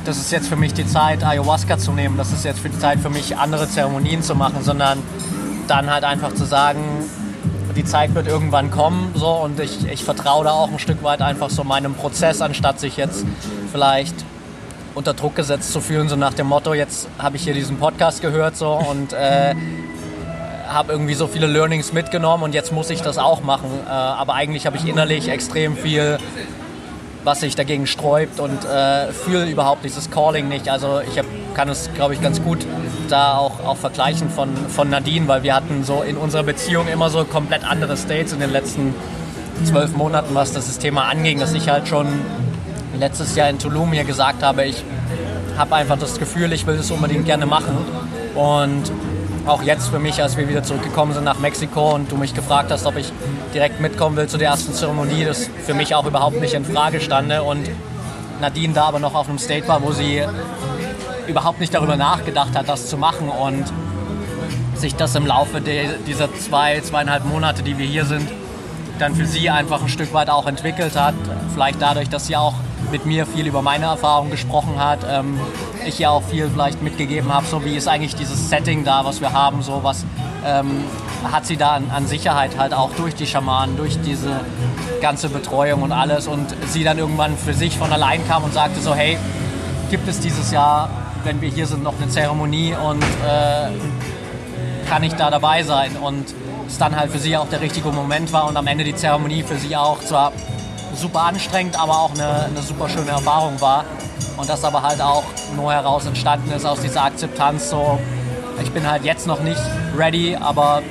das 0.04 0.18
ist 0.18 0.32
jetzt 0.32 0.48
für 0.48 0.56
mich 0.56 0.72
die 0.72 0.86
Zeit, 0.86 1.24
Ayahuasca 1.24 1.78
zu 1.78 1.92
nehmen, 1.92 2.16
das 2.16 2.32
ist 2.32 2.44
jetzt 2.44 2.60
für 2.60 2.70
die 2.70 2.78
Zeit 2.78 3.00
für 3.00 3.10
mich, 3.10 3.36
andere 3.36 3.68
Zeremonien 3.68 4.22
zu 4.22 4.34
machen, 4.34 4.62
sondern 4.62 4.98
dann 5.66 5.90
halt 5.90 6.04
einfach 6.04 6.34
zu 6.34 6.44
sagen, 6.44 6.80
die 7.74 7.84
Zeit 7.84 8.14
wird 8.14 8.26
irgendwann 8.26 8.70
kommen 8.70 9.12
so 9.14 9.28
und 9.28 9.58
ich, 9.60 9.86
ich 9.90 10.04
vertraue 10.04 10.44
da 10.44 10.52
auch 10.52 10.70
ein 10.70 10.78
Stück 10.78 11.02
weit 11.02 11.22
einfach 11.22 11.50
so 11.50 11.64
meinem 11.64 11.94
Prozess, 11.94 12.40
anstatt 12.40 12.80
sich 12.80 12.96
jetzt 12.96 13.24
vielleicht 13.72 14.14
unter 14.94 15.14
Druck 15.14 15.36
gesetzt 15.36 15.72
zu 15.72 15.80
fühlen, 15.80 16.08
so 16.08 16.16
nach 16.16 16.34
dem 16.34 16.48
Motto, 16.48 16.74
jetzt 16.74 17.08
habe 17.18 17.36
ich 17.36 17.44
hier 17.44 17.54
diesen 17.54 17.78
Podcast 17.78 18.22
gehört 18.22 18.56
so 18.56 18.72
und 18.72 19.12
äh, 19.12 19.54
habe 20.68 20.92
irgendwie 20.92 21.14
so 21.14 21.26
viele 21.26 21.46
Learnings 21.46 21.92
mitgenommen 21.92 22.44
und 22.44 22.54
jetzt 22.54 22.72
muss 22.72 22.90
ich 22.90 23.02
das 23.02 23.18
auch 23.18 23.42
machen. 23.42 23.70
Äh, 23.86 23.90
aber 23.90 24.34
eigentlich 24.34 24.66
habe 24.66 24.76
ich 24.76 24.86
innerlich 24.86 25.28
extrem 25.28 25.76
viel, 25.76 26.18
was 27.24 27.40
sich 27.40 27.54
dagegen 27.54 27.86
sträubt 27.86 28.40
und 28.40 28.64
äh, 28.64 29.12
fühle 29.12 29.46
überhaupt 29.46 29.84
dieses 29.84 30.10
Calling 30.10 30.48
nicht. 30.48 30.68
Also 30.68 31.00
ich 31.00 31.18
hab, 31.18 31.26
kann 31.54 31.68
es, 31.68 31.90
glaube 31.94 32.14
ich, 32.14 32.22
ganz 32.22 32.42
gut 32.42 32.66
da 33.08 33.36
auch, 33.36 33.64
auch 33.64 33.76
vergleichen 33.76 34.30
von, 34.30 34.56
von 34.68 34.88
Nadine, 34.90 35.28
weil 35.28 35.42
wir 35.42 35.54
hatten 35.54 35.84
so 35.84 36.02
in 36.02 36.16
unserer 36.16 36.42
Beziehung 36.42 36.88
immer 36.88 37.10
so 37.10 37.24
komplett 37.24 37.64
andere 37.64 37.96
States 37.96 38.32
in 38.32 38.40
den 38.40 38.50
letzten 38.50 38.94
zwölf 39.64 39.94
Monaten, 39.94 40.34
was 40.34 40.52
das 40.52 40.78
Thema 40.78 41.04
anging, 41.04 41.40
dass 41.40 41.52
ich 41.52 41.68
halt 41.68 41.88
schon 41.88 42.06
letztes 42.98 43.34
Jahr 43.36 43.48
in 43.48 43.58
Tulum 43.58 43.92
hier 43.92 44.04
gesagt 44.04 44.42
habe, 44.42 44.64
ich 44.64 44.84
habe 45.56 45.74
einfach 45.74 45.98
das 45.98 46.18
Gefühl, 46.18 46.52
ich 46.52 46.66
will 46.66 46.76
das 46.76 46.90
unbedingt 46.90 47.26
gerne 47.26 47.46
machen. 47.46 47.76
Und 48.34 48.90
auch 49.46 49.62
jetzt 49.62 49.88
für 49.88 49.98
mich, 49.98 50.22
als 50.22 50.36
wir 50.36 50.48
wieder 50.48 50.62
zurückgekommen 50.62 51.12
sind 51.12 51.24
nach 51.24 51.38
Mexiko 51.38 51.94
und 51.94 52.10
du 52.10 52.16
mich 52.16 52.34
gefragt 52.34 52.70
hast, 52.70 52.86
ob 52.86 52.96
ich 52.96 53.12
direkt 53.54 53.80
mitkommen 53.80 54.16
will 54.16 54.26
zu 54.26 54.38
der 54.38 54.50
ersten 54.50 54.72
Zeremonie, 54.72 55.24
das 55.24 55.50
für 55.64 55.74
mich 55.74 55.94
auch 55.94 56.06
überhaupt 56.06 56.40
nicht 56.40 56.54
in 56.54 56.64
Frage 56.64 57.00
stande. 57.00 57.42
Und 57.42 57.68
Nadine 58.40 58.72
da 58.74 58.84
aber 58.84 58.98
noch 58.98 59.14
auf 59.14 59.28
einem 59.28 59.38
State 59.38 59.66
war, 59.68 59.82
wo 59.82 59.92
sie 59.92 60.22
überhaupt 61.30 61.60
nicht 61.60 61.74
darüber 61.74 61.96
nachgedacht 61.96 62.56
hat, 62.56 62.68
das 62.68 62.88
zu 62.88 62.96
machen 62.98 63.28
und 63.28 63.64
sich 64.74 64.94
das 64.96 65.14
im 65.14 65.26
Laufe 65.26 65.60
dieser 65.60 66.34
zwei, 66.34 66.80
zweieinhalb 66.80 67.24
Monate, 67.24 67.62
die 67.62 67.78
wir 67.78 67.86
hier 67.86 68.04
sind, 68.04 68.28
dann 68.98 69.14
für 69.14 69.26
sie 69.26 69.50
einfach 69.50 69.82
ein 69.82 69.88
Stück 69.88 70.12
weit 70.12 70.28
auch 70.28 70.46
entwickelt 70.46 70.96
hat. 70.98 71.14
Vielleicht 71.54 71.80
dadurch, 71.80 72.08
dass 72.08 72.26
sie 72.26 72.36
auch 72.36 72.54
mit 72.90 73.06
mir 73.06 73.26
viel 73.26 73.46
über 73.46 73.62
meine 73.62 73.86
Erfahrungen 73.86 74.30
gesprochen 74.30 74.78
hat. 74.78 75.00
Ähm, 75.08 75.38
ich 75.86 76.00
ihr 76.00 76.10
auch 76.10 76.22
viel 76.22 76.48
vielleicht 76.48 76.82
mitgegeben 76.82 77.32
habe, 77.32 77.46
so 77.46 77.64
wie 77.64 77.76
ist 77.76 77.88
eigentlich 77.88 78.14
dieses 78.14 78.50
Setting 78.50 78.84
da, 78.84 79.04
was 79.04 79.20
wir 79.20 79.32
haben, 79.32 79.62
so 79.62 79.80
was 79.82 80.04
ähm, 80.44 80.84
hat 81.30 81.46
sie 81.46 81.56
da 81.56 81.72
an, 81.72 81.90
an, 81.90 82.06
Sicherheit 82.06 82.58
halt 82.58 82.72
auch 82.74 82.90
durch 82.96 83.14
die 83.14 83.26
Schamanen, 83.26 83.76
durch 83.76 83.98
diese 84.00 84.40
ganze 85.00 85.28
Betreuung 85.28 85.82
und 85.82 85.92
alles 85.92 86.26
und 86.26 86.54
sie 86.66 86.84
dann 86.84 86.98
irgendwann 86.98 87.36
für 87.36 87.54
sich 87.54 87.78
von 87.78 87.92
allein 87.92 88.26
kam 88.26 88.44
und 88.44 88.52
sagte 88.52 88.80
so, 88.80 88.94
hey, 88.94 89.18
gibt 89.90 90.08
es 90.08 90.20
dieses 90.20 90.50
Jahr, 90.50 90.88
wenn 91.24 91.40
wir 91.40 91.48
hier 91.48 91.66
sind, 91.66 91.82
noch 91.82 91.94
eine 92.00 92.08
Zeremonie 92.08 92.74
und 92.74 93.02
äh, 93.02 93.70
kann 94.88 95.02
ich 95.02 95.14
da 95.14 95.30
dabei 95.30 95.62
sein? 95.62 95.96
Und 95.96 96.34
es 96.66 96.78
dann 96.78 96.96
halt 96.96 97.10
für 97.10 97.18
sie 97.18 97.36
auch 97.36 97.48
der 97.48 97.60
richtige 97.60 97.90
Moment 97.90 98.32
war 98.32 98.46
und 98.48 98.56
am 98.56 98.66
Ende 98.66 98.84
die 98.84 98.94
Zeremonie 98.94 99.42
für 99.42 99.56
sie 99.56 99.76
auch 99.76 100.00
zwar 100.00 100.32
super 100.94 101.22
anstrengend, 101.22 101.80
aber 101.80 101.98
auch 102.00 102.12
eine, 102.12 102.44
eine 102.46 102.62
super 102.62 102.88
schöne 102.88 103.10
Erfahrung 103.10 103.60
war. 103.60 103.84
Und 104.36 104.48
das 104.48 104.64
aber 104.64 104.82
halt 104.82 105.00
auch 105.00 105.24
nur 105.54 105.72
heraus 105.72 106.06
entstanden 106.06 106.50
ist 106.52 106.64
aus 106.64 106.80
dieser 106.80 107.04
Akzeptanz, 107.04 107.70
so 107.70 107.98
ich 108.62 108.70
bin 108.72 108.88
halt 108.88 109.04
jetzt 109.04 109.26
noch 109.26 109.40
nicht 109.40 109.60
ready, 109.96 110.36
aber 110.36 110.82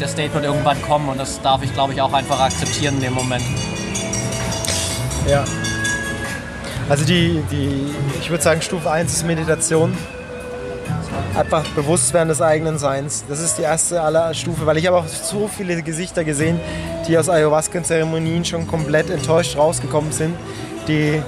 der 0.00 0.08
State 0.08 0.32
wird 0.34 0.44
irgendwann 0.44 0.80
kommen 0.82 1.08
und 1.08 1.18
das 1.18 1.40
darf 1.40 1.62
ich, 1.62 1.72
glaube 1.72 1.92
ich, 1.92 2.00
auch 2.00 2.12
einfach 2.12 2.40
akzeptieren 2.40 2.96
in 2.96 3.02
dem 3.02 3.14
Moment. 3.14 3.44
Ja. 5.26 5.44
Also 6.88 7.04
die, 7.04 7.42
die 7.50 7.94
ich 8.20 8.30
würde 8.30 8.42
sagen, 8.42 8.60
Stufe 8.60 8.90
1 8.90 9.12
ist 9.12 9.26
Meditation. 9.26 9.96
Einfach 11.34 11.64
bewusst 11.70 12.12
werden 12.12 12.28
des 12.28 12.42
eigenen 12.42 12.78
Seins. 12.78 13.24
Das 13.28 13.40
ist 13.40 13.58
die 13.58 13.62
erste 13.62 14.02
aller 14.02 14.34
Stufe, 14.34 14.66
weil 14.66 14.76
ich 14.76 14.86
habe 14.86 14.98
auch 14.98 15.06
so 15.06 15.48
viele 15.48 15.82
Gesichter 15.82 16.24
gesehen, 16.24 16.60
die 17.08 17.16
aus 17.16 17.28
Ayahuasca-Zeremonien 17.28 18.44
schon 18.44 18.66
komplett 18.66 19.10
enttäuscht 19.10 19.56
rausgekommen 19.56 20.12
sind. 20.12 20.36
Die, 20.86 21.22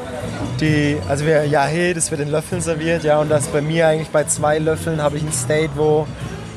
die, 0.60 0.98
also 1.08 1.24
wir, 1.24 1.44
ja, 1.46 1.64
hey, 1.64 1.94
das 1.94 2.10
wird 2.10 2.20
in 2.20 2.30
Löffeln 2.30 2.60
serviert, 2.60 3.04
ja, 3.04 3.18
und 3.18 3.30
das 3.30 3.46
bei 3.46 3.62
mir 3.62 3.88
eigentlich 3.88 4.10
bei 4.10 4.24
zwei 4.24 4.58
Löffeln 4.58 5.02
habe 5.02 5.16
ich 5.16 5.22
ein 5.22 5.32
State, 5.32 5.70
wo, 5.74 6.06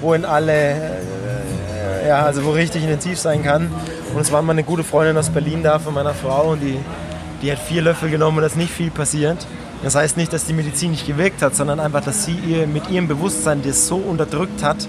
wo 0.02 0.14
in 0.14 0.26
alle, 0.26 0.72
äh, 0.72 2.08
ja, 2.08 2.26
also 2.26 2.44
wo 2.44 2.52
richtig 2.52 2.84
intensiv 2.84 3.18
sein 3.18 3.44
kann. 3.44 3.72
Und 4.14 4.22
es 4.22 4.32
war 4.32 4.42
mal 4.42 4.54
eine 4.54 4.64
gute 4.64 4.84
Freundin 4.84 5.18
aus 5.18 5.30
Berlin 5.30 5.64
da 5.64 5.80
von 5.80 5.94
meiner 5.94 6.14
Frau 6.14 6.52
und 6.52 6.60
die 6.60 6.78
die 7.42 7.52
hat 7.52 7.60
vier 7.60 7.82
Löffel 7.82 8.10
genommen 8.10 8.38
und 8.40 8.44
ist 8.44 8.58
nicht 8.58 8.72
viel 8.72 8.92
passiert. 8.92 9.46
Das 9.84 9.96
heißt 9.96 10.18
nicht, 10.18 10.34
dass 10.34 10.46
die 10.46 10.54
Medizin 10.54 10.92
nicht 10.92 11.08
gewirkt 11.08 11.42
hat, 11.42 11.56
sondern 11.56 11.80
einfach, 11.80 12.04
dass 12.04 12.26
sie 12.26 12.36
ihr 12.48 12.68
mit 12.68 12.90
ihrem 12.90 13.08
Bewusstsein 13.08 13.62
das 13.64 13.88
so 13.88 13.96
unterdrückt 13.96 14.62
hat, 14.62 14.88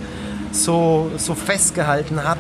so, 0.51 1.11
so 1.16 1.34
festgehalten 1.34 2.24
hat, 2.24 2.38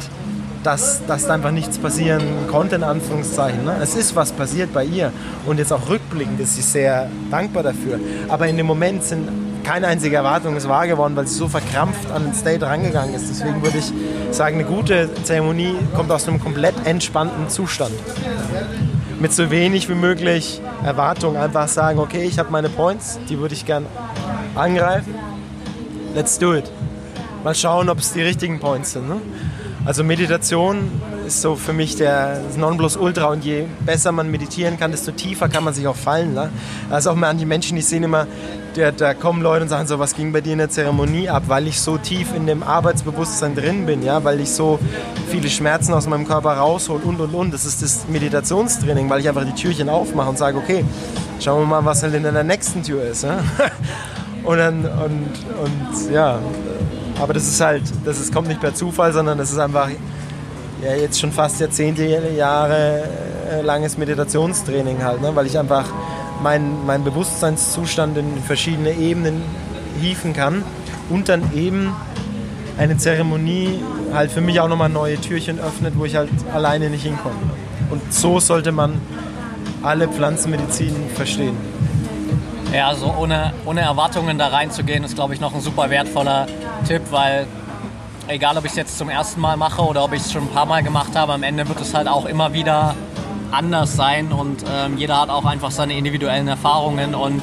dass, 0.64 1.06
dass 1.06 1.26
da 1.26 1.34
einfach 1.34 1.52
nichts 1.52 1.78
passieren 1.78 2.22
konnte, 2.50 2.74
in 2.74 2.82
Anführungszeichen. 2.82 3.64
Ne? 3.64 3.76
Es 3.80 3.94
ist 3.94 4.16
was 4.16 4.32
passiert 4.32 4.72
bei 4.72 4.84
ihr 4.84 5.12
und 5.46 5.58
jetzt 5.58 5.72
auch 5.72 5.88
rückblickend 5.88 6.40
ist 6.40 6.56
sie 6.56 6.62
sehr 6.62 7.08
dankbar 7.30 7.62
dafür. 7.62 8.00
Aber 8.28 8.46
in 8.48 8.56
dem 8.56 8.66
Moment 8.66 9.04
sind 9.04 9.28
keine 9.62 9.86
einzige 9.86 10.16
Erwartung 10.16 10.56
ist 10.56 10.68
wahr 10.68 10.88
geworden, 10.88 11.14
weil 11.14 11.26
sie 11.26 11.36
so 11.36 11.46
verkrampft 11.46 12.10
an 12.10 12.24
den 12.24 12.34
State 12.34 12.66
rangegangen 12.66 13.14
ist. 13.14 13.28
Deswegen 13.30 13.62
würde 13.62 13.78
ich 13.78 13.92
sagen, 14.34 14.56
eine 14.56 14.64
gute 14.64 15.08
Zeremonie 15.22 15.76
kommt 15.94 16.10
aus 16.10 16.26
einem 16.26 16.40
komplett 16.40 16.74
entspannten 16.84 17.48
Zustand 17.48 17.92
mit 19.20 19.34
so 19.34 19.50
wenig 19.50 19.88
wie 19.90 19.94
möglich 19.94 20.60
Erwartung 20.82 21.36
einfach 21.36 21.68
sagen, 21.68 21.98
okay, 21.98 22.24
ich 22.24 22.38
habe 22.38 22.50
meine 22.50 22.70
Points, 22.70 23.18
die 23.28 23.38
würde 23.38 23.54
ich 23.54 23.66
gern 23.66 23.84
angreifen. 24.54 25.14
Let's 26.14 26.38
do 26.38 26.54
it. 26.54 26.64
Mal 27.44 27.54
schauen, 27.54 27.90
ob 27.90 27.98
es 27.98 28.12
die 28.14 28.22
richtigen 28.22 28.58
Points 28.58 28.92
sind. 28.92 29.08
Ne? 29.08 29.20
Also 29.84 30.02
Meditation 30.04 30.90
ist 31.26 31.42
so 31.42 31.54
für 31.54 31.74
mich 31.74 31.96
der 31.96 32.40
Nonplusultra 32.56 33.26
und 33.26 33.44
je 33.44 33.66
besser 33.84 34.10
man 34.10 34.30
meditieren 34.30 34.78
kann, 34.78 34.90
desto 34.90 35.12
tiefer 35.12 35.48
kann 35.48 35.64
man 35.64 35.74
sich 35.74 35.86
auch 35.86 35.96
fallen. 35.96 36.34
Ne? 36.34 36.50
Also 36.90 37.10
auch 37.10 37.14
mal 37.14 37.28
an 37.28 37.38
die 37.38 37.46
Menschen, 37.46 37.76
die 37.76 37.82
sehen 37.82 38.02
immer, 38.02 38.26
der, 38.76 38.92
da 38.92 39.14
kommen 39.14 39.42
Leute 39.42 39.62
und 39.62 39.68
sagen 39.68 39.86
so, 39.86 39.98
was 39.98 40.14
ging 40.14 40.32
bei 40.32 40.40
dir 40.40 40.52
in 40.52 40.58
der 40.58 40.70
Zeremonie 40.70 41.28
ab, 41.28 41.44
weil 41.46 41.66
ich 41.66 41.80
so 41.80 41.98
tief 41.98 42.34
in 42.34 42.46
dem 42.46 42.62
Arbeitsbewusstsein 42.62 43.54
drin 43.54 43.86
bin, 43.86 44.02
ja, 44.02 44.22
weil 44.24 44.40
ich 44.40 44.50
so 44.50 44.78
viele 45.28 45.48
Schmerzen 45.48 45.92
aus 45.92 46.06
meinem 46.06 46.26
Körper 46.26 46.52
raushol 46.52 47.00
und 47.02 47.20
und 47.20 47.34
und. 47.34 47.54
Das 47.54 47.64
ist 47.64 47.82
das 47.82 48.06
Meditationstraining, 48.08 49.08
weil 49.10 49.20
ich 49.20 49.28
einfach 49.28 49.44
die 49.44 49.54
Türchen 49.54 49.88
aufmache 49.88 50.30
und 50.30 50.38
sage, 50.38 50.58
okay, 50.58 50.84
schauen 51.40 51.62
wir 51.62 51.66
mal, 51.66 51.84
was 51.84 52.02
halt 52.02 52.14
in 52.14 52.22
der 52.22 52.44
nächsten 52.44 52.82
Tür 52.82 53.02
ist. 53.04 53.24
Ja? 53.24 53.40
Und 54.42 54.56
dann, 54.56 54.86
und, 54.86 55.28
und 55.62 56.12
ja, 56.12 56.38
aber 57.20 57.34
das 57.34 57.46
ist 57.46 57.60
halt, 57.60 57.82
das 58.06 58.18
ist, 58.18 58.32
kommt 58.32 58.48
nicht 58.48 58.58
per 58.58 58.74
Zufall, 58.74 59.12
sondern 59.12 59.36
das 59.36 59.52
ist 59.52 59.58
einfach 59.58 59.90
ja, 60.82 60.94
jetzt 60.94 61.20
schon 61.20 61.30
fast 61.30 61.60
Jahrzehnte, 61.60 62.04
Jahre 62.04 63.02
äh, 63.50 63.60
langes 63.62 63.98
Meditationstraining 63.98 65.02
halt, 65.04 65.20
ne? 65.20 65.30
weil 65.34 65.46
ich 65.46 65.58
einfach 65.58 65.84
meinen 66.42 66.86
mein 66.86 67.04
Bewusstseinszustand 67.04 68.16
in 68.16 68.42
verschiedene 68.42 68.92
Ebenen 68.92 69.42
hieven 70.00 70.32
kann 70.32 70.62
und 71.08 71.28
dann 71.28 71.54
eben 71.54 71.92
eine 72.78 72.96
Zeremonie 72.96 73.80
halt 74.12 74.30
für 74.30 74.40
mich 74.40 74.60
auch 74.60 74.68
nochmal 74.68 74.88
neue 74.88 75.20
Türchen 75.20 75.58
öffnet, 75.58 75.94
wo 75.96 76.04
ich 76.04 76.16
halt 76.16 76.30
alleine 76.52 76.88
nicht 76.88 77.02
hinkomme. 77.02 77.36
Und 77.90 78.12
so 78.12 78.40
sollte 78.40 78.72
man 78.72 79.00
alle 79.82 80.08
Pflanzenmedizin 80.08 80.94
verstehen. 81.14 81.56
Ja, 82.72 82.88
also 82.88 83.12
ohne, 83.18 83.52
ohne 83.66 83.80
Erwartungen 83.80 84.38
da 84.38 84.48
reinzugehen, 84.48 85.02
ist, 85.02 85.16
glaube 85.16 85.34
ich, 85.34 85.40
noch 85.40 85.54
ein 85.54 85.60
super 85.60 85.90
wertvoller 85.90 86.46
Tipp, 86.86 87.02
weil 87.10 87.46
egal, 88.28 88.56
ob 88.56 88.64
ich 88.64 88.70
es 88.70 88.76
jetzt 88.76 88.96
zum 88.96 89.08
ersten 89.08 89.40
Mal 89.40 89.56
mache 89.56 89.82
oder 89.82 90.04
ob 90.04 90.12
ich 90.12 90.22
es 90.22 90.32
schon 90.32 90.42
ein 90.42 90.50
paar 90.50 90.66
Mal 90.66 90.82
gemacht 90.82 91.16
habe, 91.16 91.32
am 91.32 91.42
Ende 91.42 91.68
wird 91.68 91.80
es 91.80 91.92
halt 91.94 92.06
auch 92.06 92.26
immer 92.26 92.52
wieder 92.52 92.94
anders 93.52 93.96
sein 93.96 94.32
und 94.32 94.64
ähm, 94.70 94.96
jeder 94.96 95.20
hat 95.20 95.30
auch 95.30 95.44
einfach 95.44 95.70
seine 95.70 95.96
individuellen 95.96 96.48
Erfahrungen 96.48 97.14
und 97.14 97.42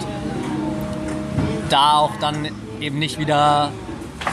da 1.70 1.97
auch 1.97 2.12
dann 2.20 2.47
eben 2.80 2.99
nicht 2.99 3.20
wieder 3.20 3.72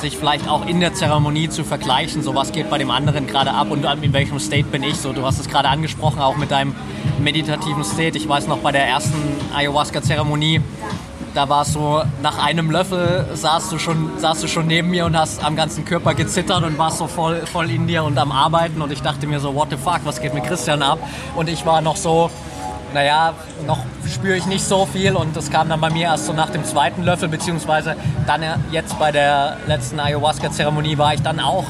sich 0.01 0.16
vielleicht 0.16 0.49
auch 0.49 0.66
in 0.66 0.81
der 0.81 0.95
Zeremonie 0.95 1.49
zu 1.49 1.64
vergleichen, 1.64 2.22
so 2.22 2.35
was 2.35 2.53
geht 2.53 2.68
bei 2.70 2.79
dem 2.79 2.91
anderen 2.91 3.27
gerade 3.27 3.53
ab 3.53 3.70
und 3.70 3.85
in 4.03 4.12
welchem 4.12 4.39
State 4.39 4.64
bin 4.64 4.83
ich 4.83 4.97
so. 4.97 5.12
Du 5.12 5.25
hast 5.25 5.39
es 5.39 5.49
gerade 5.49 5.68
angesprochen, 5.68 6.20
auch 6.20 6.37
mit 6.37 6.51
deinem 6.51 6.75
meditativen 7.20 7.85
State. 7.85 8.18
Ich 8.18 8.29
weiß 8.29 8.49
noch 8.49 8.59
bei 8.59 8.72
der 8.72 8.87
ersten 8.87 9.14
Ayahuasca-Zeremonie, 9.55 10.61
da 11.35 11.49
war 11.49 11.62
es 11.62 11.72
so, 11.72 12.03
nach 12.22 12.39
einem 12.39 12.70
Löffel 12.70 13.26
saßt 13.35 13.72
du, 13.72 13.78
schon, 13.78 14.18
saßt 14.18 14.45
du 14.45 14.49
schon 14.49 14.66
neben 14.66 14.91
mir 14.91 15.05
und 15.05 15.18
hast 15.18 15.45
am 15.45 15.57
ganzen 15.57 15.85
Körper 15.85 16.14
gezittert 16.14 16.62
und 16.62 16.78
warst 16.78 16.99
so 16.99 17.09
voll, 17.09 17.45
voll 17.47 17.70
in 17.70 17.87
dir 17.87 18.05
und 18.05 18.16
am 18.18 18.30
Arbeiten. 18.30 18.80
Und 18.80 18.93
ich 18.93 19.03
dachte 19.03 19.26
mir 19.26 19.41
so, 19.41 19.55
what 19.55 19.68
the 19.70 19.76
fuck, 19.76 20.01
was 20.05 20.20
geht 20.20 20.32
mit 20.32 20.45
Christian 20.45 20.82
ab? 20.82 20.99
Und 21.35 21.49
ich 21.49 21.66
war 21.66 21.80
noch 21.80 21.97
so, 21.97 22.30
naja, 22.95 23.35
noch 23.66 23.80
spüre 24.09 24.37
ich 24.37 24.47
nicht 24.47 24.64
so 24.64 24.87
viel. 24.87 25.16
Und 25.16 25.37
das 25.37 25.51
kam 25.51 25.68
dann 25.68 25.80
bei 25.80 25.91
mir 25.91 26.05
erst 26.05 26.26
so 26.26 26.32
nach 26.32 26.51
dem 26.51 26.64
zweiten 26.64 27.03
Löffel, 27.03 27.28
beziehungsweise 27.28 27.97
dann 28.26 28.43
jetzt 28.70 28.97
bei 29.01 29.11
der 29.11 29.57
letzten 29.66 29.99
Ayahuasca-Zeremonie 29.99 30.97
war 30.99 31.14
ich 31.14 31.22
dann 31.22 31.41
auch 31.41 31.64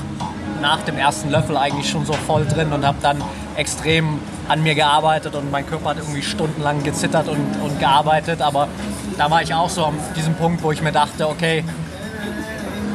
nach 0.60 0.82
dem 0.82 0.98
ersten 0.98 1.30
Löffel 1.30 1.56
eigentlich 1.56 1.88
schon 1.88 2.04
so 2.04 2.12
voll 2.12 2.46
drin 2.46 2.72
und 2.72 2.86
habe 2.86 2.98
dann 3.00 3.22
extrem 3.56 4.18
an 4.48 4.62
mir 4.62 4.74
gearbeitet. 4.74 5.34
Und 5.34 5.50
mein 5.50 5.66
Körper 5.66 5.90
hat 5.90 5.96
irgendwie 5.98 6.22
stundenlang 6.22 6.82
gezittert 6.82 7.28
und, 7.28 7.62
und 7.62 7.78
gearbeitet, 7.78 8.42
aber 8.42 8.68
da 9.16 9.30
war 9.30 9.42
ich 9.42 9.54
auch 9.54 9.70
so 9.70 9.86
an 9.86 9.94
diesem 10.16 10.34
Punkt, 10.34 10.62
wo 10.62 10.72
ich 10.72 10.82
mir 10.82 10.92
dachte, 10.92 11.28
okay, 11.28 11.64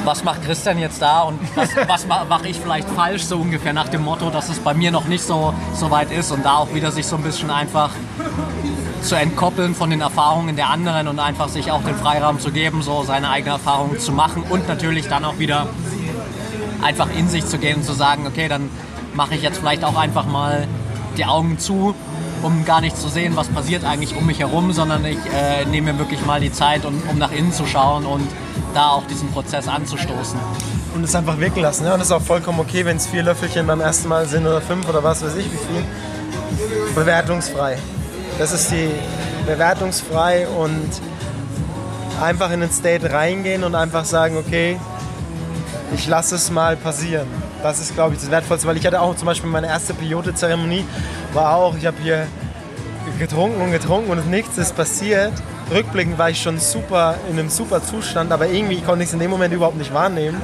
was 0.06 0.24
macht 0.24 0.44
Christian 0.44 0.80
jetzt 0.80 1.02
da 1.02 1.22
und 1.22 1.40
was, 1.56 1.70
was 1.88 2.08
mache 2.08 2.48
ich 2.48 2.58
vielleicht 2.60 2.90
falsch, 2.90 3.24
so 3.24 3.38
ungefähr 3.38 3.74
nach 3.74 3.90
dem 3.90 4.04
Motto, 4.04 4.30
dass 4.30 4.50
es 4.50 4.60
bei 4.60 4.74
mir 4.74 4.92
noch 4.92 5.06
nicht 5.06 5.24
so, 5.24 5.54
so 5.74 5.92
weit 5.92 6.12
ist 6.12 6.32
und 6.32 6.46
da 6.46 6.56
auch 6.56 6.74
wieder 6.74 6.92
sich 6.92 7.06
so 7.06 7.16
ein 7.16 7.24
bisschen 7.24 7.50
einfach 7.50 7.92
zu 9.02 9.16
entkoppeln 9.16 9.76
von 9.76 9.90
den 9.90 10.02
Erfahrungen 10.02 10.56
der 10.56 10.70
anderen 10.70 11.08
und 11.08 11.20
einfach 11.20 11.48
sich 11.48 11.72
auch 11.72 11.84
den 11.84 11.96
Freiraum 11.96 12.40
zu 12.40 12.52
geben, 12.52 12.82
so 12.82 13.04
seine 13.04 13.30
eigene 13.30 13.54
Erfahrung 13.54 13.98
zu 14.00 14.12
machen 14.12 14.44
und 14.50 14.68
natürlich 14.68 15.08
dann 15.08 15.24
auch 15.24 15.40
wieder 15.40 15.68
einfach 16.82 17.10
in 17.18 17.28
sich 17.28 17.46
zu 17.46 17.58
gehen 17.58 17.78
und 17.78 17.84
zu 17.84 17.94
sagen, 17.94 18.28
okay, 18.28 18.48
dann 18.48 18.70
mache 19.14 19.36
ich 19.36 19.42
jetzt 19.42 19.60
vielleicht 19.60 19.84
auch 19.84 19.98
einfach 19.98 20.26
mal 20.26 20.68
die 21.18 21.26
Augen 21.26 21.60
zu 21.60 21.96
um 22.42 22.66
gar 22.66 22.82
nicht 22.82 22.98
zu 22.98 23.10
sehen, 23.10 23.36
was 23.36 23.48
passiert 23.48 23.84
eigentlich 23.84 24.16
um 24.16 24.26
mich 24.26 24.40
herum, 24.40 24.72
sondern 24.72 25.06
ich 25.06 25.18
äh, 25.18 25.66
nehme 25.66 25.94
mir 25.94 26.00
wirklich 26.00 26.26
mal 26.26 26.40
die 26.40 26.52
Zeit, 26.52 26.86
um, 26.86 27.02
um 27.10 27.18
nach 27.18 27.32
innen 27.32 27.52
zu 27.52 27.66
schauen 27.66 28.06
und 28.06 28.28
da 28.74 28.90
auch 28.90 29.06
diesen 29.08 29.30
Prozess 29.32 29.68
anzustoßen. 29.68 30.40
Und 30.96 31.04
es 31.04 31.16
einfach 31.16 31.40
wirken 31.40 31.62
lassen. 31.62 31.86
Ja? 31.86 31.94
Und 31.94 32.02
es 32.02 32.08
ist 32.08 32.12
auch 32.12 32.22
vollkommen 32.22 32.60
okay, 32.60 32.86
wenn 32.86 32.98
es 32.98 33.08
vier 33.08 33.24
Löffelchen 33.24 33.68
beim 33.68 33.82
ersten 33.82 34.08
Mal 34.08 34.26
sind 34.28 34.46
oder 34.46 34.62
fünf 34.62 34.88
oder 34.90 35.04
was 35.04 35.24
weiß 35.24 35.36
ich 35.36 35.46
wie 35.46 35.58
viel. 35.58 35.84
Bewertungsfrei. 36.96 37.78
Das 38.38 38.52
ist 38.52 38.72
die 38.72 38.90
bewertungsfrei 39.46 40.48
und 40.48 40.90
einfach 42.22 42.52
in 42.52 42.62
den 42.62 42.72
State 42.72 43.12
reingehen 43.12 43.64
und 43.64 43.76
einfach 43.76 44.06
sagen, 44.06 44.38
okay, 44.38 44.80
ich 45.96 46.08
lasse 46.08 46.36
es 46.36 46.52
mal 46.52 46.76
passieren. 46.76 47.28
Das 47.62 47.80
ist, 47.80 47.94
glaube 47.94 48.14
ich, 48.14 48.22
das 48.22 48.32
Wertvollste, 48.32 48.68
weil 48.68 48.78
ich 48.78 48.86
hatte 48.86 49.02
auch 49.02 49.16
zum 49.16 49.26
Beispiel 49.26 49.50
meine 49.50 49.68
erste 49.68 49.94
Peyote-Zeremonie, 49.94 50.86
war 51.34 51.56
auch, 51.56 51.76
ich 51.76 51.86
habe 51.86 51.98
hier 52.02 52.26
getrunken 53.18 53.62
und 53.62 53.72
getrunken 53.72 54.12
und 54.12 54.30
nichts 54.30 54.58
ist 54.58 54.76
passiert. 54.76 55.34
Rückblickend 55.72 56.18
war 56.18 56.30
ich 56.30 56.42
schon 56.42 56.58
super 56.58 57.16
in 57.30 57.38
einem 57.38 57.50
super 57.50 57.84
Zustand, 57.84 58.32
aber 58.32 58.48
irgendwie 58.48 58.82
konnte 58.82 59.04
ich 59.04 59.10
es 59.10 59.14
in 59.14 59.20
dem 59.20 59.30
Moment 59.30 59.54
überhaupt 59.54 59.78
nicht 59.78 59.94
wahrnehmen, 59.94 60.42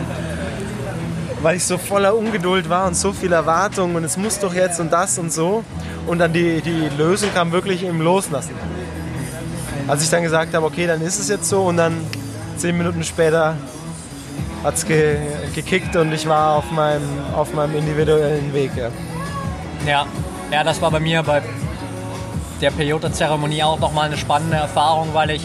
weil 1.42 1.56
ich 1.56 1.66
so 1.66 1.78
voller 1.78 2.16
Ungeduld 2.16 2.70
war 2.70 2.88
und 2.88 2.96
so 2.96 3.14
viel 3.14 3.32
Erwartung 3.32 3.96
und 3.96 4.04
es 4.04 4.18
muss 4.18 4.40
doch 4.40 4.54
jetzt 4.54 4.80
und 4.80 4.92
das 4.92 5.18
und 5.18 5.32
so. 5.32 5.64
Und 6.08 6.20
dann 6.20 6.34
die, 6.34 6.62
die 6.62 6.90
Lösung 6.98 7.34
kam 7.34 7.52
wirklich 7.52 7.84
im 7.84 8.02
Loslassen. 8.02 8.54
Als 9.88 10.04
ich 10.04 10.10
dann 10.10 10.22
gesagt 10.22 10.54
habe, 10.54 10.66
okay, 10.66 10.86
dann 10.86 11.02
ist 11.02 11.20
es 11.20 11.30
jetzt 11.30 11.48
so 11.48 11.64
und 11.64 11.78
dann 11.78 11.98
zehn 12.58 12.78
Minuten 12.78 13.04
später 13.04 13.56
hat 14.66 14.74
es 14.74 14.86
ge 14.86 15.18
gekickt 15.54 15.96
und 15.96 16.12
ich 16.12 16.28
war 16.28 16.56
auf 16.56 16.72
meinem, 16.72 17.08
auf 17.36 17.54
meinem 17.54 17.78
individuellen 17.78 18.52
Weg. 18.52 18.72
Ja. 18.76 18.90
ja. 19.86 20.06
Ja, 20.52 20.64
das 20.64 20.82
war 20.82 20.90
bei 20.92 21.00
mir 21.00 21.22
bei 21.24 21.42
der 22.62 22.72
Peyote-Zeremonie 22.72 23.64
auch 23.64 23.80
nochmal 23.80 24.08
eine 24.08 24.18
spannende 24.18 24.58
Erfahrung, 24.58 25.10
weil 25.14 25.32
ich 25.32 25.42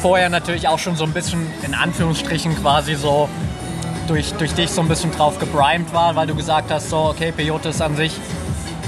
vorher 0.00 0.28
natürlich 0.28 0.66
auch 0.66 0.78
schon 0.78 0.96
so 0.96 1.04
ein 1.04 1.12
bisschen 1.12 1.46
in 1.62 1.74
Anführungsstrichen 1.74 2.56
quasi 2.60 2.94
so 2.94 3.28
durch, 4.08 4.32
durch 4.34 4.52
dich 4.54 4.70
so 4.70 4.80
ein 4.80 4.88
bisschen 4.88 5.12
drauf 5.12 5.38
geprimed 5.38 5.92
war, 5.92 6.16
weil 6.16 6.26
du 6.26 6.34
gesagt 6.34 6.70
hast, 6.70 6.90
so, 6.90 6.98
okay, 6.98 7.32
Peyote 7.32 7.68
ist 7.68 7.82
an 7.82 7.96
sich 7.96 8.12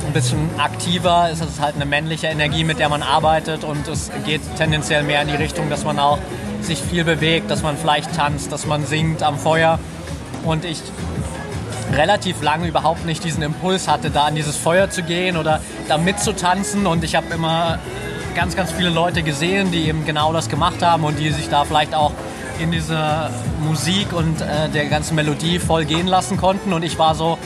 ein 0.06 0.12
bisschen 0.12 0.50
aktiver, 0.58 1.28
es 1.30 1.40
ist 1.40 1.60
halt 1.60 1.76
eine 1.76 1.84
männliche 1.84 2.26
Energie, 2.28 2.64
mit 2.64 2.78
der 2.78 2.88
man 2.88 3.02
arbeitet 3.02 3.62
und 3.62 3.86
es 3.86 4.10
geht 4.24 4.40
tendenziell 4.56 5.02
mehr 5.02 5.22
in 5.22 5.28
die 5.28 5.36
Richtung, 5.36 5.68
dass 5.68 5.84
man 5.84 5.98
auch 5.98 6.18
sich 6.64 6.80
viel 6.80 7.04
bewegt, 7.04 7.50
dass 7.50 7.62
man 7.62 7.76
vielleicht 7.76 8.14
tanzt, 8.14 8.52
dass 8.52 8.66
man 8.66 8.86
singt 8.86 9.22
am 9.22 9.38
Feuer. 9.38 9.78
Und 10.44 10.64
ich 10.64 10.80
relativ 11.92 12.42
lange 12.42 12.68
überhaupt 12.68 13.04
nicht 13.04 13.24
diesen 13.24 13.42
Impuls 13.42 13.88
hatte, 13.88 14.10
da 14.10 14.24
an 14.24 14.34
dieses 14.34 14.56
Feuer 14.56 14.90
zu 14.90 15.02
gehen 15.02 15.36
oder 15.36 15.60
da 15.88 15.98
mitzutanzen. 15.98 16.86
Und 16.86 17.04
ich 17.04 17.14
habe 17.14 17.32
immer 17.34 17.78
ganz, 18.34 18.56
ganz 18.56 18.72
viele 18.72 18.90
Leute 18.90 19.22
gesehen, 19.22 19.70
die 19.72 19.88
eben 19.88 20.04
genau 20.04 20.32
das 20.32 20.48
gemacht 20.48 20.82
haben 20.82 21.04
und 21.04 21.18
die 21.18 21.30
sich 21.30 21.48
da 21.48 21.64
vielleicht 21.64 21.94
auch 21.94 22.12
in 22.60 22.70
diese 22.70 23.30
Musik 23.60 24.12
und 24.12 24.40
äh, 24.40 24.68
der 24.68 24.86
ganzen 24.86 25.14
Melodie 25.14 25.58
voll 25.58 25.84
gehen 25.84 26.06
lassen 26.06 26.36
konnten. 26.36 26.72
Und 26.72 26.84
ich 26.84 26.98
war 26.98 27.14
so, 27.14 27.38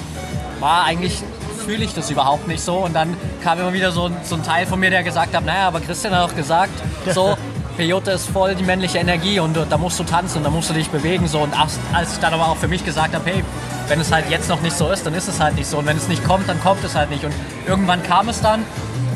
war 0.60 0.84
eigentlich 0.84 1.22
fühle 1.64 1.84
ich 1.84 1.94
das 1.94 2.10
überhaupt 2.10 2.46
nicht 2.46 2.62
so. 2.62 2.76
Und 2.76 2.94
dann 2.94 3.16
kam 3.42 3.58
immer 3.58 3.72
wieder 3.72 3.90
so, 3.90 4.10
so 4.22 4.34
ein 4.34 4.42
Teil 4.42 4.66
von 4.66 4.78
mir, 4.78 4.90
der 4.90 5.02
gesagt 5.02 5.34
hat, 5.34 5.44
naja, 5.44 5.68
aber 5.68 5.80
Christian 5.80 6.14
hat 6.14 6.30
auch 6.30 6.36
gesagt, 6.36 6.72
so, 7.14 7.36
Peyote 7.76 8.12
ist 8.12 8.30
voll 8.30 8.54
die 8.54 8.62
männliche 8.62 8.98
Energie 8.98 9.40
und 9.40 9.56
da 9.56 9.78
musst 9.78 9.98
du 9.98 10.04
tanzen, 10.04 10.44
da 10.44 10.50
musst 10.50 10.70
du 10.70 10.74
dich 10.74 10.90
bewegen. 10.90 11.26
So. 11.26 11.40
Und 11.40 11.52
als 11.58 12.12
ich 12.12 12.18
dann 12.20 12.32
aber 12.32 12.48
auch 12.48 12.56
für 12.56 12.68
mich 12.68 12.84
gesagt 12.84 13.14
habe, 13.14 13.28
hey, 13.28 13.44
wenn 13.88 14.00
es 14.00 14.12
halt 14.12 14.30
jetzt 14.30 14.48
noch 14.48 14.60
nicht 14.62 14.76
so 14.76 14.90
ist, 14.90 15.04
dann 15.04 15.14
ist 15.14 15.28
es 15.28 15.40
halt 15.40 15.56
nicht 15.56 15.66
so. 15.66 15.78
Und 15.78 15.86
wenn 15.86 15.96
es 15.96 16.08
nicht 16.08 16.24
kommt, 16.24 16.48
dann 16.48 16.60
kommt 16.60 16.84
es 16.84 16.94
halt 16.94 17.10
nicht. 17.10 17.24
Und 17.24 17.34
irgendwann 17.66 18.02
kam 18.02 18.28
es 18.28 18.40
dann 18.40 18.64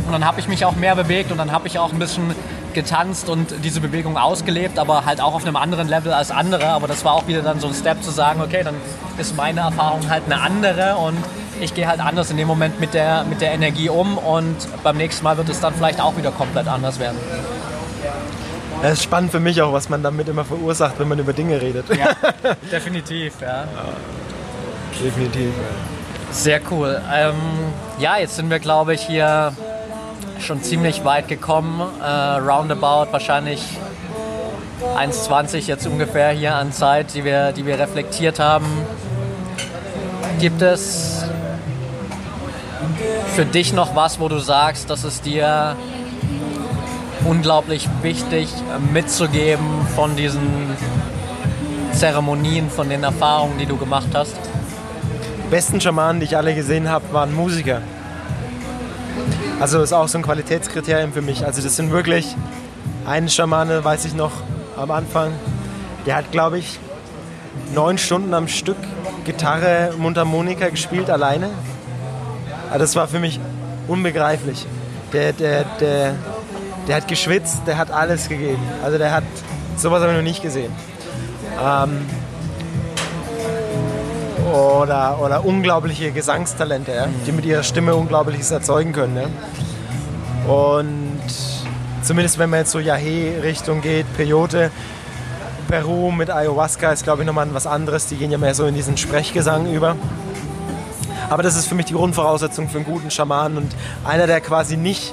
und 0.06 0.12
dann 0.12 0.24
habe 0.24 0.40
ich 0.40 0.48
mich 0.48 0.64
auch 0.64 0.74
mehr 0.74 0.96
bewegt 0.96 1.30
und 1.30 1.38
dann 1.38 1.52
habe 1.52 1.68
ich 1.68 1.78
auch 1.78 1.92
ein 1.92 1.98
bisschen 1.98 2.34
getanzt 2.74 3.28
und 3.28 3.54
diese 3.64 3.80
Bewegung 3.80 4.16
ausgelebt, 4.16 4.78
aber 4.78 5.04
halt 5.04 5.20
auch 5.20 5.34
auf 5.34 5.44
einem 5.44 5.56
anderen 5.56 5.88
Level 5.88 6.12
als 6.12 6.30
andere. 6.30 6.68
Aber 6.68 6.88
das 6.88 7.04
war 7.04 7.12
auch 7.12 7.26
wieder 7.26 7.42
dann 7.42 7.60
so 7.60 7.68
ein 7.68 7.74
Step 7.74 8.02
zu 8.02 8.10
sagen, 8.10 8.40
okay, 8.40 8.62
dann 8.64 8.74
ist 9.18 9.36
meine 9.36 9.60
Erfahrung 9.60 10.08
halt 10.08 10.24
eine 10.26 10.40
andere 10.40 10.96
und 10.96 11.16
ich 11.60 11.74
gehe 11.74 11.86
halt 11.86 12.00
anders 12.00 12.30
in 12.30 12.36
dem 12.36 12.48
Moment 12.48 12.80
mit 12.80 12.94
der, 12.94 13.24
mit 13.24 13.40
der 13.40 13.52
Energie 13.52 13.88
um 13.88 14.18
und 14.18 14.56
beim 14.82 14.96
nächsten 14.96 15.24
Mal 15.24 15.36
wird 15.36 15.48
es 15.48 15.60
dann 15.60 15.74
vielleicht 15.74 16.00
auch 16.00 16.16
wieder 16.16 16.30
komplett 16.30 16.68
anders 16.68 16.98
werden. 16.98 17.18
Das 18.82 18.92
ist 18.92 19.02
spannend 19.02 19.32
für 19.32 19.40
mich 19.40 19.60
auch, 19.60 19.72
was 19.72 19.88
man 19.88 20.02
damit 20.02 20.28
immer 20.28 20.44
verursacht, 20.44 20.98
wenn 20.98 21.08
man 21.08 21.18
über 21.18 21.32
Dinge 21.32 21.60
redet. 21.60 21.86
Ja, 21.96 22.14
definitiv, 22.72 23.34
ja. 23.40 23.64
ja 23.64 23.66
definitiv. 25.02 25.52
Sehr 26.30 26.60
cool. 26.70 27.00
Ähm, 27.12 27.34
ja, 27.98 28.18
jetzt 28.18 28.36
sind 28.36 28.50
wir, 28.50 28.58
glaube 28.58 28.94
ich, 28.94 29.00
hier 29.00 29.52
schon 30.40 30.62
ziemlich 30.62 31.04
weit 31.04 31.26
gekommen. 31.26 31.80
Äh, 32.00 32.06
roundabout 32.06 33.10
wahrscheinlich 33.10 33.62
1,20 34.96 35.66
jetzt 35.66 35.86
ungefähr 35.86 36.30
hier 36.30 36.54
an 36.54 36.72
Zeit, 36.72 37.14
die 37.14 37.24
wir, 37.24 37.52
die 37.52 37.66
wir 37.66 37.78
reflektiert 37.78 38.38
haben. 38.38 38.66
Gibt 40.38 40.62
es 40.62 41.24
für 43.34 43.44
dich 43.44 43.72
noch 43.72 43.96
was, 43.96 44.20
wo 44.20 44.28
du 44.28 44.38
sagst, 44.38 44.90
dass 44.90 45.04
es 45.04 45.20
dir 45.20 45.76
unglaublich 47.24 47.88
wichtig 48.02 48.48
mitzugeben 48.92 49.86
von 49.94 50.16
diesen 50.16 50.48
Zeremonien, 51.92 52.70
von 52.70 52.88
den 52.88 53.02
Erfahrungen, 53.02 53.58
die 53.58 53.66
du 53.66 53.76
gemacht 53.76 54.08
hast? 54.14 54.36
Die 55.44 55.50
besten 55.50 55.80
Schamanen, 55.80 56.20
die 56.20 56.26
ich 56.26 56.36
alle 56.36 56.54
gesehen 56.54 56.88
habe, 56.88 57.12
waren 57.12 57.34
Musiker. 57.34 57.80
Also 59.60 59.82
ist 59.82 59.92
auch 59.92 60.06
so 60.06 60.18
ein 60.18 60.22
Qualitätskriterium 60.22 61.12
für 61.12 61.22
mich. 61.22 61.44
Also 61.44 61.62
das 61.62 61.74
sind 61.74 61.90
wirklich 61.90 62.36
eine 63.06 63.28
Schamane, 63.28 63.84
weiß 63.84 64.04
ich 64.04 64.14
noch 64.14 64.32
am 64.76 64.90
Anfang, 64.90 65.32
der 66.06 66.16
hat, 66.16 66.30
glaube 66.30 66.58
ich, 66.58 66.78
neun 67.74 67.98
Stunden 67.98 68.32
am 68.34 68.46
Stück 68.48 68.76
Gitarre, 69.24 69.92
Mundharmonika 69.98 70.68
gespielt 70.68 71.10
alleine. 71.10 71.50
Also 72.68 72.78
das 72.78 72.96
war 72.96 73.08
für 73.08 73.18
mich 73.18 73.40
unbegreiflich. 73.88 74.66
Der, 75.12 75.32
der, 75.32 75.64
der, 75.80 76.14
der 76.88 76.96
hat 76.96 77.06
geschwitzt, 77.06 77.62
der 77.66 77.76
hat 77.76 77.90
alles 77.90 78.28
gegeben. 78.28 78.62
Also 78.82 78.98
der 78.98 79.12
hat, 79.12 79.24
sowas 79.76 80.00
habe 80.00 80.12
ich 80.12 80.16
noch 80.16 80.24
nicht 80.24 80.42
gesehen. 80.42 80.72
Ähm, 81.62 82.06
oder, 84.52 85.20
oder 85.20 85.44
unglaubliche 85.44 86.10
Gesangstalente, 86.10 86.92
ja, 86.92 87.06
die 87.26 87.32
mit 87.32 87.44
ihrer 87.44 87.62
Stimme 87.62 87.94
Unglaubliches 87.94 88.50
erzeugen 88.50 88.92
können. 88.92 89.16
Ja. 89.16 90.52
Und 90.52 91.20
zumindest 92.02 92.38
wenn 92.38 92.48
man 92.48 92.60
jetzt 92.60 92.70
so 92.70 92.78
Yahe-Richtung 92.78 93.82
geht, 93.82 94.06
Peyote, 94.16 94.70
Peru 95.68 96.10
mit 96.10 96.30
Ayahuasca 96.30 96.92
ist, 96.92 97.04
glaube 97.04 97.22
ich, 97.22 97.26
nochmal 97.26 97.52
was 97.52 97.66
anderes. 97.66 98.06
Die 98.06 98.16
gehen 98.16 98.30
ja 98.30 98.38
mehr 98.38 98.54
so 98.54 98.64
in 98.64 98.74
diesen 98.74 98.96
Sprechgesang 98.96 99.70
über. 99.70 99.96
Aber 101.28 101.42
das 101.42 101.56
ist 101.56 101.66
für 101.66 101.74
mich 101.74 101.84
die 101.84 101.92
Grundvoraussetzung 101.92 102.70
für 102.70 102.78
einen 102.78 102.86
guten 102.86 103.10
Schamanen 103.10 103.58
und 103.58 103.76
einer, 104.06 104.26
der 104.26 104.40
quasi 104.40 104.78
nicht 104.78 105.12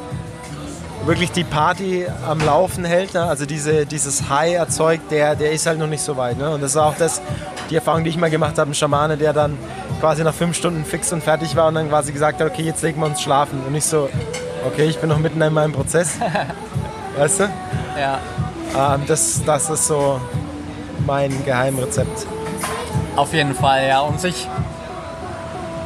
wirklich 1.05 1.31
die 1.31 1.43
Party 1.43 2.05
am 2.27 2.39
Laufen 2.39 2.83
hält, 2.83 3.13
ne? 3.13 3.23
also 3.23 3.45
diese, 3.45 3.85
dieses 3.85 4.29
High 4.29 4.55
erzeugt, 4.55 5.11
der, 5.11 5.35
der 5.35 5.51
ist 5.51 5.65
halt 5.65 5.79
noch 5.79 5.87
nicht 5.87 6.01
so 6.01 6.17
weit. 6.17 6.37
Ne? 6.37 6.49
Und 6.49 6.61
das 6.61 6.71
ist 6.71 6.77
auch 6.77 6.95
das, 6.97 7.21
die 7.69 7.75
Erfahrung, 7.75 8.03
die 8.03 8.09
ich 8.09 8.17
mal 8.17 8.29
gemacht 8.29 8.57
habe, 8.57 8.71
ein 8.71 8.73
Schamane, 8.73 9.17
der 9.17 9.33
dann 9.33 9.57
quasi 9.99 10.23
nach 10.23 10.33
fünf 10.33 10.57
Stunden 10.57 10.83
fix 10.83 11.13
und 11.13 11.23
fertig 11.23 11.55
war 11.55 11.67
und 11.67 11.75
dann 11.75 11.89
quasi 11.89 12.11
gesagt 12.11 12.41
hat, 12.41 12.49
okay, 12.49 12.63
jetzt 12.63 12.81
legen 12.81 12.99
wir 12.99 13.05
uns 13.05 13.21
schlafen. 13.21 13.61
Und 13.65 13.75
ich 13.75 13.85
so, 13.85 14.09
okay, 14.65 14.85
ich 14.85 14.97
bin 14.97 15.09
noch 15.09 15.19
mitten 15.19 15.41
in 15.41 15.53
meinem 15.53 15.73
Prozess. 15.73 16.15
weißt 17.17 17.41
du? 17.41 17.43
Ja. 17.99 18.19
Ähm, 18.75 19.03
das, 19.07 19.41
das 19.45 19.69
ist 19.69 19.87
so 19.87 20.19
mein 21.05 21.45
Geheimrezept. 21.45 22.27
Auf 23.15 23.33
jeden 23.33 23.55
Fall, 23.55 23.87
ja. 23.87 24.01
Und 24.01 24.19
sich 24.19 24.47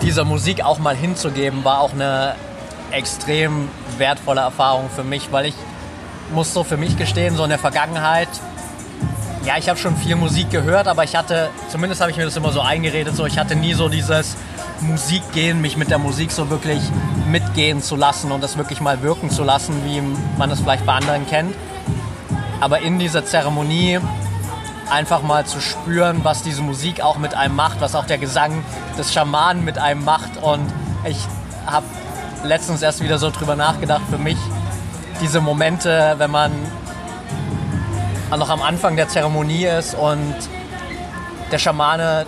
dieser 0.02 0.24
Musik 0.24 0.64
auch 0.64 0.80
mal 0.80 0.96
hinzugeben, 0.96 1.64
war 1.66 1.82
auch 1.82 1.94
eine 1.94 2.36
extrem 2.92 3.70
wertvolle 3.98 4.42
Erfahrung 4.42 4.90
für 4.94 5.04
mich, 5.04 5.32
weil 5.32 5.48
ich 5.48 5.56
muss 6.34 6.54
so 6.54 6.64
für 6.64 6.78
mich 6.78 6.98
gestehen, 6.98 7.36
so 7.36 7.44
in 7.44 7.50
der 7.50 7.60
Vergangenheit, 7.60 8.30
ja, 9.46 9.58
ich 9.58 9.70
habe 9.70 9.80
schon 9.80 9.96
viel 9.96 10.16
Musik 10.16 10.50
gehört, 10.52 10.88
aber 10.88 11.04
ich 11.04 11.16
hatte, 11.16 11.50
zumindest 11.70 12.02
habe 12.02 12.12
ich 12.12 12.18
mir 12.18 12.26
das 12.26 12.36
immer 12.36 12.52
so 12.52 12.62
eingeredet, 12.62 13.16
so 13.16 13.26
ich 13.26 13.40
hatte 13.40 13.56
nie 13.56 13.74
so 13.74 13.90
dieses 13.90 14.36
Musikgehen, 14.82 15.62
mich 15.62 15.78
mit 15.78 15.90
der 15.90 15.98
Musik 15.98 16.32
so 16.32 16.50
wirklich 16.50 16.82
mitgehen 17.30 17.82
zu 17.82 17.96
lassen 17.96 18.32
und 18.32 18.44
das 18.44 18.58
wirklich 18.58 18.82
mal 18.82 19.02
wirken 19.02 19.30
zu 19.30 19.44
lassen, 19.44 19.74
wie 19.86 20.02
man 20.38 20.52
es 20.52 20.60
vielleicht 20.60 20.86
bei 20.86 20.94
anderen 20.94 21.28
kennt. 21.28 21.56
Aber 22.60 22.82
in 22.82 23.00
dieser 23.00 23.26
Zeremonie 23.26 24.00
einfach 24.90 25.22
mal 25.22 25.46
zu 25.46 25.62
spüren, 25.62 26.24
was 26.24 26.44
diese 26.44 26.62
Musik 26.62 27.02
auch 27.02 27.18
mit 27.18 27.34
einem 27.34 27.56
macht, 27.56 27.82
was 27.82 27.96
auch 27.96 28.06
der 28.06 28.18
Gesang 28.18 28.64
des 28.98 29.14
Schamanen 29.14 29.64
mit 29.64 29.78
einem 29.78 30.04
macht. 30.04 30.38
Und 30.42 30.68
ich 31.06 31.18
habe 31.66 31.86
letztens 32.44 32.82
erst 32.82 33.04
wieder 33.04 33.18
so 33.18 33.32
drüber 33.32 33.56
nachgedacht, 33.56 34.02
für 34.10 34.18
mich 34.18 34.38
diese 35.22 35.42
Momente, 35.42 36.16
wenn 36.18 36.32
man 36.32 36.52
noch 38.30 38.50
am 38.50 38.62
Anfang 38.62 38.96
der 38.96 39.08
Zeremonie 39.08 39.66
ist 39.66 39.96
und 39.96 40.36
der 41.52 41.58
Schamane 41.58 42.26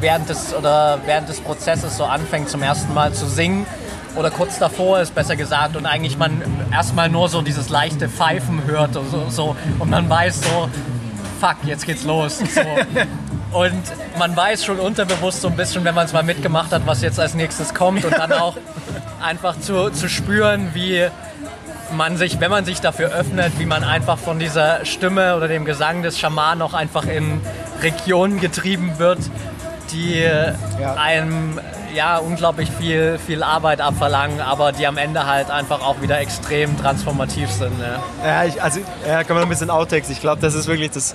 während 0.00 0.28
des, 0.28 0.54
oder 0.54 0.98
während 1.06 1.28
des 1.28 1.40
Prozesses 1.40 1.96
so 1.96 2.04
anfängt 2.04 2.48
zum 2.48 2.62
ersten 2.62 2.94
Mal 2.94 3.12
zu 3.12 3.26
singen 3.26 3.66
oder 4.14 4.30
kurz 4.30 4.58
davor 4.58 5.00
ist 5.00 5.14
besser 5.14 5.36
gesagt 5.36 5.76
und 5.76 5.86
eigentlich 5.86 6.18
man 6.18 6.42
erstmal 6.70 7.08
nur 7.08 7.28
so 7.28 7.42
dieses 7.42 7.68
leichte 7.68 8.08
Pfeifen 8.08 8.64
hört 8.66 8.96
und 8.96 9.10
so, 9.10 9.28
so 9.28 9.56
und 9.78 9.90
man 9.90 10.08
weiß 10.08 10.42
so, 10.42 10.68
fuck, 11.40 11.56
jetzt 11.64 11.86
geht's 11.86 12.04
los. 12.04 12.38
So. 12.38 12.60
Und 13.52 13.82
man 14.18 14.34
weiß 14.34 14.64
schon 14.64 14.78
unterbewusst 14.78 15.42
so 15.42 15.48
ein 15.48 15.56
bisschen, 15.56 15.84
wenn 15.84 15.94
man 15.94 16.06
es 16.06 16.14
mal 16.14 16.22
mitgemacht 16.22 16.72
hat, 16.72 16.86
was 16.86 17.02
jetzt 17.02 17.20
als 17.20 17.34
nächstes 17.34 17.74
kommt 17.74 18.02
und 18.02 18.16
dann 18.16 18.32
auch 18.32 18.56
einfach 19.22 19.58
zu, 19.58 19.90
zu 19.90 20.08
spüren, 20.08 20.70
wie 20.74 21.06
man 21.96 22.16
sich, 22.16 22.40
wenn 22.40 22.50
man 22.50 22.64
sich 22.64 22.80
dafür 22.80 23.10
öffnet, 23.10 23.52
wie 23.58 23.66
man 23.66 23.84
einfach 23.84 24.18
von 24.18 24.38
dieser 24.38 24.84
Stimme 24.84 25.36
oder 25.36 25.48
dem 25.48 25.64
Gesang 25.64 26.02
des 26.02 26.18
Schamanen 26.18 26.62
auch 26.62 26.74
einfach 26.74 27.06
in 27.06 27.40
Regionen 27.82 28.40
getrieben 28.40 28.98
wird, 28.98 29.18
die 29.90 30.22
ja. 30.22 30.94
einem 30.94 31.60
ja 31.94 32.16
unglaublich 32.18 32.70
viel, 32.70 33.18
viel 33.18 33.42
Arbeit 33.42 33.80
abverlangen, 33.80 34.40
aber 34.40 34.72
die 34.72 34.86
am 34.86 34.96
Ende 34.96 35.26
halt 35.26 35.50
einfach 35.50 35.82
auch 35.82 36.00
wieder 36.00 36.18
extrem 36.18 36.78
transformativ 36.78 37.50
sind. 37.50 37.72
Ja, 37.80 38.02
ja 38.26 38.44
ich, 38.44 38.62
also 38.62 38.80
ja, 39.06 39.24
kann 39.24 39.36
man 39.36 39.44
ein 39.44 39.48
bisschen 39.50 39.70
Outtakes. 39.70 40.08
Ich 40.08 40.20
glaube, 40.20 40.40
das 40.40 40.54
ist 40.54 40.66
wirklich 40.66 40.90
das, 40.90 41.14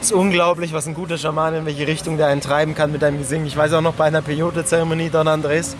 ist 0.00 0.12
unglaublich, 0.12 0.72
was 0.72 0.86
ein 0.86 0.94
guter 0.94 1.18
Schaman 1.18 1.54
in 1.54 1.66
welche 1.66 1.86
Richtung 1.86 2.16
der 2.16 2.28
einen 2.28 2.40
treiben 2.40 2.74
kann 2.74 2.90
mit 2.90 3.02
deinem 3.02 3.18
Gesingen. 3.18 3.46
Ich 3.46 3.56
weiß 3.56 3.72
auch 3.74 3.80
noch 3.82 3.94
bei 3.94 4.06
einer 4.06 4.22
Peyote-Zeremonie 4.22 5.10
Don 5.10 5.28
Andres, 5.28 5.76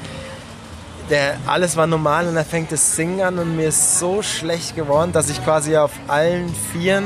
der, 1.11 1.37
alles 1.47 1.77
war 1.77 1.87
normal 1.87 2.29
und 2.29 2.37
er 2.37 2.45
fängt 2.45 2.73
das 2.73 2.95
Singen 2.97 3.21
an 3.21 3.39
und 3.39 3.57
mir 3.57 3.69
ist 3.69 3.99
so 3.99 4.23
schlecht 4.23 4.77
geworden, 4.77 5.13
dass 5.13 5.29
ich 5.29 5.45
quasi 5.45 5.77
auf 5.77 5.91
allen 6.09 6.55
Vieren 6.73 7.05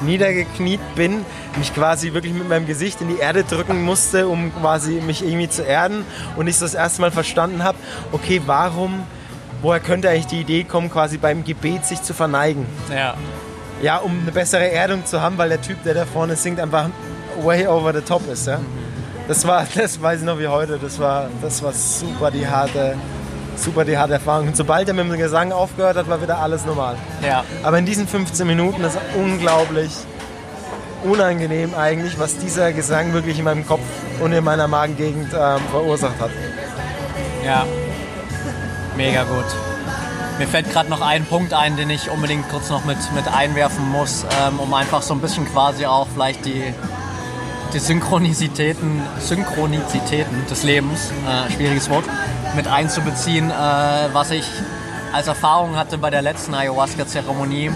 niedergekniet 0.00 0.80
bin, 0.94 1.24
mich 1.56 1.74
quasi 1.74 2.12
wirklich 2.12 2.34
mit 2.34 2.48
meinem 2.48 2.66
Gesicht 2.66 3.00
in 3.00 3.08
die 3.08 3.18
Erde 3.18 3.44
drücken 3.44 3.82
musste, 3.82 4.28
um 4.28 4.54
quasi 4.54 5.00
mich 5.00 5.24
irgendwie 5.24 5.48
zu 5.48 5.62
erden 5.62 6.04
und 6.36 6.48
ich 6.48 6.56
so 6.56 6.64
das 6.64 6.74
erste 6.74 7.00
Mal 7.00 7.10
verstanden 7.10 7.62
habe, 7.62 7.78
okay, 8.12 8.42
warum, 8.44 9.04
woher 9.62 9.80
könnte 9.80 10.10
eigentlich 10.10 10.26
die 10.26 10.40
Idee 10.40 10.64
kommen, 10.64 10.90
quasi 10.90 11.16
beim 11.16 11.44
Gebet 11.44 11.86
sich 11.86 12.02
zu 12.02 12.12
verneigen? 12.12 12.66
Ja. 12.90 13.14
ja, 13.80 13.96
um 13.98 14.20
eine 14.20 14.32
bessere 14.32 14.70
Erdung 14.70 15.06
zu 15.06 15.22
haben, 15.22 15.38
weil 15.38 15.48
der 15.48 15.62
Typ, 15.62 15.82
der 15.84 15.94
da 15.94 16.04
vorne 16.04 16.36
singt, 16.36 16.60
einfach 16.60 16.90
way 17.42 17.66
over 17.66 17.94
the 17.94 18.00
top 18.00 18.28
ist. 18.30 18.46
Ja? 18.46 18.60
Das 19.28 19.46
war, 19.46 19.66
das 19.74 20.02
weiß 20.02 20.20
ich 20.20 20.26
noch 20.26 20.38
wie 20.38 20.48
heute, 20.48 20.78
das 20.78 20.98
war, 20.98 21.30
das 21.40 21.62
war 21.62 21.72
super 21.72 22.30
die 22.30 22.46
harte, 22.46 22.96
super 23.58 23.84
die 23.84 23.96
harte 23.96 24.14
Erfahrung. 24.14 24.48
Und 24.48 24.56
sobald 24.56 24.88
er 24.88 24.94
mit 24.94 25.10
dem 25.10 25.18
Gesang 25.18 25.52
aufgehört 25.52 25.96
hat, 25.96 26.08
war 26.08 26.20
wieder 26.22 26.38
alles 26.38 26.64
normal. 26.64 26.96
Ja. 27.22 27.44
Aber 27.62 27.78
in 27.78 27.86
diesen 27.86 28.06
15 28.06 28.46
Minuten 28.46 28.82
ist 28.84 28.98
unglaublich 29.14 29.90
unangenehm 31.04 31.74
eigentlich, 31.74 32.18
was 32.18 32.36
dieser 32.38 32.72
Gesang 32.72 33.12
wirklich 33.12 33.38
in 33.38 33.44
meinem 33.44 33.66
Kopf 33.66 33.84
und 34.20 34.32
in 34.32 34.42
meiner 34.42 34.66
Magengegend 34.68 35.32
ähm, 35.32 35.60
verursacht 35.70 36.18
hat. 36.20 36.30
Ja, 37.44 37.64
mega 38.96 39.22
gut. 39.24 39.44
Mir 40.38 40.46
fällt 40.46 40.70
gerade 40.70 40.90
noch 40.90 41.00
ein 41.00 41.24
Punkt 41.24 41.54
ein, 41.54 41.76
den 41.76 41.88
ich 41.88 42.10
unbedingt 42.10 42.48
kurz 42.50 42.68
noch 42.68 42.84
mit, 42.84 42.98
mit 43.14 43.26
einwerfen 43.32 43.90
muss, 43.90 44.24
ähm, 44.42 44.58
um 44.58 44.72
einfach 44.74 45.00
so 45.00 45.14
ein 45.14 45.20
bisschen 45.20 45.46
quasi 45.50 45.86
auch 45.86 46.06
vielleicht 46.12 46.44
die, 46.44 46.74
die 47.72 47.78
Synchronizitäten, 47.78 49.02
Synchronizitäten 49.18 50.46
des 50.48 50.62
Lebens, 50.62 51.10
äh, 51.26 51.50
schwieriges 51.52 51.90
Wort, 51.90 52.04
mit 52.54 52.66
einzubeziehen, 52.66 53.50
äh, 53.50 53.54
was 54.12 54.30
ich 54.30 54.44
als 55.12 55.26
Erfahrung 55.26 55.76
hatte 55.76 55.98
bei 55.98 56.10
der 56.10 56.22
letzten 56.22 56.54
Ayahuasca-Zeremonie 56.54 57.70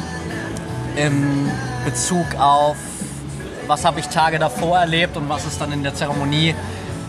im 0.96 1.50
Bezug 1.84 2.26
auf, 2.38 2.76
was 3.66 3.84
habe 3.84 4.00
ich 4.00 4.08
Tage 4.08 4.38
davor 4.38 4.78
erlebt 4.78 5.16
und 5.16 5.28
was 5.28 5.46
ist 5.46 5.60
dann 5.60 5.72
in 5.72 5.82
der 5.82 5.94
Zeremonie 5.94 6.54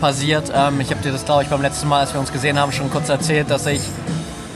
passiert. 0.00 0.52
Ähm, 0.54 0.80
ich 0.80 0.90
habe 0.90 1.02
dir 1.02 1.12
das, 1.12 1.24
glaube 1.24 1.42
ich, 1.42 1.48
beim 1.48 1.62
letzten 1.62 1.88
Mal, 1.88 2.00
als 2.00 2.12
wir 2.12 2.20
uns 2.20 2.32
gesehen 2.32 2.58
haben, 2.58 2.72
schon 2.72 2.90
kurz 2.90 3.08
erzählt, 3.08 3.50
dass 3.50 3.66
ich 3.66 3.82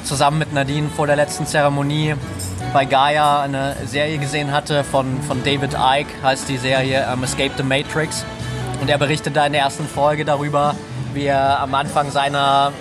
zusammen 0.05 0.39
mit 0.39 0.53
Nadine 0.53 0.89
vor 0.89 1.07
der 1.07 1.17
letzten 1.17 1.47
Zeremonie 1.47 2.15
bei 2.77 2.85
Gaia 2.85 3.41
eine 3.41 3.75
Serie 3.87 4.19
gesehen 4.19 4.53
hatte 4.53 4.85
von, 4.85 5.23
von 5.23 5.43
David 5.43 5.73
Icke, 5.73 6.13
heißt 6.23 6.47
die 6.47 6.59
Serie 6.59 7.09
ähm, 7.11 7.25
Escape 7.25 7.53
the 7.57 7.63
Matrix. 7.63 8.27
Und 8.83 8.91
er 8.91 8.99
berichtet 8.99 9.35
da 9.35 9.47
in 9.47 9.55
der 9.55 9.63
ersten 9.63 9.87
Folge 9.87 10.27
darüber, 10.27 10.75
wie 11.15 11.25
er 11.25 11.59
am 11.61 11.75
Anfang 11.75 12.11
seiner 12.11 12.75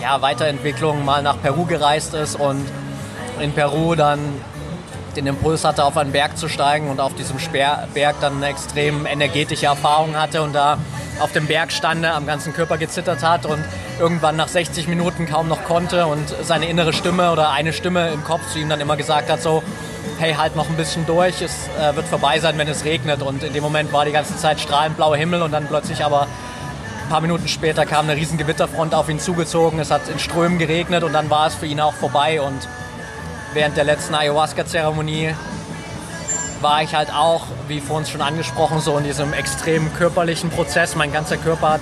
ja, 0.00 0.20
Weiterentwicklung 0.20 1.04
mal 1.04 1.22
nach 1.22 1.40
Peru 1.40 1.66
gereist 1.66 2.14
ist 2.14 2.34
und 2.34 2.66
in 3.38 3.52
Peru 3.52 3.94
dann 3.94 4.18
den 5.14 5.28
Impuls 5.28 5.64
hatte, 5.64 5.84
auf 5.84 5.96
einen 5.96 6.10
Berg 6.10 6.36
zu 6.36 6.48
steigen 6.48 6.90
und 6.90 6.98
auf 6.98 7.14
diesem 7.14 7.36
Berg 7.94 8.16
dann 8.20 8.38
eine 8.38 8.46
extrem 8.46 9.06
energetische 9.06 9.66
Erfahrung 9.66 10.16
hatte 10.16 10.42
und 10.42 10.52
da 10.52 10.78
auf 11.20 11.32
dem 11.32 11.46
Berg 11.46 11.72
stand, 11.72 12.04
am 12.04 12.26
ganzen 12.26 12.52
Körper 12.52 12.78
gezittert 12.78 13.22
hat 13.22 13.46
und 13.46 13.64
irgendwann 14.00 14.36
nach 14.36 14.48
60 14.48 14.88
Minuten 14.88 15.26
kaum 15.26 15.48
noch 15.48 15.64
konnte 15.64 16.06
und 16.06 16.34
seine 16.42 16.66
innere 16.66 16.92
Stimme 16.92 17.30
oder 17.32 17.50
eine 17.50 17.72
Stimme 17.72 18.10
im 18.10 18.24
Kopf 18.24 18.52
zu 18.52 18.58
ihm 18.58 18.68
dann 18.68 18.80
immer 18.80 18.96
gesagt 18.96 19.30
hat, 19.30 19.42
so, 19.42 19.62
hey, 20.18 20.34
halt 20.34 20.56
noch 20.56 20.68
ein 20.68 20.76
bisschen 20.76 21.06
durch, 21.06 21.42
es 21.42 21.68
äh, 21.78 21.94
wird 21.96 22.06
vorbei 22.06 22.38
sein, 22.38 22.58
wenn 22.58 22.68
es 22.68 22.84
regnet. 22.84 23.22
Und 23.22 23.42
in 23.42 23.52
dem 23.52 23.62
Moment 23.62 23.92
war 23.92 24.04
die 24.04 24.12
ganze 24.12 24.36
Zeit 24.36 24.60
strahlend 24.60 24.96
blauer 24.96 25.16
Himmel 25.16 25.42
und 25.42 25.52
dann 25.52 25.66
plötzlich 25.66 26.04
aber 26.04 26.22
ein 26.22 27.08
paar 27.08 27.20
Minuten 27.20 27.48
später 27.48 27.84
kam 27.86 28.08
eine 28.08 28.16
riesen 28.18 28.38
Gewitterfront 28.38 28.94
auf 28.94 29.08
ihn 29.08 29.18
zugezogen, 29.18 29.78
es 29.78 29.90
hat 29.90 30.08
in 30.08 30.18
Strömen 30.18 30.58
geregnet 30.58 31.04
und 31.04 31.12
dann 31.12 31.28
war 31.30 31.46
es 31.46 31.54
für 31.54 31.66
ihn 31.66 31.80
auch 31.80 31.94
vorbei 31.94 32.40
und 32.40 32.66
während 33.52 33.76
der 33.76 33.84
letzten 33.84 34.14
Ayahuasca-Zeremonie 34.14 35.34
war 36.62 36.82
ich 36.82 36.94
halt 36.94 37.12
auch, 37.12 37.42
wie 37.68 37.80
vorhin 37.80 38.06
schon 38.06 38.20
angesprochen, 38.20 38.80
so 38.80 38.96
in 38.98 39.04
diesem 39.04 39.32
extremen 39.32 39.92
körperlichen 39.94 40.50
Prozess. 40.50 40.94
Mein 40.96 41.12
ganzer 41.12 41.36
Körper 41.36 41.70
hat 41.70 41.80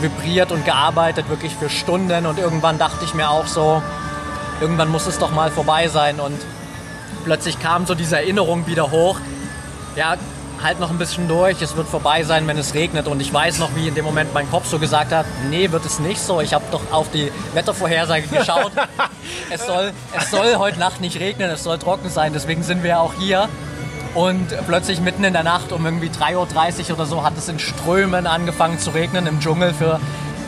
vibriert 0.00 0.52
und 0.52 0.64
gearbeitet, 0.64 1.28
wirklich 1.28 1.54
für 1.54 1.68
Stunden. 1.68 2.26
Und 2.26 2.38
irgendwann 2.38 2.78
dachte 2.78 3.04
ich 3.04 3.14
mir 3.14 3.30
auch 3.30 3.46
so, 3.46 3.82
irgendwann 4.60 4.88
muss 4.88 5.06
es 5.06 5.18
doch 5.18 5.30
mal 5.30 5.50
vorbei 5.50 5.88
sein. 5.88 6.20
Und 6.20 6.38
plötzlich 7.24 7.60
kam 7.60 7.86
so 7.86 7.94
diese 7.94 8.16
Erinnerung 8.16 8.66
wieder 8.66 8.90
hoch. 8.90 9.18
Ja, 9.96 10.16
halt 10.62 10.78
noch 10.78 10.90
ein 10.90 10.98
bisschen 10.98 11.26
durch, 11.26 11.62
es 11.62 11.76
wird 11.76 11.88
vorbei 11.88 12.22
sein, 12.22 12.46
wenn 12.46 12.58
es 12.58 12.74
regnet. 12.74 13.06
Und 13.06 13.20
ich 13.20 13.32
weiß 13.32 13.58
noch, 13.58 13.74
wie 13.74 13.88
in 13.88 13.94
dem 13.94 14.04
Moment 14.04 14.34
mein 14.34 14.50
Kopf 14.50 14.66
so 14.66 14.78
gesagt 14.78 15.12
hat, 15.12 15.26
nee, 15.48 15.70
wird 15.70 15.84
es 15.84 15.98
nicht 15.98 16.20
so. 16.20 16.40
Ich 16.40 16.52
habe 16.54 16.64
doch 16.70 16.82
auf 16.92 17.10
die 17.10 17.32
Wettervorhersage 17.54 18.26
geschaut. 18.26 18.72
es, 19.50 19.66
soll, 19.66 19.92
es 20.16 20.30
soll 20.30 20.56
heute 20.56 20.78
Nacht 20.78 21.00
nicht 21.00 21.18
regnen, 21.18 21.50
es 21.50 21.64
soll 21.64 21.78
trocken 21.78 22.10
sein. 22.10 22.32
Deswegen 22.32 22.62
sind 22.62 22.82
wir 22.82 22.90
ja 22.90 23.00
auch 23.00 23.14
hier. 23.18 23.48
Und 24.14 24.48
plötzlich 24.66 25.00
mitten 25.00 25.22
in 25.22 25.32
der 25.32 25.44
Nacht 25.44 25.70
um 25.72 25.84
irgendwie 25.84 26.08
3.30 26.08 26.90
Uhr 26.90 26.96
oder 26.96 27.06
so 27.06 27.22
hat 27.22 27.38
es 27.38 27.48
in 27.48 27.58
Strömen 27.58 28.26
angefangen 28.26 28.78
zu 28.78 28.90
regnen 28.90 29.26
im 29.26 29.38
Dschungel 29.40 29.72
für 29.72 30.00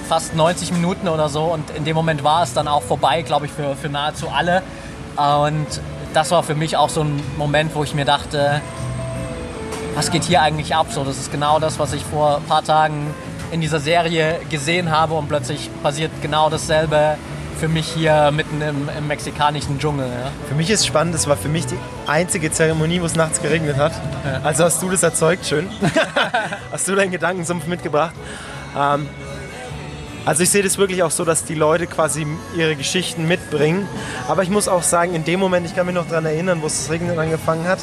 fast 0.08 0.34
90 0.34 0.72
Minuten 0.72 1.08
oder 1.08 1.28
so. 1.28 1.44
Und 1.44 1.70
in 1.70 1.84
dem 1.84 1.94
Moment 1.94 2.24
war 2.24 2.42
es 2.42 2.54
dann 2.54 2.66
auch 2.66 2.82
vorbei, 2.82 3.22
glaube 3.22 3.46
ich, 3.46 3.52
für, 3.52 3.76
für 3.76 3.88
nahezu 3.88 4.28
alle. 4.28 4.62
Und 5.16 5.66
das 6.12 6.30
war 6.32 6.42
für 6.42 6.54
mich 6.54 6.76
auch 6.76 6.88
so 6.88 7.02
ein 7.02 7.22
Moment, 7.38 7.74
wo 7.74 7.84
ich 7.84 7.94
mir 7.94 8.04
dachte, 8.04 8.60
was 9.94 10.10
geht 10.10 10.24
hier 10.24 10.42
eigentlich 10.42 10.74
ab? 10.74 10.86
So, 10.90 11.04
das 11.04 11.18
ist 11.18 11.30
genau 11.30 11.60
das, 11.60 11.78
was 11.78 11.92
ich 11.92 12.02
vor 12.04 12.38
ein 12.38 12.44
paar 12.44 12.64
Tagen 12.64 13.14
in 13.52 13.60
dieser 13.60 13.78
Serie 13.78 14.40
gesehen 14.50 14.90
habe 14.90 15.14
und 15.14 15.28
plötzlich 15.28 15.70
passiert 15.82 16.10
genau 16.22 16.50
dasselbe 16.50 17.16
für 17.58 17.68
mich 17.68 17.86
hier 17.88 18.30
mitten 18.30 18.60
im, 18.60 18.88
im 18.96 19.06
mexikanischen 19.06 19.78
Dschungel. 19.78 20.06
Ja. 20.06 20.30
Für 20.48 20.54
mich 20.54 20.70
ist 20.70 20.86
spannend, 20.86 21.14
es 21.14 21.26
war 21.26 21.36
für 21.36 21.48
mich 21.48 21.66
die 21.66 21.78
einzige 22.06 22.50
Zeremonie, 22.50 23.00
wo 23.00 23.06
es 23.06 23.14
nachts 23.14 23.40
geregnet 23.40 23.76
hat. 23.76 23.92
Ja. 24.24 24.40
Also 24.42 24.64
hast 24.64 24.82
du 24.82 24.90
das 24.90 25.02
erzeugt, 25.02 25.46
schön. 25.46 25.68
hast 26.72 26.88
du 26.88 26.94
deinen 26.94 27.10
Gedankensumpf 27.10 27.66
mitgebracht. 27.66 28.14
Ähm, 28.76 29.08
also 30.24 30.42
ich 30.44 30.50
sehe 30.50 30.62
das 30.62 30.78
wirklich 30.78 31.02
auch 31.02 31.10
so, 31.10 31.24
dass 31.24 31.44
die 31.44 31.54
Leute 31.54 31.86
quasi 31.86 32.26
ihre 32.56 32.76
Geschichten 32.76 33.26
mitbringen. 33.26 33.88
Aber 34.28 34.42
ich 34.42 34.50
muss 34.50 34.68
auch 34.68 34.82
sagen, 34.82 35.14
in 35.14 35.24
dem 35.24 35.40
Moment, 35.40 35.66
ich 35.66 35.74
kann 35.74 35.86
mich 35.86 35.94
noch 35.94 36.06
daran 36.06 36.26
erinnern, 36.26 36.62
wo 36.62 36.66
es 36.66 36.82
das 36.82 36.90
Regnen 36.90 37.18
angefangen 37.18 37.66
hat, 37.66 37.80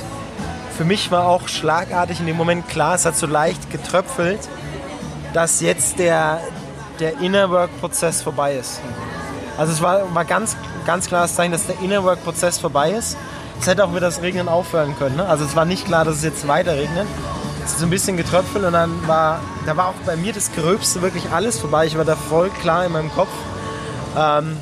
für 0.78 0.86
mich 0.86 1.11
war 1.11 1.28
auch 1.28 1.49
schlagartig 1.49 2.22
in 2.22 2.26
dem 2.26 2.38
Moment 2.38 2.70
klar, 2.70 2.95
es 2.95 3.05
hat 3.05 3.17
so 3.17 3.28
leicht 3.28 3.70
getröpfelt, 3.70 4.39
dass 5.34 5.59
jetzt 5.59 5.99
der, 5.99 6.39
der 7.01 7.20
Inner 7.20 7.49
Work-Prozess 7.49 8.22
vorbei 8.22 8.55
ist. 8.55 8.80
Also 9.60 9.74
es 9.74 9.82
war, 9.82 10.16
war 10.16 10.24
ganz, 10.24 10.55
ganz 10.86 11.07
klares 11.07 11.36
Zeichen, 11.36 11.51
dass 11.51 11.68
der 11.68 11.78
Inner 11.82 12.05
Work-Prozess 12.05 12.60
vorbei 12.60 12.91
ist. 12.91 13.18
Es 13.60 13.68
hätte 13.68 13.84
auch 13.84 13.89
wieder 13.91 13.99
das 13.99 14.22
Regnen 14.22 14.47
aufhören 14.47 14.95
können. 14.97 15.18
Ne? 15.18 15.26
Also 15.26 15.43
es 15.43 15.53
war 15.53 15.66
nicht 15.66 15.86
klar, 15.86 16.05
dass 16.05 16.16
es 16.16 16.24
jetzt 16.24 16.47
weiter 16.47 16.78
regnet. 16.78 17.05
Es 17.66 17.74
ist 17.74 17.84
ein 17.84 17.89
bisschen 17.89 18.16
getröpfelt 18.16 18.64
und 18.64 18.72
dann 18.72 19.05
war, 19.05 19.41
da 19.66 19.76
war 19.76 19.89
auch 19.89 19.95
bei 20.05 20.16
mir 20.16 20.32
das 20.32 20.53
Gröbste 20.53 21.01
wirklich 21.01 21.30
alles 21.32 21.60
vorbei. 21.60 21.86
Ich 21.86 21.97
war 21.97 22.05
da 22.05 22.16
voll 22.16 22.49
klar 22.62 22.86
in 22.86 22.93
meinem 22.93 23.12
Kopf. 23.12 23.28
Ähm, 24.18 24.55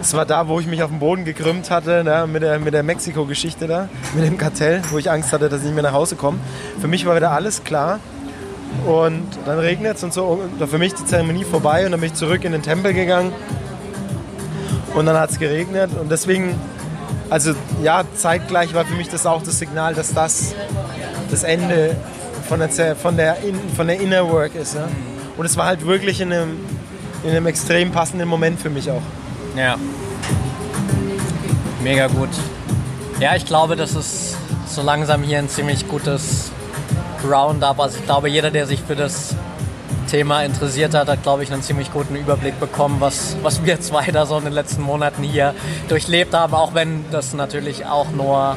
es 0.00 0.14
war 0.14 0.24
da, 0.24 0.48
wo 0.48 0.58
ich 0.60 0.66
mich 0.66 0.82
auf 0.82 0.88
den 0.88 0.98
Boden 0.98 1.26
gekrümmt 1.26 1.70
hatte, 1.70 2.02
ne, 2.04 2.26
mit 2.26 2.42
der, 2.42 2.58
mit 2.58 2.72
der 2.72 2.82
Mexiko-Geschichte 2.82 3.66
da, 3.66 3.90
mit 4.14 4.24
dem 4.24 4.38
Kartell, 4.38 4.80
wo 4.90 4.96
ich 4.96 5.10
Angst 5.10 5.30
hatte, 5.34 5.50
dass 5.50 5.60
ich 5.60 5.66
nicht 5.66 5.74
mehr 5.74 5.82
nach 5.82 5.92
Hause 5.92 6.16
komme. 6.16 6.38
Für 6.80 6.88
mich 6.88 7.04
war 7.04 7.14
wieder 7.16 7.32
alles 7.32 7.64
klar. 7.64 8.00
Und 8.86 9.26
dann 9.44 9.58
regnet 9.58 9.96
es 9.96 10.04
und 10.04 10.12
so. 10.12 10.24
Und 10.24 10.66
für 10.68 10.78
mich 10.78 10.94
die 10.94 11.04
Zeremonie 11.04 11.44
vorbei 11.44 11.84
und 11.84 11.92
dann 11.92 12.00
bin 12.00 12.10
ich 12.10 12.14
zurück 12.14 12.44
in 12.44 12.52
den 12.52 12.62
Tempel 12.62 12.94
gegangen. 12.94 13.32
Und 14.94 15.06
dann 15.06 15.16
hat 15.16 15.30
es 15.30 15.38
geregnet. 15.38 15.90
Und 15.98 16.10
deswegen, 16.10 16.54
also 17.30 17.52
ja, 17.82 18.04
zeitgleich 18.14 18.74
war 18.74 18.84
für 18.84 18.94
mich 18.94 19.08
das 19.08 19.26
auch 19.26 19.42
das 19.42 19.58
Signal, 19.58 19.94
dass 19.94 20.14
das 20.14 20.54
das 21.30 21.42
Ende 21.42 21.96
von 22.48 22.60
der, 22.60 22.96
von 22.96 23.16
der, 23.16 23.36
von 23.76 23.86
der 23.86 24.00
Inner 24.00 24.28
Work 24.30 24.54
ist. 24.54 24.74
Ja? 24.74 24.88
Und 25.36 25.46
es 25.46 25.56
war 25.56 25.66
halt 25.66 25.86
wirklich 25.86 26.20
in 26.20 26.32
einem, 26.32 26.56
in 27.22 27.30
einem 27.30 27.46
extrem 27.46 27.92
passenden 27.92 28.28
Moment 28.28 28.60
für 28.60 28.70
mich 28.70 28.90
auch. 28.90 29.02
Ja. 29.56 29.76
Mega 31.82 32.06
gut. 32.06 32.30
Ja, 33.20 33.34
ich 33.36 33.44
glaube, 33.46 33.76
das 33.76 33.94
ist 33.94 34.36
so 34.66 34.82
langsam 34.82 35.22
hier 35.22 35.38
ein 35.38 35.48
ziemlich 35.48 35.88
gutes 35.88 36.50
Roundup. 37.24 37.80
Also 37.80 37.98
ich 37.98 38.04
glaube, 38.04 38.28
jeder, 38.28 38.50
der 38.50 38.66
sich 38.66 38.80
für 38.82 38.96
das 38.96 39.34
Thema 40.08 40.42
interessiert 40.42 40.94
hat, 40.94 41.08
hat, 41.08 41.22
glaube 41.22 41.42
ich, 41.42 41.52
einen 41.52 41.62
ziemlich 41.62 41.92
guten 41.92 42.16
Überblick 42.16 42.58
bekommen, 42.58 42.96
was, 43.00 43.36
was 43.42 43.64
wir 43.64 43.80
zwei 43.80 44.10
da 44.10 44.26
so 44.26 44.38
in 44.38 44.44
den 44.44 44.52
letzten 44.52 44.82
Monaten 44.82 45.22
hier 45.22 45.54
durchlebt 45.88 46.34
haben, 46.34 46.54
auch 46.54 46.74
wenn 46.74 47.04
das 47.10 47.34
natürlich 47.34 47.86
auch 47.86 48.10
nur 48.10 48.56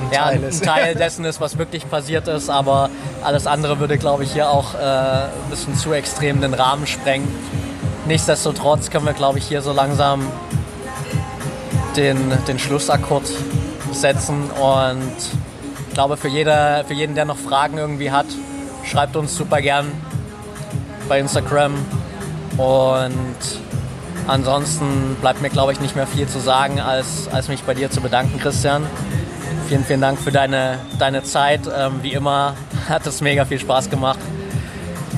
ein, 0.00 0.12
ja, 0.12 0.24
Teil, 0.24 0.44
ein 0.44 0.60
Teil 0.60 0.94
dessen 0.96 1.24
ist, 1.24 1.40
was 1.40 1.58
wirklich 1.58 1.88
passiert 1.90 2.28
ist, 2.28 2.48
aber 2.48 2.90
alles 3.22 3.46
andere 3.46 3.80
würde, 3.80 3.98
glaube 3.98 4.24
ich, 4.24 4.32
hier 4.32 4.48
auch 4.48 4.74
äh, 4.74 4.78
ein 4.78 5.50
bisschen 5.50 5.74
zu 5.74 5.92
extrem 5.92 6.40
den 6.40 6.54
Rahmen 6.54 6.86
sprengen. 6.86 7.28
Nichtsdestotrotz 8.06 8.90
können 8.90 9.06
wir, 9.06 9.12
glaube 9.12 9.38
ich, 9.38 9.46
hier 9.46 9.62
so 9.62 9.72
langsam 9.72 10.26
den, 11.96 12.32
den 12.46 12.58
Schlussakkord 12.58 13.24
setzen 13.92 14.50
und 14.50 15.12
ich 15.90 15.94
glaube, 15.94 16.16
für, 16.16 16.28
jeder, 16.28 16.84
für 16.84 16.94
jeden, 16.94 17.16
der 17.16 17.24
noch 17.24 17.36
Fragen 17.36 17.76
irgendwie 17.76 18.12
hat, 18.12 18.26
schreibt 18.84 19.16
uns 19.16 19.36
super 19.36 19.60
gern 19.60 19.90
bei 21.08 21.18
Instagram. 21.18 21.74
Und 22.56 23.36
ansonsten 24.28 25.16
bleibt 25.20 25.42
mir, 25.42 25.50
glaube 25.50 25.72
ich, 25.72 25.80
nicht 25.80 25.96
mehr 25.96 26.06
viel 26.06 26.28
zu 26.28 26.38
sagen, 26.38 26.78
als, 26.78 27.26
als 27.32 27.48
mich 27.48 27.64
bei 27.64 27.74
dir 27.74 27.90
zu 27.90 28.00
bedanken, 28.00 28.38
Christian. 28.38 28.86
Vielen, 29.66 29.84
vielen 29.84 30.00
Dank 30.00 30.20
für 30.20 30.30
deine, 30.30 30.78
deine 31.00 31.24
Zeit. 31.24 31.62
Ähm, 31.76 31.98
wie 32.02 32.12
immer 32.12 32.54
hat 32.88 33.04
es 33.08 33.20
mega 33.20 33.44
viel 33.44 33.58
Spaß 33.58 33.90
gemacht, 33.90 34.20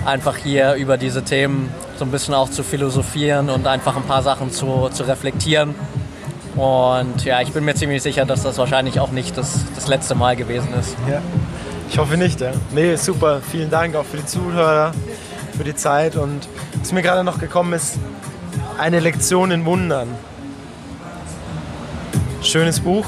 einfach 0.07 0.39
hier 0.39 0.73
über 0.75 0.97
diese 0.97 1.23
Themen 1.23 1.71
so 1.99 2.07
ein 2.07 2.11
bisschen 2.11 2.33
auch 2.33 2.49
zu 2.49 2.63
philosophieren 2.63 3.51
und 3.51 3.67
einfach 3.67 3.95
ein 3.95 4.05
paar 4.05 4.23
Sachen 4.23 4.51
zu, 4.51 4.89
zu 4.91 5.03
reflektieren. 5.03 5.75
Und 6.57 7.25
ja, 7.25 7.41
ich 7.41 7.53
bin 7.53 7.65
mir 7.65 7.75
ziemlich 7.75 8.03
sicher, 8.03 8.27
dass 8.27 8.43
das 8.43 8.59
wahrscheinlich 8.59 9.01
auch 9.01 9.11
nicht 9.11 9.37
das, 9.39 9.65
das 9.75 9.89
letzte 9.89 10.15
Mal 10.15 10.37
gewesen 10.37 10.69
ist. 10.79 10.97
Ja. 11.11 11.23
Ich 11.89 11.99
hoffe 11.99 12.17
nicht, 12.17 12.41
ja. 12.41 12.53
Nee, 12.73 12.97
super. 12.97 13.41
Vielen 13.41 13.71
Dank 13.71 13.97
auch 13.97 14.05
für 14.05 14.19
die 14.19 14.27
Zuhörer, 14.27 14.93
für 15.57 15.65
die 15.65 15.75
Zeit. 15.75 16.17
Und 16.17 16.49
was 16.81 16.93
mir 16.93 17.03
gerade 17.03 17.25
noch 17.25 17.39
gekommen 17.39 17.73
ist, 17.73 17.99
eine 18.79 19.01
Lektion 19.01 19.51
in 19.51 19.65
Wundern. 19.65 20.09
Schönes 22.43 22.81
Buch. 22.81 23.07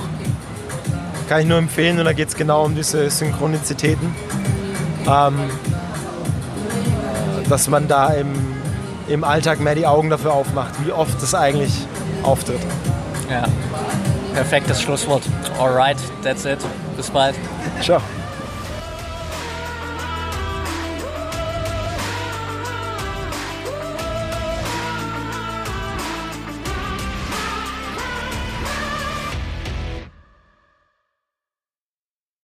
Kann 1.29 1.41
ich 1.41 1.47
nur 1.47 1.59
empfehlen 1.59 1.99
und 1.99 2.05
da 2.05 2.13
geht 2.13 2.29
es 2.29 2.37
genau 2.37 2.65
um 2.65 2.75
diese 2.75 3.11
Synchronizitäten. 3.11 4.15
Ähm, 5.07 5.39
dass 7.49 7.69
man 7.69 7.89
da 7.89 8.09
im, 8.09 8.33
im 9.09 9.25
Alltag 9.25 9.61
mehr 9.61 9.75
die 9.75 9.87
Augen 9.87 10.09
dafür 10.11 10.33
aufmacht, 10.33 10.75
wie 10.85 10.93
oft 10.93 11.21
das 11.21 11.35
eigentlich 11.35 11.73
auftritt. 12.23 12.61
Ja, 13.31 13.45
perfektes 14.35 14.81
Schlusswort. 14.83 15.23
Alright, 15.59 15.99
that's 16.23 16.45
it. 16.45 16.59
Bis 16.97 17.11
bald. 17.11 17.35
Ciao. 17.81 18.01